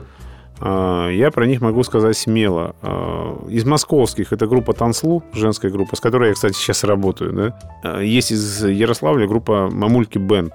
Э, 0.61 1.09
я 1.11 1.30
про 1.30 1.47
них 1.47 1.62
могу 1.62 1.82
сказать 1.82 2.16
смело. 2.16 2.76
Из 3.49 3.64
московских 3.64 4.34
это 4.34 4.47
группа 4.47 4.74
Танслу, 4.74 5.24
женская 5.32 5.70
группа, 5.70 5.97
с 5.97 6.01
которой 6.01 6.28
я, 6.28 6.34
кстати, 6.34 6.53
сейчас 6.53 6.84
работаю. 6.84 7.32
Да? 7.82 8.01
Есть 8.01 8.32
из 8.32 8.62
Ярославля 8.62 9.26
группа 9.26 9.70
Мамульки 9.72 10.18
Бенд. 10.18 10.53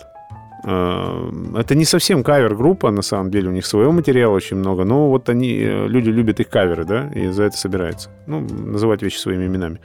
Это 0.63 1.75
не 1.75 1.85
совсем 1.85 2.23
кавер-группа, 2.23 2.91
на 2.91 3.01
самом 3.01 3.31
деле, 3.31 3.49
у 3.49 3.51
них 3.51 3.65
своего 3.65 3.91
материала 3.91 4.33
очень 4.33 4.57
много, 4.57 4.83
но 4.83 5.09
вот 5.09 5.29
они, 5.29 5.57
люди 5.59 6.09
любят 6.09 6.39
их 6.39 6.49
каверы, 6.49 6.85
да, 6.85 7.09
и 7.15 7.29
за 7.29 7.43
это 7.43 7.57
собираются. 7.57 8.09
Ну, 8.27 8.41
называть 8.41 9.01
вещи 9.01 9.17
своими 9.17 9.45
именами. 9.47 9.79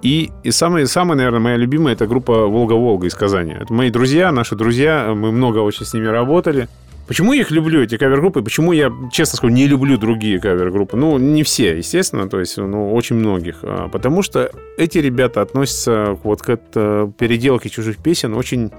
И, 0.00 0.30
и 0.44 0.50
самая, 0.50 0.86
самая, 0.86 1.16
наверное, 1.16 1.40
моя 1.40 1.56
любимая 1.56 1.94
это 1.94 2.06
группа 2.06 2.46
Волга-Волга 2.46 3.06
из 3.06 3.14
Казани. 3.14 3.54
Это 3.60 3.72
мои 3.72 3.90
друзья, 3.90 4.30
наши 4.30 4.54
друзья, 4.54 5.12
мы 5.14 5.32
много 5.32 5.58
очень 5.58 5.84
с 5.84 5.92
ними 5.92 6.06
работали. 6.06 6.68
Почему 7.08 7.32
я 7.32 7.40
их 7.40 7.50
люблю, 7.50 7.82
эти 7.82 7.96
кавер-группы? 7.96 8.42
Почему 8.42 8.72
я, 8.72 8.92
честно 9.10 9.38
скажу, 9.38 9.52
не 9.52 9.66
люблю 9.66 9.96
другие 9.96 10.38
кавер-группы? 10.38 10.94
Ну, 10.96 11.16
не 11.18 11.42
все, 11.42 11.78
естественно, 11.78 12.28
то 12.28 12.38
есть, 12.38 12.58
ну, 12.58 12.92
очень 12.92 13.16
многих. 13.16 13.60
А, 13.62 13.88
потому 13.88 14.20
что 14.20 14.50
эти 14.76 14.98
ребята 14.98 15.40
относятся 15.40 16.18
вот 16.22 16.42
к 16.42 16.50
это, 16.50 17.10
переделке 17.18 17.70
чужих 17.70 17.96
песен 17.96 18.34
очень 18.34 18.70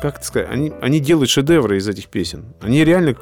как 0.00 0.16
это 0.16 0.24
сказать, 0.24 0.48
они, 0.50 0.72
они 0.80 1.00
делают 1.00 1.30
шедевры 1.30 1.76
из 1.76 1.88
этих 1.88 2.06
песен. 2.06 2.46
Они 2.60 2.84
реально 2.84 3.14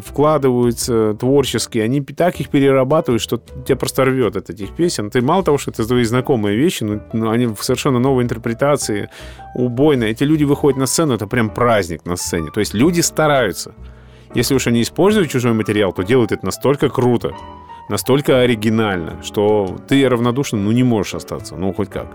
вкладываются 0.00 1.14
творчески, 1.14 1.78
они 1.78 2.00
так 2.00 2.40
их 2.40 2.48
перерабатывают, 2.50 3.22
что 3.22 3.38
тебя 3.66 3.76
просто 3.76 4.04
рвет 4.04 4.36
от 4.36 4.50
этих 4.50 4.74
песен. 4.74 5.10
Ты 5.10 5.22
мало 5.22 5.42
того, 5.42 5.58
что 5.58 5.70
это 5.70 5.86
твои 5.86 6.04
знакомые 6.04 6.56
вещи, 6.56 6.84
но, 6.84 7.00
но 7.12 7.30
они 7.30 7.46
в 7.46 7.62
совершенно 7.62 7.98
новой 7.98 8.24
интерпретации, 8.24 9.10
убойные. 9.54 10.10
Эти 10.10 10.24
люди 10.24 10.44
выходят 10.44 10.78
на 10.78 10.86
сцену, 10.86 11.14
это 11.14 11.26
прям 11.26 11.50
праздник 11.50 12.04
на 12.06 12.16
сцене. 12.16 12.50
То 12.52 12.60
есть 12.60 12.74
люди 12.74 13.00
стараются. 13.00 13.74
Если 14.34 14.54
уж 14.54 14.66
они 14.66 14.82
используют 14.82 15.30
чужой 15.30 15.52
материал, 15.54 15.92
то 15.92 16.02
делают 16.02 16.32
это 16.32 16.44
настолько 16.44 16.88
круто, 16.90 17.34
настолько 17.88 18.40
оригинально, 18.40 19.22
что 19.22 19.78
ты 19.88 20.06
равнодушным 20.08 20.64
ну, 20.64 20.72
не 20.72 20.82
можешь 20.82 21.14
остаться, 21.14 21.56
ну, 21.56 21.72
хоть 21.72 21.88
как. 21.88 22.08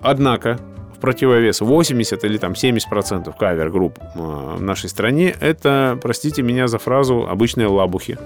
Однако, 0.00 0.58
противовес 1.00 1.60
80 1.60 2.24
или 2.24 2.38
там 2.38 2.54
70 2.54 2.88
процентов 2.88 3.36
кавер-групп 3.36 3.98
э, 3.98 4.54
в 4.58 4.62
нашей 4.62 4.88
стране 4.88 5.34
это, 5.40 5.98
простите 6.02 6.42
меня 6.42 6.68
за 6.68 6.78
фразу, 6.78 7.26
обычные 7.28 7.66
лабухи 7.66 8.18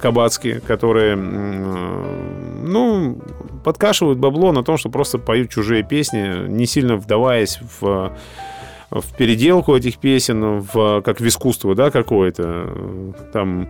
кабацкие, 0.00 0.60
которые, 0.60 1.16
ну, 1.16 3.20
подкашивают 3.64 4.18
бабло 4.18 4.52
на 4.52 4.62
том, 4.62 4.76
что 4.76 4.90
просто 4.90 5.18
поют 5.18 5.50
чужие 5.50 5.82
песни, 5.82 6.46
не 6.46 6.66
сильно 6.66 6.96
вдаваясь 6.96 7.58
в 7.80 8.12
в 8.90 9.16
переделку 9.16 9.76
этих 9.76 9.98
песен, 9.98 10.60
в, 10.60 11.02
как 11.02 11.20
в 11.20 11.26
искусство, 11.26 11.74
да, 11.74 11.90
какое-то. 11.90 13.14
Там 13.32 13.68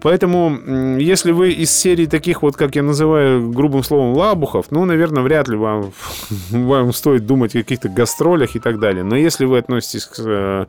Поэтому, 0.00 0.98
если 0.98 1.32
вы 1.32 1.52
из 1.52 1.70
серии 1.70 2.06
таких 2.06 2.42
вот, 2.42 2.56
как 2.56 2.74
я 2.74 2.82
называю 2.82 3.50
грубым 3.50 3.82
словом, 3.82 4.14
лабухов, 4.14 4.66
ну, 4.70 4.84
наверное, 4.84 5.22
вряд 5.22 5.48
ли 5.48 5.56
вам, 5.56 5.92
вам 6.50 6.92
стоит 6.92 7.26
думать 7.26 7.54
о 7.54 7.58
каких-то 7.58 7.88
гастролях 7.88 8.56
и 8.56 8.60
так 8.60 8.78
далее. 8.78 9.04
Но 9.04 9.16
если 9.16 9.44
вы 9.44 9.58
относитесь 9.58 10.06
к, 10.06 10.18
э, 10.18 10.66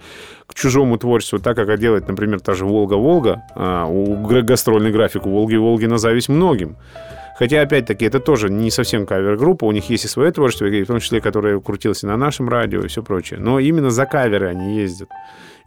к 0.48 0.54
чужому 0.54 0.98
творчеству 0.98 1.40
так, 1.40 1.56
как 1.56 1.80
делает, 1.80 2.08
например, 2.08 2.42
та 2.42 2.54
же 2.54 2.66
«Волга-Волга», 2.66 3.44
а 3.56 3.86
у 3.86 4.16
гастрольный 4.44 4.92
график 4.92 5.26
у 5.26 5.30
«Волги-Волги» 5.30 5.86
на 5.86 5.98
зависть 5.98 6.30
многим. 6.30 6.76
Хотя, 7.38 7.62
опять-таки, 7.62 8.06
это 8.06 8.20
тоже 8.20 8.50
не 8.50 8.72
совсем 8.72 9.06
кавер-группа, 9.06 9.66
у 9.66 9.72
них 9.72 9.90
есть 9.90 10.06
и 10.06 10.08
свое 10.08 10.32
творчество, 10.32 10.66
в 10.66 10.86
том 10.86 11.00
числе, 11.00 11.20
которое 11.20 11.60
крутилось 11.60 12.04
и 12.04 12.08
на 12.08 12.16
нашем 12.16 12.48
радио 12.48 12.82
и 12.82 12.88
все 12.88 13.04
прочее. 13.04 13.40
Но 13.40 13.60
именно 13.60 13.90
за 13.90 14.06
каверы 14.06 14.48
они 14.48 14.78
ездят 14.78 15.10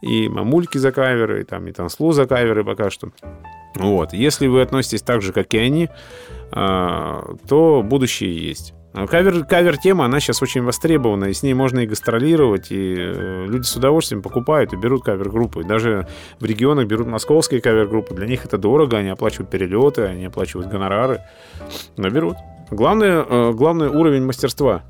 и 0.01 0.29
мамульки 0.29 0.79
за 0.79 0.93
каверы, 0.93 1.41
и, 1.41 1.45
там, 1.45 1.67
и 1.67 1.73
танцлу 1.73 2.13
за 2.13 2.27
каверы 2.27 2.65
пока 2.65 2.91
что. 2.91 3.11
Вот. 3.75 4.13
Если 4.13 4.47
вы 4.47 4.63
относитесь 4.63 5.03
так 5.03 5.23
же, 5.23 5.33
как 5.33 5.53
и 5.55 5.59
они, 5.59 5.89
а, 6.53 7.35
то 7.49 7.83
будущее 7.83 8.35
есть. 8.35 8.75
А 8.99 9.07
кавер, 9.07 9.45
кавер-тема, 9.45 10.07
она 10.07 10.19
сейчас 10.19 10.43
очень 10.43 10.65
востребована, 10.65 11.27
и 11.27 11.33
с 11.33 11.45
ней 11.45 11.55
можно 11.55 11.79
и 11.79 11.87
гастролировать, 11.87 12.73
и 12.73 12.97
э, 12.99 13.47
люди 13.47 13.63
с 13.63 13.77
удовольствием 13.77 14.23
покупают 14.23 14.73
и 14.73 14.77
берут 14.77 15.05
кавер-группы. 15.05 15.63
Даже 15.63 16.09
в 16.41 16.45
регионах 16.45 16.89
берут 16.89 17.07
московские 17.07 17.61
кавер-группы. 17.61 18.13
Для 18.15 18.27
них 18.27 18.45
это 18.45 18.59
дорого, 18.59 18.97
они 18.97 19.11
оплачивают 19.11 19.51
перелеты, 19.51 20.03
они 20.03 20.25
оплачивают 20.25 20.69
гонорары, 20.69 21.21
но 21.97 22.11
берут. 22.11 22.39
Главное, 22.73 23.25
э, 23.25 23.53
главное 23.53 23.89
уровень 23.89 24.25
мастерства, 24.25 24.83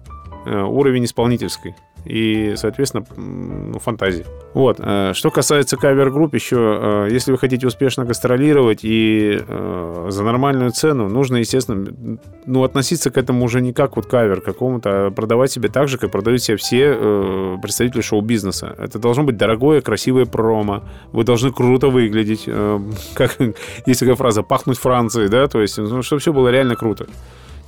э, 0.47 0.59
уровень 0.59 1.05
исполнительской 1.05 1.75
и, 2.05 2.55
соответственно, 2.57 3.05
ну, 3.17 3.79
фантазии. 3.79 4.25
Вот. 4.55 4.81
Э, 4.81 5.13
что 5.15 5.31
касается 5.31 5.77
кавер-групп, 5.77 6.35
еще, 6.35 6.57
э, 6.57 7.09
если 7.11 7.33
вы 7.33 7.39
хотите 7.39 7.67
успешно 7.67 8.05
гастролировать 8.05 8.81
и 8.83 9.41
э, 9.47 10.07
за 10.09 10.25
нормальную 10.25 10.71
цену, 10.71 11.09
нужно, 11.09 11.37
естественно, 11.37 12.19
ну, 12.47 12.65
относиться 12.65 13.11
к 13.11 13.19
этому 13.19 13.45
уже 13.45 13.61
не 13.61 13.73
как 13.73 13.97
вот 13.97 14.07
кавер 14.07 14.41
какому-то, 14.41 15.07
а 15.07 15.11
продавать 15.11 15.53
себе 15.53 15.69
так 15.69 15.89
же, 15.89 15.99
как 15.99 16.11
продают 16.11 16.43
себе 16.43 16.57
все 16.57 17.59
представители 17.61 18.01
шоу-бизнеса. 18.01 18.75
Это 18.79 18.99
должно 18.99 19.25
быть 19.25 19.37
дорогое, 19.37 19.81
красивое 19.81 20.25
промо. 20.25 20.83
Вы 21.13 21.25
должны 21.25 21.53
круто 21.53 21.89
выглядеть, 21.89 22.49
как 23.15 23.39
есть 23.87 24.01
такая 24.01 24.17
фраза, 24.17 24.43
пахнуть 24.43 24.79
Францией, 24.79 25.29
да, 25.29 25.47
то 25.47 25.61
есть, 25.61 25.79
ну, 25.79 26.03
чтобы 26.03 26.21
все 26.21 26.33
было 26.33 26.49
реально 26.49 26.77
круто. 26.77 27.07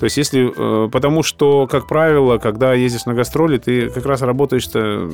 То 0.01 0.05
есть 0.05 0.17
если... 0.17 0.51
Э, 0.57 0.89
потому 0.89 1.23
что, 1.23 1.67
как 1.67 1.87
правило, 1.87 2.39
когда 2.39 2.73
ездишь 2.73 3.05
на 3.05 3.13
гастроли, 3.13 3.59
ты 3.59 3.91
как 3.91 4.07
раз 4.07 4.23
работаешь-то... 4.23 5.11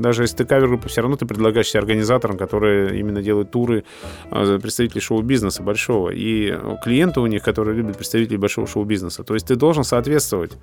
Даже 0.00 0.24
если 0.24 0.38
ты 0.38 0.44
кавер-группа, 0.44 0.88
все 0.88 1.00
равно 1.00 1.16
ты 1.16 1.26
предлагаешь 1.26 1.68
себе 1.68 1.78
организаторам, 1.78 2.36
которые 2.36 2.98
именно 2.98 3.22
делают 3.22 3.52
туры, 3.52 3.84
э, 4.32 4.58
представителей 4.60 5.00
шоу-бизнеса 5.00 5.62
большого. 5.62 6.10
И 6.10 6.52
клиенты 6.82 7.20
у 7.20 7.26
них, 7.26 7.44
которые 7.44 7.76
любят 7.76 7.96
представителей 7.96 8.36
большого 8.36 8.66
шоу-бизнеса. 8.66 9.22
То 9.22 9.34
есть 9.34 9.46
ты 9.46 9.54
должен 9.54 9.84
соответствовать. 9.84 10.58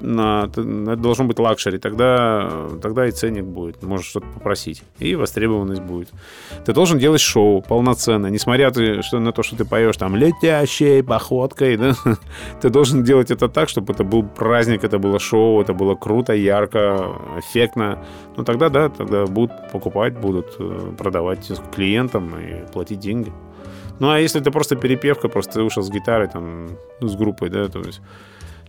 На, 0.00 0.44
это 0.46 0.96
должен 0.96 1.28
быть 1.28 1.38
luxury. 1.38 1.78
Тогда, 1.78 2.68
тогда 2.82 3.06
и 3.06 3.10
ценник 3.10 3.44
будет. 3.44 3.82
Можешь 3.82 4.06
что-то 4.06 4.26
попросить. 4.26 4.82
И 4.98 5.14
востребованность 5.14 5.82
будет. 5.82 6.08
Ты 6.64 6.72
должен 6.72 6.98
делать 6.98 7.20
шоу 7.20 7.62
полноценно. 7.62 8.28
Несмотря 8.28 8.70
ты, 8.70 9.02
что, 9.02 9.18
на 9.18 9.32
то, 9.32 9.42
что 9.42 9.56
ты 9.56 9.64
поешь 9.64 9.96
там 9.96 10.16
летящей 10.16 11.02
походкой, 11.02 11.76
да? 11.78 11.94
Ты 12.60 12.70
должен 12.70 13.04
делать 13.04 13.30
это 13.30 13.48
так, 13.48 13.68
чтобы 13.68 13.92
это 13.92 14.04
был 14.04 14.22
праздник, 14.22 14.84
это 14.84 14.98
было 14.98 15.18
шоу, 15.18 15.60
это 15.60 15.74
было 15.74 15.94
круто, 15.94 16.32
ярко, 16.32 17.16
эффектно. 17.38 17.98
Ну 18.36 18.44
тогда, 18.44 18.68
да, 18.68 18.88
тогда 18.88 19.26
будут 19.26 19.52
покупать, 19.72 20.18
будут 20.18 20.56
э, 20.58 20.92
продавать 20.96 21.50
клиентам 21.74 22.34
и 22.38 22.72
платить 22.72 23.00
деньги. 23.00 23.32
Ну 23.98 24.10
а 24.10 24.18
если 24.18 24.40
это 24.40 24.50
просто 24.50 24.76
перепевка, 24.76 25.28
просто 25.28 25.54
ты 25.54 25.62
вышел 25.62 25.82
с 25.82 25.90
гитарой, 25.90 26.28
там, 26.28 26.68
с 27.00 27.14
группой, 27.14 27.50
да, 27.50 27.68
то 27.68 27.80
есть 27.80 28.00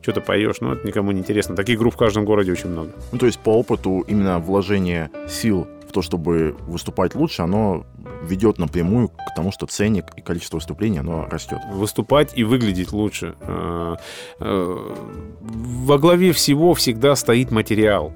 что-то 0.02 0.22
поешь, 0.22 0.58
ну, 0.62 0.74
это 0.74 0.88
никому 0.88 1.12
не 1.12 1.20
интересно. 1.20 1.56
Таких 1.56 1.80
групп 1.80 1.94
в 1.94 1.98
каждом 1.98 2.26
городе 2.26 2.52
очень 2.52 2.70
много. 2.70 2.92
Ну, 3.12 3.18
то 3.18 3.26
есть 3.26 3.40
по 3.40 3.50
опыту 3.50 4.04
именно 4.08 4.40
вложение 4.40 5.10
сил 5.28 5.68
в 5.88 5.94
то, 5.94 6.02
чтобы 6.02 6.56
выступать 6.68 7.16
лучше, 7.16 7.42
оно 7.42 7.86
ведет 8.24 8.58
напрямую 8.58 9.10
к 9.10 9.36
тому, 9.36 9.52
что 9.52 9.66
ценник 9.66 10.06
и 10.16 10.22
количество 10.22 10.58
выступлений, 10.58 11.00
оно 11.00 11.26
растет. 11.26 11.60
Выступать 11.72 12.32
и 12.36 12.44
выглядеть 12.44 12.92
лучше. 12.92 13.36
А, 13.42 13.98
а, 14.40 14.96
во 15.42 15.98
главе 15.98 16.32
всего 16.32 16.74
всегда 16.74 17.16
стоит 17.16 17.52
материал. 17.52 18.14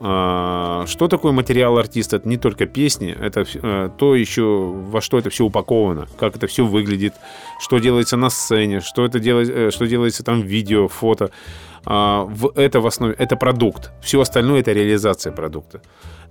А, 0.00 0.84
что 0.86 1.08
такое 1.08 1.32
материал 1.32 1.78
артиста? 1.78 2.16
Это 2.16 2.28
не 2.28 2.36
только 2.36 2.66
песни, 2.66 3.16
это 3.18 3.44
то 3.98 4.14
еще, 4.14 4.42
во 4.42 5.00
что 5.00 5.18
это 5.18 5.30
все 5.30 5.44
упаковано, 5.44 6.06
как 6.18 6.36
это 6.36 6.46
все 6.46 6.64
выглядит, 6.64 7.14
что 7.60 7.78
делается 7.78 8.16
на 8.16 8.30
сцене, 8.30 8.80
что, 8.80 9.04
это 9.04 9.18
делает, 9.20 9.50
э, 9.50 9.70
что 9.70 9.86
делается 9.86 10.24
там 10.24 10.40
в 10.42 10.44
видео, 10.44 10.88
фото. 10.88 11.30
В 11.86 12.52
это 12.56 12.80
в 12.80 12.86
основе, 12.86 13.14
это 13.18 13.36
продукт. 13.36 13.90
Все 14.00 14.18
остальное 14.18 14.60
это 14.60 14.72
реализация 14.72 15.32
продукта 15.32 15.82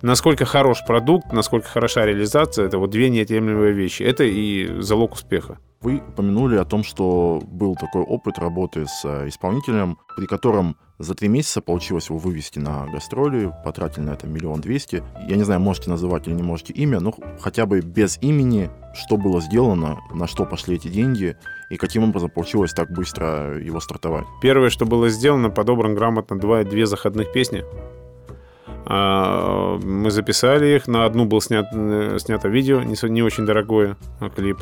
насколько 0.04 0.46
хорош 0.46 0.86
продукт, 0.86 1.32
насколько 1.32 1.68
хороша 1.68 2.06
реализация, 2.06 2.66
это 2.66 2.78
вот 2.78 2.92
две 2.92 3.10
неотъемлемые 3.10 3.74
вещи. 3.74 4.04
Это 4.04 4.24
и 4.26 4.82
залог 4.82 5.14
успеха. 5.14 5.58
Вы 5.82 5.98
упомянули 5.98 6.58
о 6.58 6.66
том, 6.66 6.84
что 6.84 7.42
был 7.46 7.76
такой 7.76 8.04
опыт 8.04 8.38
работы 8.38 8.86
с 8.86 9.04
э, 9.04 9.28
исполнителем, 9.28 9.98
при 10.16 10.28
котором 10.28 10.78
за 11.00 11.16
три 11.16 11.28
месяца 11.28 11.62
получилось 11.62 12.10
его 12.10 12.20
вывести 12.20 12.60
на 12.60 12.86
гастроли, 12.88 13.52
потратили 13.66 14.04
на 14.06 14.12
это 14.12 14.28
миллион 14.28 14.62
двести. 14.62 15.04
Я 15.28 15.36
не 15.36 15.44
знаю, 15.44 15.60
можете 15.60 15.90
называть 15.90 16.28
или 16.28 16.36
не 16.36 16.44
можете 16.44 16.72
имя, 16.74 17.00
но 17.02 17.14
хотя 17.42 17.66
бы 17.66 17.82
без 17.82 18.18
имени, 18.22 18.70
что 18.94 19.18
было 19.18 19.42
сделано, 19.42 20.00
на 20.14 20.28
что 20.28 20.46
пошли 20.46 20.76
эти 20.76 20.88
деньги, 20.88 21.36
и 21.70 21.76
каким 21.76 22.04
образом 22.04 22.30
получилось 22.30 22.72
так 22.72 22.92
быстро 22.92 23.60
его 23.60 23.82
стартовать. 23.82 24.26
Первое, 24.42 24.70
что 24.70 24.86
было 24.86 25.10
сделано, 25.10 25.50
подобран 25.50 25.96
грамотно 25.96 26.40
два, 26.40 26.64
две 26.64 26.86
заходных 26.86 27.34
песни, 27.34 27.66
мы 28.86 30.12
записали 30.12 30.76
их. 30.76 30.88
На 30.88 31.06
одну 31.06 31.26
был 31.26 31.42
снят, 31.42 31.66
э, 31.74 32.18
снято 32.20 32.50
видео, 32.50 32.82
не, 32.82 32.96
не 33.10 33.24
очень 33.24 33.46
дорогое 33.46 33.98
а, 34.20 34.30
клип. 34.30 34.60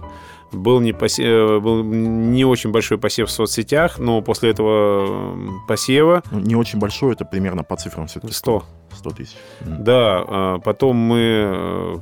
Был 0.51 0.79
не, 0.79 0.93
посе, 0.93 1.23
э, 1.23 1.59
был 1.59 1.83
не 1.83 2.45
очень 2.45 2.71
большой 2.71 2.97
посев 2.97 3.29
в 3.29 3.31
соцсетях, 3.31 3.99
но 3.99 4.21
после 4.21 4.51
этого 4.51 5.37
посева... 5.67 6.23
Ну, 6.31 6.39
не 6.39 6.55
очень 6.55 6.79
большой, 6.79 7.13
это 7.13 7.25
примерно 7.25 7.63
по 7.63 7.75
цифрам 7.77 8.07
все-таки. 8.07 8.33
100. 8.33 8.63
100 8.93 9.09
тысяч. 9.11 9.35
Да, 9.61 10.23
а, 10.27 10.59
потом 10.59 10.97
мы 10.97 11.19
э, 11.19 11.95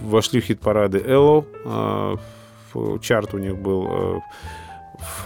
вошли 0.00 0.40
в 0.40 0.44
хит-парады 0.44 1.02
Элло. 1.06 1.46
Чарт 3.02 3.34
у 3.34 3.38
них 3.38 3.58
был 3.58 4.22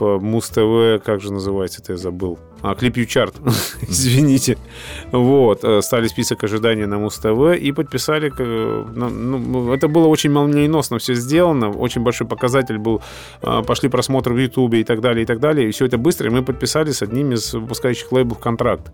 в 0.00 0.18
Муз-ТВ, 0.18 1.04
как 1.04 1.20
же 1.20 1.32
называется 1.32 1.80
это, 1.82 1.92
я 1.92 1.96
забыл. 1.96 2.38
А, 2.62 2.74
клип 2.74 2.96
Ючарт, 2.96 3.34
извините. 3.88 4.56
Вот, 5.12 5.64
э, 5.64 5.82
стали 5.82 6.08
список 6.08 6.44
ожиданий 6.44 6.86
на 6.86 6.98
Муз-ТВ 6.98 7.56
и 7.60 7.72
подписали, 7.72 8.32
ну, 8.38 9.72
это 9.72 9.88
было 9.88 10.06
очень 10.08 10.30
молниеносно 10.30 10.98
все 10.98 11.14
сделано, 11.14 11.70
очень 11.70 12.02
большой 12.02 12.26
показатель 12.26 12.78
был, 12.78 13.02
а, 13.42 13.62
пошли 13.62 13.88
просмотры 13.88 14.34
в 14.34 14.38
Ютубе 14.38 14.80
и 14.80 14.84
так 14.84 15.00
далее, 15.00 15.22
и 15.22 15.26
так 15.26 15.40
далее, 15.40 15.68
и 15.68 15.70
все 15.70 15.86
это 15.86 15.98
быстро, 15.98 16.28
и 16.28 16.32
мы 16.32 16.42
подписали 16.42 16.90
с 16.90 17.02
одним 17.02 17.32
из 17.32 17.54
выпускающих 17.54 18.10
лейблов 18.12 18.38
контракт. 18.38 18.92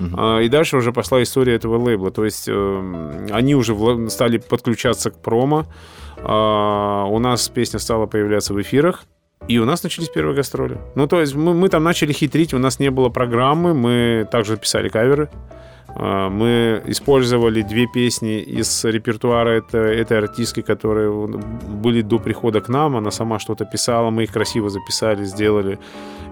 Uh-huh. 0.00 0.42
И 0.42 0.48
дальше 0.48 0.78
уже 0.78 0.92
пошла 0.92 1.22
история 1.22 1.56
этого 1.56 1.76
лейбла. 1.76 2.10
То 2.10 2.24
есть 2.24 2.48
э, 2.48 3.26
они 3.32 3.54
уже 3.54 3.76
стали 4.08 4.38
подключаться 4.38 5.10
к 5.10 5.18
промо. 5.18 5.66
А, 6.22 7.04
у 7.04 7.18
нас 7.18 7.48
песня 7.48 7.78
стала 7.78 8.06
появляться 8.06 8.54
в 8.54 8.60
эфирах. 8.60 9.04
И 9.48 9.58
у 9.58 9.64
нас 9.64 9.82
начались 9.82 10.08
первые 10.08 10.36
гастроли. 10.36 10.78
Ну, 10.94 11.06
то 11.06 11.20
есть 11.20 11.34
мы, 11.34 11.54
мы 11.54 11.68
там 11.68 11.82
начали 11.82 12.12
хитрить, 12.12 12.54
у 12.54 12.58
нас 12.58 12.78
не 12.78 12.90
было 12.90 13.08
программы, 13.08 13.74
мы 13.74 14.28
также 14.30 14.56
писали 14.56 14.88
каверы. 14.88 15.28
А, 15.88 16.28
мы 16.28 16.82
использовали 16.86 17.62
две 17.62 17.86
песни 17.86 18.40
из 18.40 18.84
репертуара 18.84 19.50
этой, 19.50 19.96
этой 19.96 20.18
артистки, 20.18 20.62
которые 20.62 21.10
были 21.10 22.02
до 22.02 22.18
прихода 22.18 22.60
к 22.60 22.68
нам. 22.68 22.96
Она 22.96 23.10
сама 23.10 23.38
что-то 23.38 23.64
писала, 23.64 24.10
мы 24.10 24.24
их 24.24 24.32
красиво 24.32 24.70
записали, 24.70 25.24
сделали. 25.24 25.78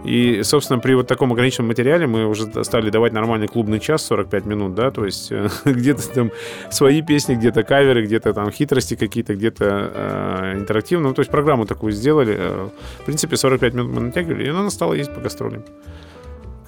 И, 0.05 0.43
собственно, 0.43 0.79
при 0.79 0.95
вот 0.95 1.07
таком 1.07 1.33
ограниченном 1.33 1.69
материале 1.69 2.07
мы 2.07 2.27
уже 2.27 2.65
стали 2.65 2.91
давать 2.91 3.13
нормальный 3.13 3.49
клубный 3.49 3.81
час, 3.81 4.07
45 4.07 4.47
минут, 4.47 4.75
да, 4.75 4.91
то 4.91 5.05
есть 5.05 5.33
э, 5.33 5.49
где-то 5.65 6.09
там 6.15 6.31
свои 6.71 7.03
песни, 7.03 7.35
где-то 7.35 7.65
каверы, 7.65 8.05
где-то 8.05 8.33
там 8.33 8.51
хитрости 8.51 8.95
какие-то, 8.95 9.35
где-то 9.35 9.93
э, 9.95 10.53
интерактивно. 10.59 11.09
Ну, 11.09 11.15
то 11.15 11.21
есть 11.21 11.31
программу 11.31 11.67
такую 11.67 11.93
сделали. 11.93 12.37
Э, 12.39 12.69
в 13.01 13.05
принципе, 13.05 13.37
45 13.37 13.75
минут 13.75 13.93
мы 13.93 14.01
натягивали, 14.01 14.45
и 14.45 14.49
она 14.49 14.71
стала 14.71 14.95
есть 14.95 15.13
по 15.13 15.21
гастролям 15.21 15.65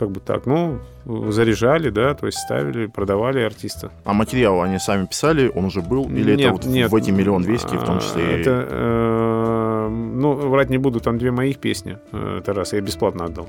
как 0.01 0.11
бы 0.12 0.20
так, 0.20 0.46
ну, 0.46 0.78
заряжали, 1.05 1.90
да, 1.90 2.14
то 2.14 2.24
есть 2.24 2.38
ставили, 2.38 2.86
продавали 2.86 3.40
артиста. 3.40 3.92
А 4.05 4.14
материал 4.14 4.62
они 4.62 4.78
сами 4.78 5.05
писали, 5.05 5.53
он 5.55 5.66
уже 5.66 5.82
был? 5.82 6.09
Или 6.09 6.36
нет, 6.36 6.40
это 6.40 6.53
вот 6.53 6.64
нет, 6.64 6.90
в 6.90 6.94
эти 6.96 7.11
миллион 7.11 7.42
двести 7.42 7.76
в 7.76 7.84
том 7.84 8.01
числе? 8.01 8.40
Это, 8.40 8.66
э, 8.70 9.88
ну, 9.90 10.32
врать 10.32 10.70
не 10.70 10.78
буду, 10.78 11.01
там 11.01 11.18
две 11.18 11.30
моих 11.30 11.59
песни, 11.59 11.98
э, 12.12 12.38
это 12.38 12.55
раз, 12.55 12.72
я 12.72 12.80
бесплатно 12.80 13.26
отдал. 13.26 13.46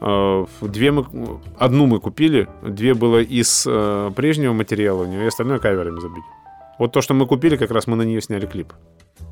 Угу. 0.00 0.68
Две 0.68 0.90
мы, 0.90 1.06
одну 1.56 1.86
мы 1.86 2.00
купили, 2.00 2.48
две 2.62 2.94
было 2.94 3.22
из 3.22 3.64
э, 3.68 4.10
прежнего 4.16 4.52
материала 4.52 5.02
у 5.02 5.06
нее, 5.06 5.22
и 5.22 5.26
остальное 5.28 5.60
каверами 5.60 6.00
забить. 6.00 6.24
Вот 6.80 6.90
то, 6.90 7.00
что 7.00 7.14
мы 7.14 7.26
купили, 7.26 7.56
как 7.56 7.70
раз 7.70 7.86
мы 7.86 7.94
на 7.94 8.02
нее 8.02 8.20
сняли 8.20 8.46
клип. 8.46 8.72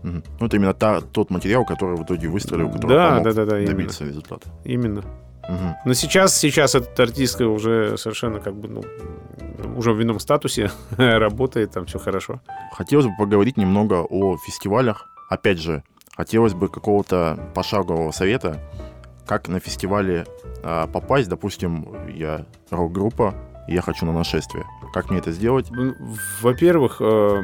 Угу. 0.05 0.23
Ну, 0.41 0.47
это 0.47 0.57
именно 0.57 0.75
та, 0.75 1.01
тот 1.01 1.31
материал, 1.31 1.65
который 1.65 1.97
в 1.97 2.05
итоге 2.05 2.29
выстрелил, 2.29 2.71
который 2.71 2.95
да, 2.95 3.09
помог 3.09 3.25
да, 3.25 3.33
да, 3.33 3.45
да, 3.45 3.67
добиться 3.67 4.05
именно. 4.05 4.11
результата. 4.11 4.49
Именно. 4.65 5.03
Угу. 5.49 5.77
Но 5.87 5.95
сейчас, 5.95 6.37
сейчас 6.37 6.75
этот 6.75 6.99
артист 7.01 7.41
уже 7.41 7.97
совершенно 7.97 8.39
как 8.39 8.55
бы, 8.55 8.69
ну, 8.69 8.83
уже 9.77 9.93
в 9.93 10.03
ином 10.03 10.21
статусе 10.21 10.71
работает, 10.97 11.73
там 11.73 11.87
все 11.87 11.99
хорошо. 11.99 12.41
Хотелось 12.73 13.07
бы 13.07 13.13
поговорить 13.19 13.57
немного 13.57 14.03
о 14.03 14.37
фестивалях. 14.37 15.09
Опять 15.31 15.59
же, 15.59 15.83
хотелось 16.17 16.55
бы 16.55 16.69
какого-то 16.69 17.51
пошагового 17.55 18.11
совета, 18.13 18.61
как 19.27 19.49
на 19.49 19.61
фестивале 19.61 20.27
а, 20.63 20.87
попасть. 20.87 21.29
Допустим, 21.29 21.87
я 22.15 22.47
рок-группа, 22.71 23.35
я 23.69 23.83
хочу 23.83 24.07
на 24.07 24.13
нашествие. 24.13 24.65
Как 24.93 25.11
мне 25.11 25.19
это 25.19 25.33
сделать? 25.33 25.67
Ну, 25.71 25.95
во-первых, 26.41 26.97
э, 27.01 27.43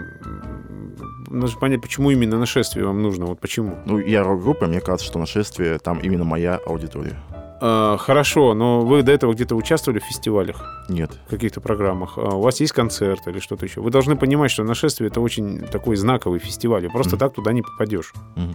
нужно 1.28 1.60
понять, 1.60 1.82
почему 1.82 2.10
именно 2.10 2.38
нашествие 2.38 2.86
вам 2.86 3.02
нужно. 3.02 3.26
Вот 3.26 3.40
почему? 3.40 3.78
Ну, 3.84 3.98
я 3.98 4.24
рок-группа, 4.24 4.66
мне 4.66 4.80
кажется, 4.80 5.06
что 5.06 5.18
нашествие 5.18 5.78
там 5.78 5.98
именно 5.98 6.24
моя 6.24 6.58
аудитория. 6.66 7.20
А, 7.66 7.96
хорошо, 7.96 8.52
но 8.52 8.82
вы 8.82 9.02
до 9.02 9.12
этого 9.12 9.32
где-то 9.32 9.54
участвовали 9.56 9.98
в 9.98 10.04
фестивалях? 10.04 10.84
Нет. 10.90 11.12
В 11.26 11.30
каких-то 11.30 11.62
программах? 11.62 12.18
А 12.18 12.36
у 12.36 12.42
вас 12.42 12.60
есть 12.60 12.74
концерт 12.74 13.26
или 13.26 13.38
что-то 13.38 13.64
еще? 13.64 13.80
Вы 13.80 13.90
должны 13.90 14.16
понимать, 14.16 14.50
что 14.50 14.64
нашествие 14.64 15.08
это 15.08 15.22
очень 15.22 15.60
такой 15.60 15.96
знаковый 15.96 16.40
фестиваль. 16.40 16.84
И 16.84 16.88
просто 16.90 17.16
mm-hmm. 17.16 17.18
так 17.18 17.32
туда 17.32 17.54
не 17.54 17.62
попадешь. 17.62 18.12
Mm-hmm. 18.36 18.54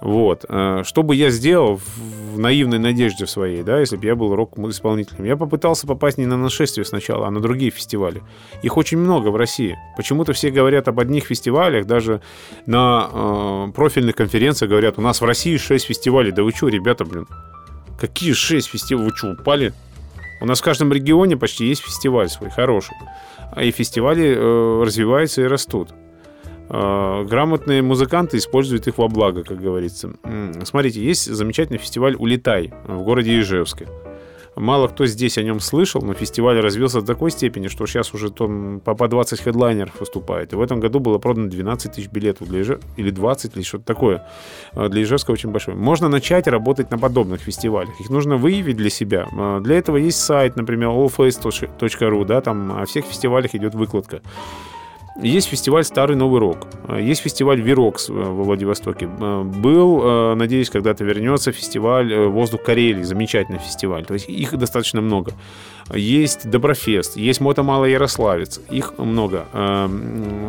Вот. 0.00 0.44
Э, 0.48 0.82
что 0.84 1.04
бы 1.04 1.14
я 1.14 1.30
сделал 1.30 1.76
в 1.76 2.40
наивной 2.40 2.80
надежде 2.80 3.24
своей, 3.28 3.62
да, 3.62 3.78
если 3.78 3.96
бы 3.96 4.06
я 4.06 4.16
был 4.16 4.34
рок-исполнителем? 4.34 5.24
Я 5.26 5.36
попытался 5.36 5.86
попасть 5.86 6.18
не 6.18 6.26
на 6.26 6.36
нашествие 6.36 6.84
сначала, 6.84 7.28
а 7.28 7.30
на 7.30 7.38
другие 7.38 7.70
фестивали. 7.70 8.20
Их 8.64 8.76
очень 8.76 8.98
много 8.98 9.28
в 9.28 9.36
России. 9.36 9.78
Почему-то 9.96 10.32
все 10.32 10.50
говорят 10.50 10.88
об 10.88 10.98
одних 10.98 11.26
фестивалях, 11.26 11.86
даже 11.86 12.20
на 12.66 13.10
э, 13.12 13.72
профильных 13.76 14.16
конференциях 14.16 14.70
говорят, 14.70 14.98
у 14.98 15.02
нас 15.02 15.20
в 15.20 15.24
России 15.24 15.56
6 15.56 15.84
фестивалей. 15.84 16.32
Да 16.32 16.42
вы 16.42 16.50
что, 16.50 16.66
ребята, 16.66 17.04
блин? 17.04 17.28
Какие 18.00 18.32
6 18.32 18.68
фестивалей? 18.68 19.10
Вы 19.10 19.16
что, 19.16 19.32
упали? 19.32 19.72
У 20.40 20.46
нас 20.46 20.60
в 20.60 20.64
каждом 20.64 20.92
регионе 20.92 21.36
почти 21.36 21.66
есть 21.66 21.82
фестиваль 21.82 22.30
свой, 22.30 22.50
хороший. 22.50 22.96
И 23.60 23.70
фестивали 23.70 24.34
э, 24.34 24.82
развиваются 24.82 25.42
и 25.42 25.44
растут. 25.44 25.90
Э, 26.70 27.24
грамотные 27.28 27.82
музыканты 27.82 28.38
используют 28.38 28.86
их 28.86 28.96
во 28.96 29.08
благо, 29.08 29.44
как 29.44 29.60
говорится. 29.60 30.12
Смотрите, 30.64 31.04
есть 31.04 31.26
замечательный 31.26 31.78
фестиваль 31.78 32.16
«Улетай» 32.16 32.72
в 32.86 33.02
городе 33.02 33.38
Ижевске. 33.38 33.86
Мало 34.56 34.88
кто 34.88 35.06
здесь 35.06 35.38
о 35.38 35.42
нем 35.42 35.60
слышал, 35.60 36.02
но 36.02 36.12
фестиваль 36.12 36.60
развился 36.60 37.00
до 37.00 37.06
такой 37.06 37.30
степени, 37.30 37.68
что 37.68 37.86
сейчас 37.86 38.12
уже 38.14 38.30
там 38.30 38.80
по 38.80 39.08
20 39.08 39.40
хедлайнеров 39.40 40.00
выступает. 40.00 40.52
И 40.52 40.56
в 40.56 40.60
этом 40.60 40.80
году 40.80 40.98
было 41.00 41.18
продано 41.18 41.48
12 41.48 41.92
тысяч 41.92 42.08
билетов 42.08 42.48
для 42.48 42.62
Ижевска, 42.62 42.86
или 42.96 43.10
20, 43.10 43.56
или 43.56 43.62
что-то 43.62 43.84
такое. 43.84 44.26
Э, 44.72 44.88
для 44.88 45.02
Ижевска 45.02 45.30
очень 45.30 45.50
большой. 45.50 45.74
Можно 45.74 46.08
начать 46.08 46.48
работать 46.48 46.90
на 46.90 46.98
подобных 46.98 47.40
фестивалях. 47.40 48.00
Их 48.00 48.10
нужно 48.10 48.36
выявить 48.36 48.76
для 48.76 48.90
себя. 48.90 49.28
Э, 49.32 49.60
для 49.62 49.76
этого 49.78 49.96
есть 49.96 50.18
сайт, 50.18 50.56
например, 50.56 50.88
allface.ru, 50.88 52.24
да, 52.24 52.40
там 52.40 52.72
о 52.72 52.84
всех 52.86 53.04
фестивалях 53.04 53.54
идет 53.54 53.74
выкладка. 53.74 54.20
Есть 55.16 55.48
фестиваль 55.48 55.84
«Старый 55.84 56.16
Новый 56.16 56.40
Рок». 56.40 56.66
Есть 56.98 57.20
фестиваль 57.20 57.60
«Вирокс» 57.60 58.08
во 58.08 58.42
Владивостоке. 58.42 59.06
Был, 59.06 60.34
надеюсь, 60.34 60.70
когда-то 60.70 61.04
вернется 61.04 61.52
фестиваль 61.52 62.14
«Воздух 62.28 62.62
Карелии». 62.62 63.02
Замечательный 63.02 63.58
фестиваль. 63.58 64.06
То 64.06 64.14
есть 64.14 64.28
их 64.28 64.56
достаточно 64.56 65.00
много. 65.00 65.32
Есть 65.92 66.48
Доброфест, 66.48 67.16
есть 67.16 67.40
Мотомало 67.40 67.84
Ярославец. 67.84 68.60
Их 68.70 68.96
много. 68.98 69.46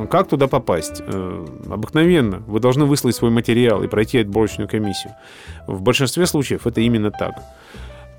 Как 0.09 0.29
туда 0.29 0.47
попасть? 0.47 1.01
Обыкновенно. 1.69 2.43
Вы 2.47 2.59
должны 2.59 2.85
выслать 2.85 3.15
свой 3.15 3.31
материал 3.31 3.83
и 3.83 3.87
пройти 3.87 4.19
отборочную 4.19 4.69
комиссию. 4.69 5.13
В 5.67 5.81
большинстве 5.81 6.25
случаев 6.27 6.65
это 6.67 6.79
именно 6.81 7.11
так. 7.11 7.33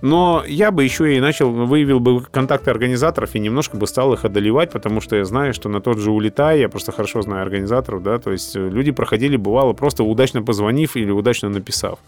Но 0.03 0.42
я 0.44 0.72
бы 0.72 0.82
еще 0.82 1.16
и 1.16 1.20
начал, 1.20 1.53
выявил 1.53 2.00
бы 2.00 2.22
контакты 2.22 2.72
организаторов 2.72 3.36
и 3.36 3.38
немножко 3.38 3.76
бы 3.76 3.86
стал 3.86 4.12
их 4.12 4.24
одолевать, 4.24 4.72
потому 4.72 5.00
что 5.00 5.14
я 5.14 5.24
знаю, 5.24 5.55
что 5.55 5.68
на 5.68 5.80
тот 5.80 5.98
же 5.98 6.11
улетай, 6.11 6.59
я 6.59 6.68
просто 6.68 6.90
хорошо 6.90 7.22
знаю 7.22 7.42
организаторов, 7.42 8.03
да, 8.03 8.18
то 8.18 8.32
есть 8.32 8.57
э, 8.57 8.68
люди 8.68 8.90
проходили, 8.90 9.36
бывало, 9.36 9.74
просто 9.74 10.03
удачно 10.03 10.42
позвонив 10.42 10.96
или 10.96 11.12
удачно 11.12 11.50
написав. 11.50 12.00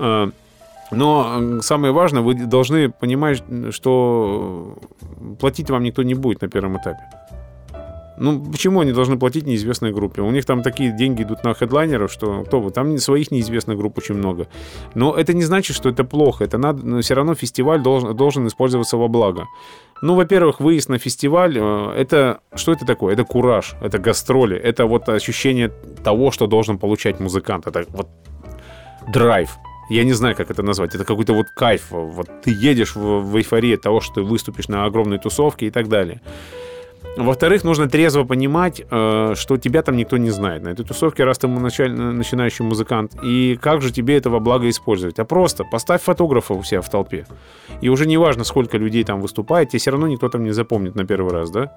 Э, 0.00 0.30
но 0.90 1.60
самое 1.62 1.92
важное, 1.92 2.22
вы 2.22 2.34
должны 2.34 2.90
понимать, 2.90 3.42
что 3.70 4.76
платить 5.38 5.70
вам 5.70 5.84
никто 5.84 6.02
не 6.02 6.14
будет 6.14 6.42
на 6.42 6.48
первом 6.48 6.76
этапе. 6.76 7.02
Ну, 8.22 8.40
почему 8.40 8.78
они 8.78 8.92
должны 8.92 9.18
платить 9.18 9.46
неизвестной 9.46 9.92
группе? 9.92 10.22
У 10.22 10.30
них 10.30 10.44
там 10.44 10.62
такие 10.62 10.96
деньги 10.96 11.24
идут 11.24 11.42
на 11.42 11.54
хедлайнеров, 11.54 12.12
что 12.12 12.44
кто 12.44 12.60
бы, 12.60 12.70
там 12.70 12.96
своих 12.98 13.32
неизвестных 13.32 13.76
групп 13.76 13.98
очень 13.98 14.14
много. 14.14 14.46
Но 14.94 15.16
это 15.16 15.34
не 15.34 15.42
значит, 15.42 15.74
что 15.74 15.88
это 15.88 16.04
плохо. 16.04 16.44
Это 16.44 16.56
надо, 16.56 16.86
но 16.86 17.00
все 17.00 17.14
равно 17.14 17.34
фестиваль 17.34 17.82
должен, 17.82 18.16
должен 18.16 18.46
использоваться 18.46 18.96
во 18.96 19.08
благо. 19.08 19.48
Ну, 20.02 20.14
во-первых, 20.14 20.60
выезд 20.60 20.88
на 20.88 20.98
фестиваль, 20.98 21.58
э, 21.58 21.94
это 21.96 22.38
что 22.54 22.70
это 22.70 22.86
такое? 22.86 23.14
Это 23.14 23.24
кураж, 23.24 23.74
это 23.80 23.98
гастроли, 23.98 24.56
это 24.56 24.86
вот 24.86 25.08
ощущение 25.08 25.72
того, 26.04 26.30
что 26.30 26.46
должен 26.46 26.78
получать 26.78 27.18
музыкант. 27.18 27.66
Это 27.66 27.86
вот 27.88 28.06
драйв. 29.12 29.50
Я 29.90 30.04
не 30.04 30.12
знаю, 30.12 30.36
как 30.36 30.48
это 30.48 30.62
назвать. 30.62 30.94
Это 30.94 31.04
какой-то 31.04 31.34
вот 31.34 31.46
кайф. 31.56 31.90
Вот 31.90 32.28
ты 32.44 32.52
едешь 32.52 32.94
в, 32.94 33.20
в 33.20 33.36
эйфории 33.36 33.74
того, 33.74 34.00
что 34.00 34.14
ты 34.14 34.22
выступишь 34.22 34.68
на 34.68 34.84
огромной 34.84 35.18
тусовке 35.18 35.66
и 35.66 35.70
так 35.70 35.88
далее. 35.88 36.20
Во-вторых, 37.16 37.62
нужно 37.62 37.88
трезво 37.88 38.24
понимать, 38.24 38.82
э, 38.90 39.34
что 39.36 39.58
тебя 39.58 39.82
там 39.82 39.96
никто 39.96 40.16
не 40.16 40.30
знает. 40.30 40.62
На 40.62 40.70
этой 40.70 40.84
тусовке, 40.84 41.24
раз 41.24 41.38
ты 41.38 41.46
начинающий 41.46 42.64
музыкант, 42.64 43.16
и 43.22 43.58
как 43.60 43.82
же 43.82 43.92
тебе 43.92 44.16
этого 44.16 44.38
блага 44.38 44.68
использовать? 44.68 45.18
А 45.18 45.24
просто 45.24 45.64
поставь 45.64 46.02
фотографа 46.02 46.54
у 46.54 46.62
себя 46.62 46.80
в 46.80 46.88
толпе. 46.88 47.26
И 47.82 47.90
уже 47.90 48.06
не 48.06 48.16
важно, 48.16 48.44
сколько 48.44 48.78
людей 48.78 49.04
там 49.04 49.20
выступает, 49.20 49.68
тебе 49.68 49.78
все 49.78 49.90
равно 49.90 50.06
никто 50.06 50.28
там 50.30 50.42
не 50.42 50.52
запомнит 50.52 50.94
на 50.94 51.04
первый 51.04 51.32
раз, 51.32 51.50
да? 51.50 51.76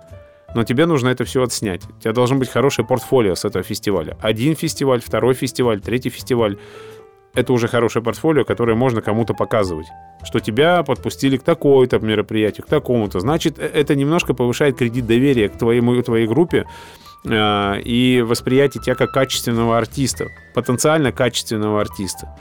Но 0.56 0.64
тебе 0.64 0.86
нужно 0.86 1.10
это 1.10 1.26
все 1.26 1.44
отснять. 1.44 1.82
У 1.84 2.02
тебя 2.02 2.14
должен 2.14 2.40
быть 2.40 2.50
хорошее 2.50 2.88
портфолио 2.88 3.36
с 3.36 3.44
этого 3.44 3.62
фестиваля. 3.62 4.18
Один 4.22 4.56
фестиваль, 4.56 5.02
второй 5.02 5.34
фестиваль, 5.34 5.82
третий 5.82 6.10
фестиваль 6.10 6.58
это 7.36 7.54
уже 7.54 7.68
хорошее 7.68 8.04
портфолио, 8.04 8.46
которое 8.46 8.76
можно 8.76 9.02
кому-то 9.02 9.34
показывать. 9.34 9.88
Что 10.24 10.40
тебя 10.40 10.84
подпустили 10.84 11.38
к 11.38 11.44
такой-то 11.44 12.00
мероприятию, 12.00 12.66
к 12.66 12.70
такому-то. 12.70 13.20
Значит, 13.20 13.60
э, 13.60 13.66
это 13.66 13.96
немножко 13.96 14.34
повышает 14.34 14.78
кредит 14.78 15.06
доверия 15.06 15.50
к 15.50 15.58
твоему, 15.58 16.02
твоей 16.02 16.28
группе 16.28 16.66
э, 17.26 17.82
и 17.82 18.24
восприятие 18.26 18.82
тебя 18.84 18.96
как 18.96 19.12
качественного 19.12 19.78
артиста, 19.78 20.28
потенциально 20.54 21.12
качественного 21.12 21.82
артиста. 21.82 22.36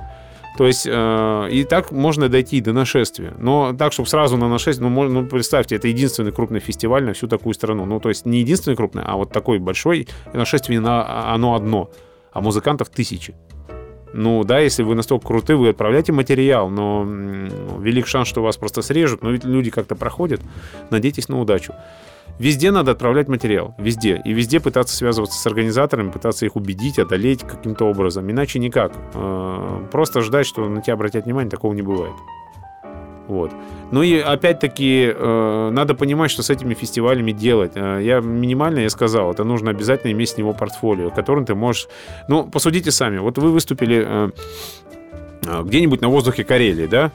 То 0.56 0.66
есть 0.68 0.86
э, 0.88 1.48
и 1.50 1.64
так 1.64 1.90
можно 1.90 2.28
дойти 2.28 2.60
до 2.60 2.72
нашествия. 2.72 3.34
Но 3.38 3.72
так, 3.76 3.92
чтобы 3.92 4.08
сразу 4.08 4.36
на 4.36 4.48
нашествие, 4.48 4.88
ну, 4.88 5.08
ну, 5.08 5.26
представьте, 5.26 5.74
это 5.74 5.88
единственный 5.88 6.30
крупный 6.30 6.60
фестиваль 6.60 7.04
на 7.04 7.12
всю 7.12 7.26
такую 7.26 7.54
страну. 7.54 7.84
Ну, 7.86 7.98
то 7.98 8.08
есть 8.08 8.24
не 8.24 8.38
единственный 8.38 8.76
крупный, 8.76 9.02
а 9.04 9.16
вот 9.16 9.32
такой 9.32 9.58
большой. 9.58 10.06
нашествие 10.32 10.78
на, 10.78 11.32
оно 11.34 11.56
одно, 11.56 11.90
а 12.32 12.40
музыкантов 12.40 12.88
тысячи. 12.88 13.34
Ну 14.16 14.44
да, 14.44 14.60
если 14.60 14.84
вы 14.84 14.94
настолько 14.94 15.26
круты, 15.26 15.56
вы 15.56 15.70
отправляете 15.70 16.12
материал, 16.12 16.70
но 16.70 17.04
велик 17.04 18.06
шанс, 18.06 18.28
что 18.28 18.44
вас 18.44 18.56
просто 18.56 18.80
срежут, 18.80 19.22
но 19.22 19.30
ведь 19.30 19.42
люди 19.44 19.72
как-то 19.72 19.96
проходят, 19.96 20.40
надейтесь 20.90 21.28
на 21.28 21.40
удачу. 21.40 21.74
Везде 22.38 22.70
надо 22.70 22.92
отправлять 22.92 23.26
материал, 23.26 23.74
везде. 23.76 24.22
И 24.24 24.32
везде 24.32 24.60
пытаться 24.60 24.94
связываться 24.94 25.36
с 25.36 25.46
организаторами, 25.46 26.10
пытаться 26.10 26.46
их 26.46 26.54
убедить, 26.54 27.00
одолеть 27.00 27.42
каким-то 27.42 27.86
образом. 27.86 28.30
Иначе 28.30 28.60
никак. 28.60 28.92
Э, 29.14 29.86
просто 29.90 30.20
ждать, 30.20 30.46
что 30.46 30.68
на 30.68 30.80
тебя 30.80 30.94
обратят 30.94 31.24
внимание, 31.24 31.50
такого 31.50 31.74
не 31.74 31.82
бывает. 31.82 32.14
Вот. 33.28 33.50
Ну 33.90 34.02
и 34.02 34.18
опять-таки 34.18 35.12
э, 35.14 35.70
надо 35.72 35.94
понимать, 35.94 36.30
что 36.30 36.42
с 36.42 36.50
этими 36.50 36.74
фестивалями 36.74 37.32
делать. 37.32 37.72
Э, 37.74 38.00
я 38.02 38.20
минимально 38.20 38.80
я 38.80 38.90
сказал, 38.90 39.32
это 39.32 39.44
нужно 39.44 39.70
обязательно 39.70 40.12
иметь 40.12 40.30
с 40.30 40.36
него 40.36 40.52
портфолио, 40.52 41.10
которым 41.10 41.46
ты 41.46 41.54
можешь... 41.54 41.88
Ну, 42.28 42.44
посудите 42.44 42.90
сами. 42.90 43.18
Вот 43.18 43.38
вы 43.38 43.50
выступили 43.50 44.04
э, 44.06 44.30
э 45.46 45.62
где-нибудь 45.64 46.00
на 46.00 46.08
воздухе 46.08 46.44
Карелии, 46.44 46.86
да? 46.86 47.10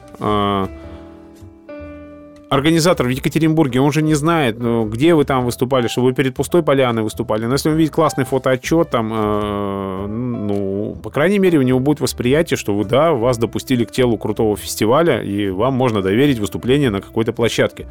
Организатор 2.50 3.06
в 3.06 3.10
Екатеринбурге, 3.10 3.80
он 3.80 3.92
же 3.92 4.02
не 4.02 4.14
знает, 4.14 4.58
ну, 4.58 4.84
где 4.84 5.14
вы 5.14 5.24
там 5.24 5.44
выступали, 5.44 5.86
что 5.86 6.02
вы 6.02 6.12
перед 6.12 6.34
пустой 6.34 6.64
поляной 6.64 7.04
выступали. 7.04 7.46
Но 7.46 7.52
если 7.52 7.70
он 7.70 7.76
видит 7.76 7.92
классный 7.92 8.24
фотоотчет, 8.24 8.90
там, 8.90 9.12
э, 9.14 10.06
ну, 10.08 10.96
по 11.00 11.10
крайней 11.10 11.38
мере, 11.38 11.60
у 11.60 11.62
него 11.62 11.78
будет 11.78 12.00
восприятие, 12.00 12.56
что 12.56 12.74
вы, 12.74 12.84
да, 12.84 13.12
вас 13.12 13.38
допустили 13.38 13.84
к 13.84 13.92
телу 13.92 14.18
крутого 14.18 14.56
фестиваля, 14.56 15.22
и 15.22 15.48
вам 15.48 15.74
можно 15.74 16.02
доверить 16.02 16.40
выступление 16.40 16.90
на 16.90 17.00
какой-то 17.00 17.32
площадке. 17.32 17.86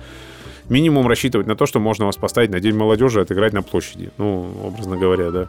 Минимум 0.67 1.07
рассчитывать 1.07 1.47
на 1.47 1.55
то, 1.55 1.65
что 1.65 1.79
можно 1.79 2.05
вас 2.05 2.17
поставить 2.17 2.49
на 2.49 2.59
День 2.59 2.75
молодежи 2.75 3.21
отыграть 3.21 3.53
на 3.53 3.61
площади. 3.61 4.11
Ну, 4.17 4.45
образно 4.61 4.97
говоря, 4.97 5.31
да. 5.31 5.47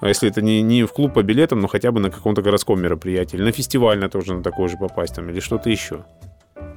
А 0.00 0.08
если 0.08 0.28
это 0.28 0.42
не, 0.42 0.62
не 0.62 0.82
в 0.82 0.92
клуб 0.92 1.14
по 1.14 1.22
билетам, 1.22 1.60
но 1.60 1.68
хотя 1.68 1.92
бы 1.92 2.00
на 2.00 2.10
каком-то 2.10 2.42
городском 2.42 2.82
мероприятии, 2.82 3.36
или 3.36 3.44
на 3.44 3.52
фестиваль 3.52 4.00
на 4.00 4.08
тоже 4.08 4.34
на 4.34 4.42
такой 4.42 4.68
же 4.68 4.76
попасть, 4.76 5.14
там, 5.14 5.30
или 5.30 5.38
что-то 5.38 5.70
еще. 5.70 6.04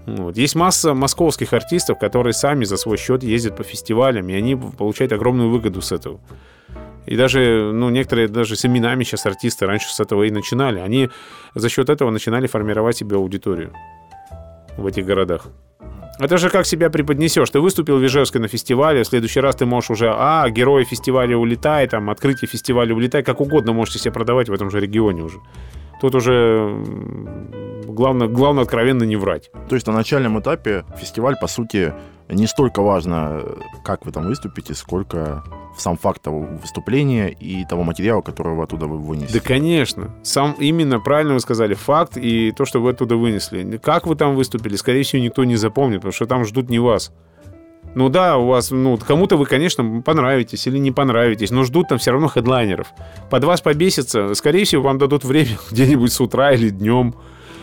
Вот. 0.06 0.38
Есть 0.38 0.56
масса 0.56 0.94
московских 0.94 1.54
артистов, 1.54 1.98
которые 1.98 2.34
сами 2.34 2.64
за 2.64 2.78
свой 2.78 2.98
счет 2.98 3.24
ездят 3.24 3.58
по 3.58 3.64
фестивалям, 3.64 4.30
и 4.30 4.34
они 4.34 4.56
получают 4.56 5.14
огромную 5.14 5.50
выгоду 5.50 5.82
с 5.82 5.92
этого. 5.92 6.20
И 7.06 7.16
даже, 7.16 7.72
ну, 7.74 7.90
некоторые 7.90 8.28
даже 8.28 8.56
с 8.56 8.66
именами 8.66 9.04
сейчас 9.04 9.26
артисты 9.26 9.66
раньше 9.66 9.94
с 9.94 10.00
этого 10.00 10.24
и 10.24 10.32
начинали. 10.32 10.80
Они 10.80 11.10
за 11.54 11.70
счет 11.70 11.90
этого 11.90 12.10
начинали 12.10 12.48
формировать 12.48 12.98
себе 12.98 13.16
аудиторию 13.16 13.74
в 14.78 14.86
этих 14.86 15.06
городах. 15.06 15.48
Это 16.18 16.38
же 16.38 16.50
как 16.50 16.66
себя 16.66 16.90
преподнесешь. 16.90 17.50
Ты 17.50 17.60
выступил 17.60 17.98
в 17.98 18.06
Ижевске 18.06 18.40
на 18.40 18.48
фестивале, 18.48 19.04
в 19.04 19.08
следующий 19.08 19.42
раз 19.42 19.56
ты 19.58 19.66
можешь 19.66 19.92
уже, 19.92 20.14
а, 20.16 20.50
герой 20.50 20.86
фестиваля 20.86 21.38
улетай, 21.38 21.88
там, 21.88 22.10
открытие 22.10 22.48
фестиваля 22.48 22.96
улетай, 22.96 23.22
как 23.22 23.42
угодно 23.42 23.74
можете 23.74 24.00
себя 24.00 24.14
продавать 24.14 24.48
в 24.48 24.54
этом 24.54 24.70
же 24.70 24.80
регионе 24.80 25.24
уже. 25.24 25.40
Тут 26.02 26.16
уже 26.16 26.84
главное, 27.88 28.28
главное 28.28 28.64
откровенно 28.64 29.04
не 29.04 29.16
врать. 29.16 29.52
То 29.70 29.76
есть 29.76 29.88
на 29.88 29.94
начальном 29.94 30.40
этапе 30.40 30.86
фестиваль, 30.98 31.36
по 31.40 31.48
сути, 31.48 31.94
не 32.30 32.48
столько 32.48 32.82
важно, 32.82 33.42
как 33.84 34.06
вы 34.06 34.12
там 34.12 34.26
выступите, 34.26 34.74
сколько 34.74 35.44
сам 35.78 35.98
факт 35.98 36.22
того 36.22 36.40
выступления 36.62 37.30
и 37.30 37.66
того 37.66 37.84
материала, 37.84 38.22
который 38.22 38.56
вы 38.56 38.64
оттуда 38.64 38.88
вы 38.88 38.98
вынесли. 38.98 39.40
Да, 39.40 39.46
конечно. 39.46 40.16
Сам 40.24 40.56
именно 40.60 41.00
правильно 41.00 41.34
вы 41.34 41.40
сказали. 41.40 41.74
Факт 41.74 42.18
и 42.18 42.52
то, 42.52 42.66
что 42.66 42.82
вы 42.82 42.92
оттуда 42.92 43.16
вынесли. 43.16 43.78
Как 43.78 44.08
вы 44.08 44.16
там 44.16 44.36
выступили, 44.36 44.76
скорее 44.76 45.04
всего, 45.04 45.22
никто 45.22 45.44
не 45.44 45.56
запомнит, 45.56 45.98
потому 45.98 46.14
что 46.14 46.26
там 46.26 46.46
ждут 46.46 46.70
не 46.70 46.80
вас. 46.80 47.12
Ну 47.96 48.10
да, 48.10 48.38
у 48.38 48.48
вас, 48.48 48.72
ну, 48.72 48.98
кому-то 48.98 49.38
вы, 49.38 49.46
конечно, 49.46 50.02
понравитесь 50.02 50.68
или 50.68 50.78
не 50.78 50.92
понравитесь, 50.92 51.50
но 51.50 51.64
ждут 51.64 51.88
там 51.88 51.98
все 51.98 52.12
равно 52.12 52.28
хедлайнеров. 52.28 52.88
Под 53.30 53.46
вас 53.46 53.62
побесится, 53.62 54.34
скорее 54.36 54.66
всего, 54.66 54.84
вам 54.84 54.98
дадут 54.98 55.24
время 55.24 55.58
где-нибудь 55.72 56.12
с 56.12 56.20
утра 56.20 56.52
или 56.52 56.70
днем. 56.70 57.16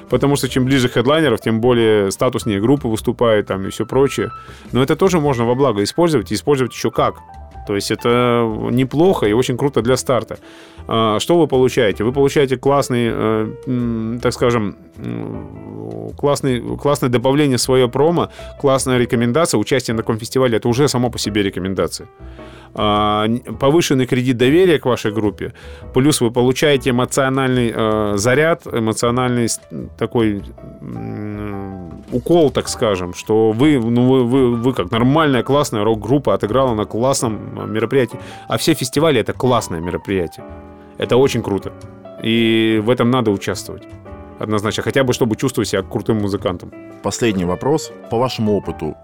Потому 0.09 0.37
что 0.37 0.49
чем 0.49 0.65
ближе 0.65 0.89
хедлайнеров, 0.89 1.41
тем 1.41 1.61
более 1.61 2.11
статуснее 2.11 2.61
группы 2.61 2.89
выступают 2.89 3.47
там 3.47 3.67
и 3.67 3.71
все 3.71 3.87
прочее. 3.87 4.31
Но 4.73 4.83
это 4.83 4.97
тоже 4.97 5.21
можно 5.21 5.45
во 5.45 5.55
благо 5.55 5.83
использовать 5.83 6.33
и 6.33 6.35
использовать 6.35 6.73
еще 6.73 6.91
как. 6.91 7.17
То 7.67 7.75
есть 7.75 7.91
это 7.91 8.69
неплохо 8.71 9.27
и 9.27 9.33
очень 9.33 9.57
круто 9.57 9.83
для 9.83 9.97
старта. 9.97 10.39
А, 10.89 11.19
что 11.21 11.39
вы 11.39 11.47
получаете? 11.47 12.05
Вы 12.05 12.13
получаете 12.13 12.57
классный, 12.57 13.09
э, 13.13 14.19
так 14.23 14.33
скажем, 14.33 14.77
классный, 16.17 16.77
классное 16.77 17.09
добавление 17.09 17.57
в 17.57 17.61
свое 17.61 17.89
промо, 17.89 18.31
классная 18.61 18.99
рекомендация, 18.99 19.59
участие 19.59 19.95
на 19.95 20.03
таком 20.03 20.19
фестивале, 20.19 20.57
это 20.57 20.69
уже 20.69 20.89
само 20.89 21.11
по 21.11 21.19
себе 21.19 21.43
рекомендация. 21.43 22.09
А, 22.75 23.27
повышенный 23.61 24.07
кредит 24.07 24.37
доверия 24.37 24.79
к 24.79 24.87
вашей 24.87 25.13
группе, 25.13 25.53
плюс 25.93 26.21
вы 26.21 26.31
получаете 26.31 26.91
эмоциональный 26.91 27.73
э, 27.75 28.13
заряд, 28.17 28.67
эмоциональный 28.67 29.49
такой 29.99 30.43
укол, 32.13 32.51
так 32.51 32.69
скажем, 32.69 33.15
что 33.15 33.53
вы, 33.53 33.79
ну, 33.79 34.09
вы, 34.09 34.25
вы, 34.25 34.57
вы 34.57 34.73
как 34.73 34.91
нормальная 34.91 35.43
классная 35.43 35.85
рок-группа 35.85 36.35
отыграла 36.35 36.75
на 36.75 36.85
классном 36.85 37.73
мероприятии. 37.73 38.19
А 38.49 38.57
все 38.57 38.75
фестивали 38.75 39.21
это 39.21 39.33
классное 39.33 39.81
мероприятие. 39.81 40.45
Это 40.99 41.17
очень 41.17 41.43
круто. 41.43 41.73
И 42.23 42.81
в 42.85 42.91
этом 42.91 43.11
надо 43.11 43.31
участвовать. 43.31 43.83
Однозначно. 44.39 44.83
Хотя 44.83 45.05
бы, 45.05 45.13
чтобы 45.13 45.37
чувствовать 45.37 45.69
себя 45.69 45.83
крутым 45.83 46.19
музыкантом. 46.19 46.73
Последний 47.03 47.45
вопрос. 47.45 47.93
По 48.11 48.19
вашему 48.19 48.57
опыту, 48.57 48.97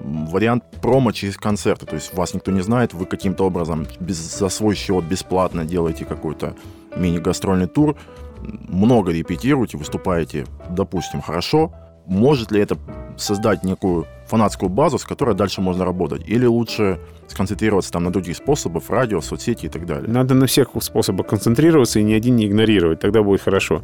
вариант 0.00 0.64
промо 0.82 1.12
через 1.12 1.36
концерты. 1.36 1.86
То 1.86 1.94
есть 1.94 2.14
вас 2.14 2.34
никто 2.34 2.50
не 2.50 2.60
знает, 2.60 2.94
вы 2.94 3.06
каким-то 3.06 3.44
образом 3.44 3.86
без, 4.00 4.16
за 4.16 4.48
свой 4.48 4.74
счет 4.74 5.04
бесплатно 5.04 5.64
делаете 5.64 6.04
какой-то 6.04 6.54
мини-гастрольный 6.96 7.66
тур, 7.66 7.96
много 8.40 9.12
репетируете, 9.12 9.76
выступаете, 9.76 10.46
допустим, 10.70 11.20
хорошо. 11.20 11.72
Может 12.06 12.52
ли 12.52 12.60
это 12.60 12.76
создать 13.16 13.64
некую 13.64 14.06
фанатскую 14.26 14.68
базу, 14.68 14.98
с 14.98 15.04
которой 15.04 15.34
дальше 15.34 15.60
можно 15.60 15.84
работать? 15.84 16.22
Или 16.26 16.46
лучше 16.46 16.98
сконцентрироваться 17.28 17.92
там 17.92 18.04
на 18.04 18.12
других 18.12 18.36
способах, 18.36 18.84
радио, 18.88 19.20
соцсети 19.20 19.66
и 19.66 19.68
так 19.68 19.86
далее? 19.86 20.10
Надо 20.10 20.34
на 20.34 20.46
всех 20.46 20.68
способах 20.80 21.26
концентрироваться 21.26 22.00
и 22.00 22.02
ни 22.02 22.12
один 22.12 22.36
не 22.36 22.46
игнорировать, 22.46 23.00
тогда 23.00 23.22
будет 23.22 23.42
хорошо. 23.42 23.82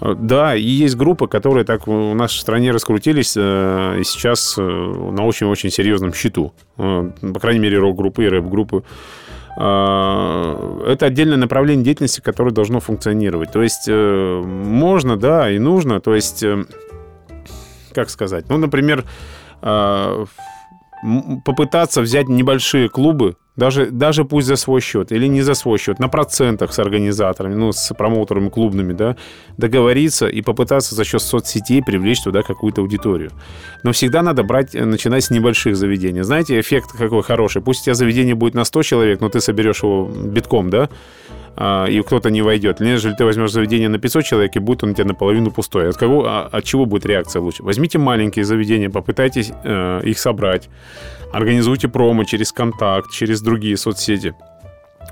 Э, 0.00 0.14
да, 0.18 0.54
и 0.54 0.62
есть 0.62 0.96
группы, 0.96 1.28
которые 1.28 1.64
так 1.64 1.86
в 1.86 2.14
нашей 2.14 2.40
стране 2.40 2.72
раскрутились 2.72 3.34
э, 3.36 3.98
и 4.00 4.04
сейчас 4.04 4.56
э, 4.58 4.62
на 4.62 5.24
очень-очень 5.24 5.70
серьезном 5.70 6.12
счету. 6.12 6.52
По 6.76 7.40
крайней 7.40 7.60
мере, 7.60 7.78
рок-группы 7.78 8.24
и 8.24 8.28
рэп-группы 8.28 8.82
это 9.54 10.96
отдельное 11.00 11.36
направление 11.36 11.84
деятельности, 11.84 12.22
которое 12.22 12.52
должно 12.52 12.80
функционировать. 12.80 13.52
То 13.52 13.60
есть 13.60 13.86
можно, 13.86 15.18
да, 15.18 15.50
и 15.50 15.58
нужно. 15.58 16.00
То 16.00 16.14
есть, 16.14 16.42
как 17.94 18.10
сказать, 18.10 18.48
ну, 18.48 18.58
например, 18.58 19.04
попытаться 21.44 22.00
взять 22.00 22.28
небольшие 22.28 22.88
клубы, 22.88 23.36
даже, 23.56 23.90
даже 23.90 24.24
пусть 24.24 24.46
за 24.46 24.56
свой 24.56 24.80
счет 24.80 25.12
или 25.12 25.26
не 25.26 25.42
за 25.42 25.54
свой 25.54 25.78
счет, 25.78 25.98
на 25.98 26.08
процентах 26.08 26.72
с 26.72 26.78
организаторами, 26.78 27.54
ну, 27.54 27.72
с 27.72 27.94
промоутерами 27.94 28.48
клубными, 28.48 28.92
да, 28.94 29.16
договориться 29.58 30.26
и 30.26 30.40
попытаться 30.40 30.94
за 30.94 31.04
счет 31.04 31.20
соцсетей 31.20 31.82
привлечь 31.82 32.22
туда 32.22 32.42
какую-то 32.42 32.80
аудиторию. 32.80 33.30
Но 33.82 33.92
всегда 33.92 34.22
надо 34.22 34.42
брать, 34.42 34.74
э, 34.74 34.84
начинать 34.84 35.24
с 35.24 35.30
небольших 35.30 35.76
заведений. 35.76 36.22
Знаете, 36.22 36.58
эффект 36.58 36.92
какой 36.92 37.22
хороший. 37.22 37.60
Пусть 37.60 37.82
у 37.82 37.84
тебя 37.84 37.94
заведение 37.94 38.34
будет 38.34 38.54
на 38.54 38.64
100 38.64 38.82
человек, 38.82 39.20
но 39.20 39.28
ты 39.28 39.40
соберешь 39.40 39.82
его 39.82 40.06
битком, 40.06 40.70
да, 40.70 40.88
а, 41.54 41.86
и 41.86 42.00
кто-то 42.00 42.30
не 42.30 42.42
войдет. 42.42 42.80
Нежели 42.80 43.14
ты 43.14 43.24
возьмешь 43.24 43.52
заведение 43.52 43.88
на 43.88 43.98
500 43.98 44.24
человек, 44.24 44.56
и 44.56 44.58
будет 44.58 44.84
он 44.84 44.90
у 44.90 44.94
тебя 44.94 45.04
наполовину 45.04 45.50
пустой. 45.50 45.90
От, 45.90 45.96
кого, 45.96 46.24
а, 46.26 46.48
от 46.50 46.64
чего 46.64 46.86
будет 46.86 47.04
реакция 47.06 47.42
лучше? 47.42 47.62
Возьмите 47.62 47.98
маленькие 47.98 48.44
заведения, 48.44 48.88
попытайтесь 48.88 49.52
э, 49.64 50.00
их 50.04 50.18
собрать, 50.18 50.70
организуйте 51.32 51.88
промо 51.88 52.24
через 52.24 52.52
контакт, 52.52 53.10
через 53.10 53.40
другие 53.40 53.76
соцсети 53.76 54.34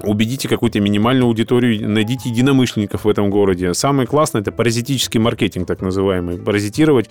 убедите 0.02 0.48
какую-то 0.48 0.80
минимальную 0.80 1.26
аудиторию, 1.26 1.88
найдите 1.88 2.28
единомышленников 2.30 3.04
в 3.04 3.08
этом 3.08 3.30
городе. 3.30 3.74
Самое 3.74 4.06
классное– 4.06 4.40
это 4.42 4.52
паразитический 4.52 5.20
маркетинг, 5.20 5.66
так 5.66 5.80
называемый. 5.80 6.38
Паразитировать 6.38 7.10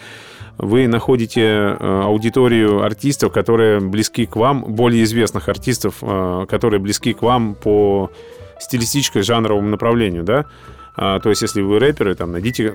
вы 0.58 0.88
находите 0.88 1.42
э, 1.42 1.76
аудиторию 1.80 2.84
артистов, 2.84 3.32
которые 3.32 3.80
близки 3.80 4.26
к 4.26 4.36
вам, 4.36 4.64
более 4.64 5.04
известных 5.04 5.50
артистов, 5.50 5.96
э, 6.02 6.46
которые 6.50 6.80
близки 6.80 7.14
к 7.14 7.22
вам 7.22 7.56
по 7.56 8.12
стилистической 8.60 9.22
жанровому 9.22 9.70
направлению, 9.70 10.24
да, 10.24 10.46
а, 11.02 11.22
то 11.22 11.30
есть, 11.30 11.42
если 11.42 11.62
вы 11.62 11.80
рэперы, 11.80 12.14
там, 12.14 12.34
найдите 12.34 12.74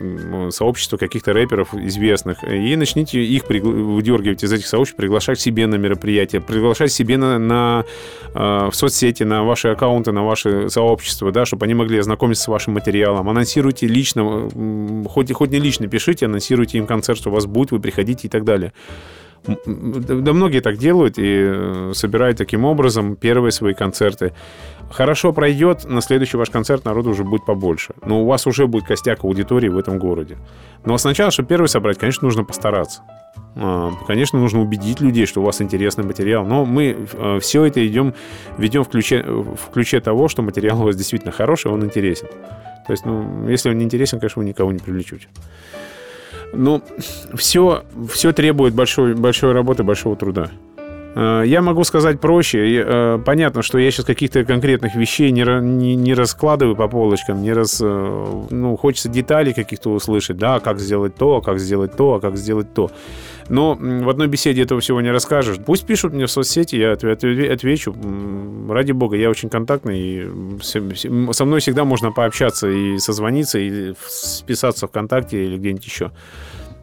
сообщество 0.51 0.97
каких-то 0.97 1.35
рэперов 1.35 1.75
известных 1.75 2.43
и 2.43 2.75
начните 2.75 3.22
их 3.22 3.47
выдергивать 3.51 4.43
из 4.43 4.51
этих 4.51 4.66
сообществ, 4.66 4.97
приглашать 4.97 5.39
себе 5.39 5.66
на 5.66 5.75
мероприятия, 5.75 6.41
приглашать 6.41 6.91
себе 6.91 7.18
на, 7.18 7.39
на, 7.39 7.85
э, 8.35 8.68
в 8.70 8.75
соцсети, 8.75 9.25
на 9.25 9.45
ваши 9.45 9.68
аккаунты, 9.68 10.12
на 10.12 10.25
ваши 10.25 10.70
сообщества, 10.70 11.33
да, 11.33 11.45
чтобы 11.45 11.66
они 11.66 11.75
могли 11.75 11.99
ознакомиться 11.99 12.45
с 12.45 12.49
вашим 12.49 12.72
материалом. 12.72 13.29
Анонсируйте 13.29 13.87
лично, 13.87 14.49
хоть, 15.07 15.31
хоть 15.31 15.51
не 15.51 15.59
лично 15.61 15.87
пишите, 15.87 16.25
анонсируйте 16.25 16.79
им 16.79 16.87
концерт, 16.87 17.18
что 17.18 17.29
у 17.29 17.33
вас 17.35 17.45
будет, 17.45 17.72
вы 17.72 17.81
приходите 17.81 18.29
и 18.29 18.31
так 18.31 18.45
далее. 18.45 18.72
Да 19.47 20.33
многие 20.33 20.61
так 20.61 20.79
делают 20.79 21.19
и 21.19 21.23
э, 21.23 21.93
собирают 21.95 22.39
таким 22.39 22.65
образом 22.65 23.15
первые 23.17 23.53
свои 23.53 23.75
концерты. 23.75 24.33
Хорошо 24.91 25.33
пройдет, 25.33 25.85
на 25.85 26.01
следующий 26.01 26.37
ваш 26.37 26.51
концерт 26.51 26.85
народу 26.85 27.11
уже 27.11 27.25
будет 27.25 27.45
побольше. 27.45 27.95
Но 28.07 28.23
у 28.23 28.27
вас 28.27 28.47
уже 28.47 28.67
будет 28.67 28.85
костяк 28.85 29.25
аудитории 29.25 29.69
в 29.69 29.77
этом 29.77 29.99
городе. 29.99 30.39
Но 30.85 30.97
сначала, 30.99 31.31
чтобы 31.31 31.49
первый 31.49 31.67
собрать, 31.67 31.99
конечно, 31.99 32.27
нужно 32.27 32.45
постараться. 32.45 33.03
А, 33.57 33.93
конечно, 34.07 34.39
нужно 34.39 34.61
убедить 34.61 35.01
людей, 35.01 35.27
что 35.27 35.41
у 35.41 35.45
вас 35.45 35.61
интересный 35.61 36.05
материал. 36.05 36.45
Но 36.45 36.65
мы 36.65 36.97
э, 37.13 37.39
все 37.41 37.65
это 37.65 37.87
идем, 37.87 38.15
ведем 38.59 38.85
в 38.85 38.89
ключе, 38.89 39.23
в 39.23 39.73
ключе 39.73 40.01
того, 40.01 40.29
что 40.29 40.43
материал 40.43 40.81
у 40.81 40.85
вас 40.85 40.97
действительно 40.97 41.33
хороший, 41.33 41.71
он 41.71 41.85
интересен. 41.85 42.29
То 42.87 42.93
есть, 42.93 43.05
ну, 43.05 43.49
если 43.49 43.71
он 43.71 43.79
не 43.79 43.85
интересен, 43.85 44.21
конечно, 44.21 44.43
вы 44.43 44.49
никого 44.49 44.73
не 44.73 44.79
привлечете. 44.79 45.29
Ну, 46.55 46.83
все, 47.35 47.85
все 48.11 48.33
требует 48.33 48.75
большой, 48.75 49.15
большой 49.15 49.53
работы, 49.53 49.83
большого 49.83 50.17
труда. 50.17 50.51
Э, 51.15 51.43
я 51.47 51.63
могу 51.63 51.85
сказать 51.85 52.21
проще. 52.21 52.83
Э, 52.85 53.19
понятно, 53.25 53.63
что 53.63 53.79
я 53.79 53.91
сейчас 53.91 54.05
каких-то 54.05 54.45
конкретных 54.45 54.95
вещей 54.95 55.31
не, 55.31 55.43
не, 55.61 55.95
не 55.95 56.15
раскладываю 56.15 56.77
по 56.77 56.89
полочкам, 56.89 57.43
не 57.43 57.53
раз, 57.53 57.81
э, 57.83 58.43
ну, 58.51 58.77
хочется 58.77 59.09
деталей 59.09 59.53
каких-то 59.53 59.91
услышать, 59.91 60.37
да, 60.37 60.61
как 60.61 60.81
сделать 60.81 61.15
то, 61.15 61.41
как 61.41 61.59
сделать 61.59 61.97
то, 61.97 62.15
а 62.15 62.21
как 62.21 62.37
сделать 62.37 62.73
то. 62.75 62.91
Но 63.49 63.75
в 63.75 64.09
одной 64.09 64.29
беседе 64.29 64.63
этого 64.63 64.81
всего 64.81 65.01
не 65.01 65.11
расскажешь. 65.11 65.59
Пусть 65.65 65.87
пишут 65.87 66.13
мне 66.13 66.27
в 66.27 66.31
соцсети, 66.31 66.77
я 66.77 66.93
отвечу. 66.93 67.95
Ради 68.69 68.93
бога, 68.93 69.17
я 69.17 69.31
очень 69.31 69.49
контактный, 69.49 69.99
и 70.01 70.29
со 70.63 71.45
мной 71.45 71.61
всегда 71.61 71.85
можно 71.85 72.11
пообщаться 72.13 72.69
и 72.69 72.99
созвониться, 72.99 73.59
и 73.59 73.95
списаться 74.09 74.87
ВКонтакте 74.87 75.45
или 75.45 75.57
где-нибудь 75.59 75.85
еще. 75.85 76.11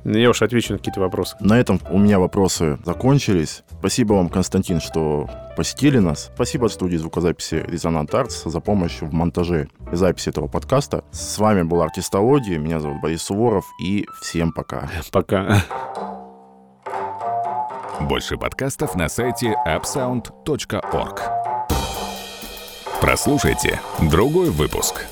Я 0.03 0.32
уж 0.32 0.41
отвечу 0.41 0.74
на 0.74 0.80
какие-то 0.80 0.99
вопросы. 0.99 1.36
На 1.39 1.59
этом 1.59 1.80
у 1.91 1.99
меня 1.99 2.18
вопросы 2.18 2.80
закончились. 2.84 3.64
Спасибо 3.78 4.14
вам, 4.14 4.30
Константин, 4.30 4.82
что 4.82 5.30
посетили 5.55 5.99
нас. 5.99 6.32
Спасибо 6.34 6.68
студии 6.70 6.97
звукозаписи 6.97 7.64
«Резонант 7.68 8.14
Артс» 8.16 8.43
за 8.45 8.59
помощь 8.62 8.99
в 9.01 9.14
монтаже 9.14 9.68
и 9.91 9.95
записи 9.95 10.30
этого 10.30 10.47
подкаста. 10.47 11.03
С 11.12 11.38
вами 11.38 11.62
был 11.62 11.84
Артистология, 11.84 12.57
меня 12.57 12.80
зовут 12.80 12.99
Борис 12.99 13.22
Суворов, 13.22 13.66
и 13.80 14.07
всем 14.22 14.51
пока. 14.51 14.89
Пока. 15.12 15.64
Больше 17.99 18.37
подкастов 18.37 18.95
на 18.95 19.09
сайте 19.09 19.55
upsound.org. 19.67 21.19
Прослушайте 23.01 23.81
другой 23.99 24.49
выпуск. 24.49 25.05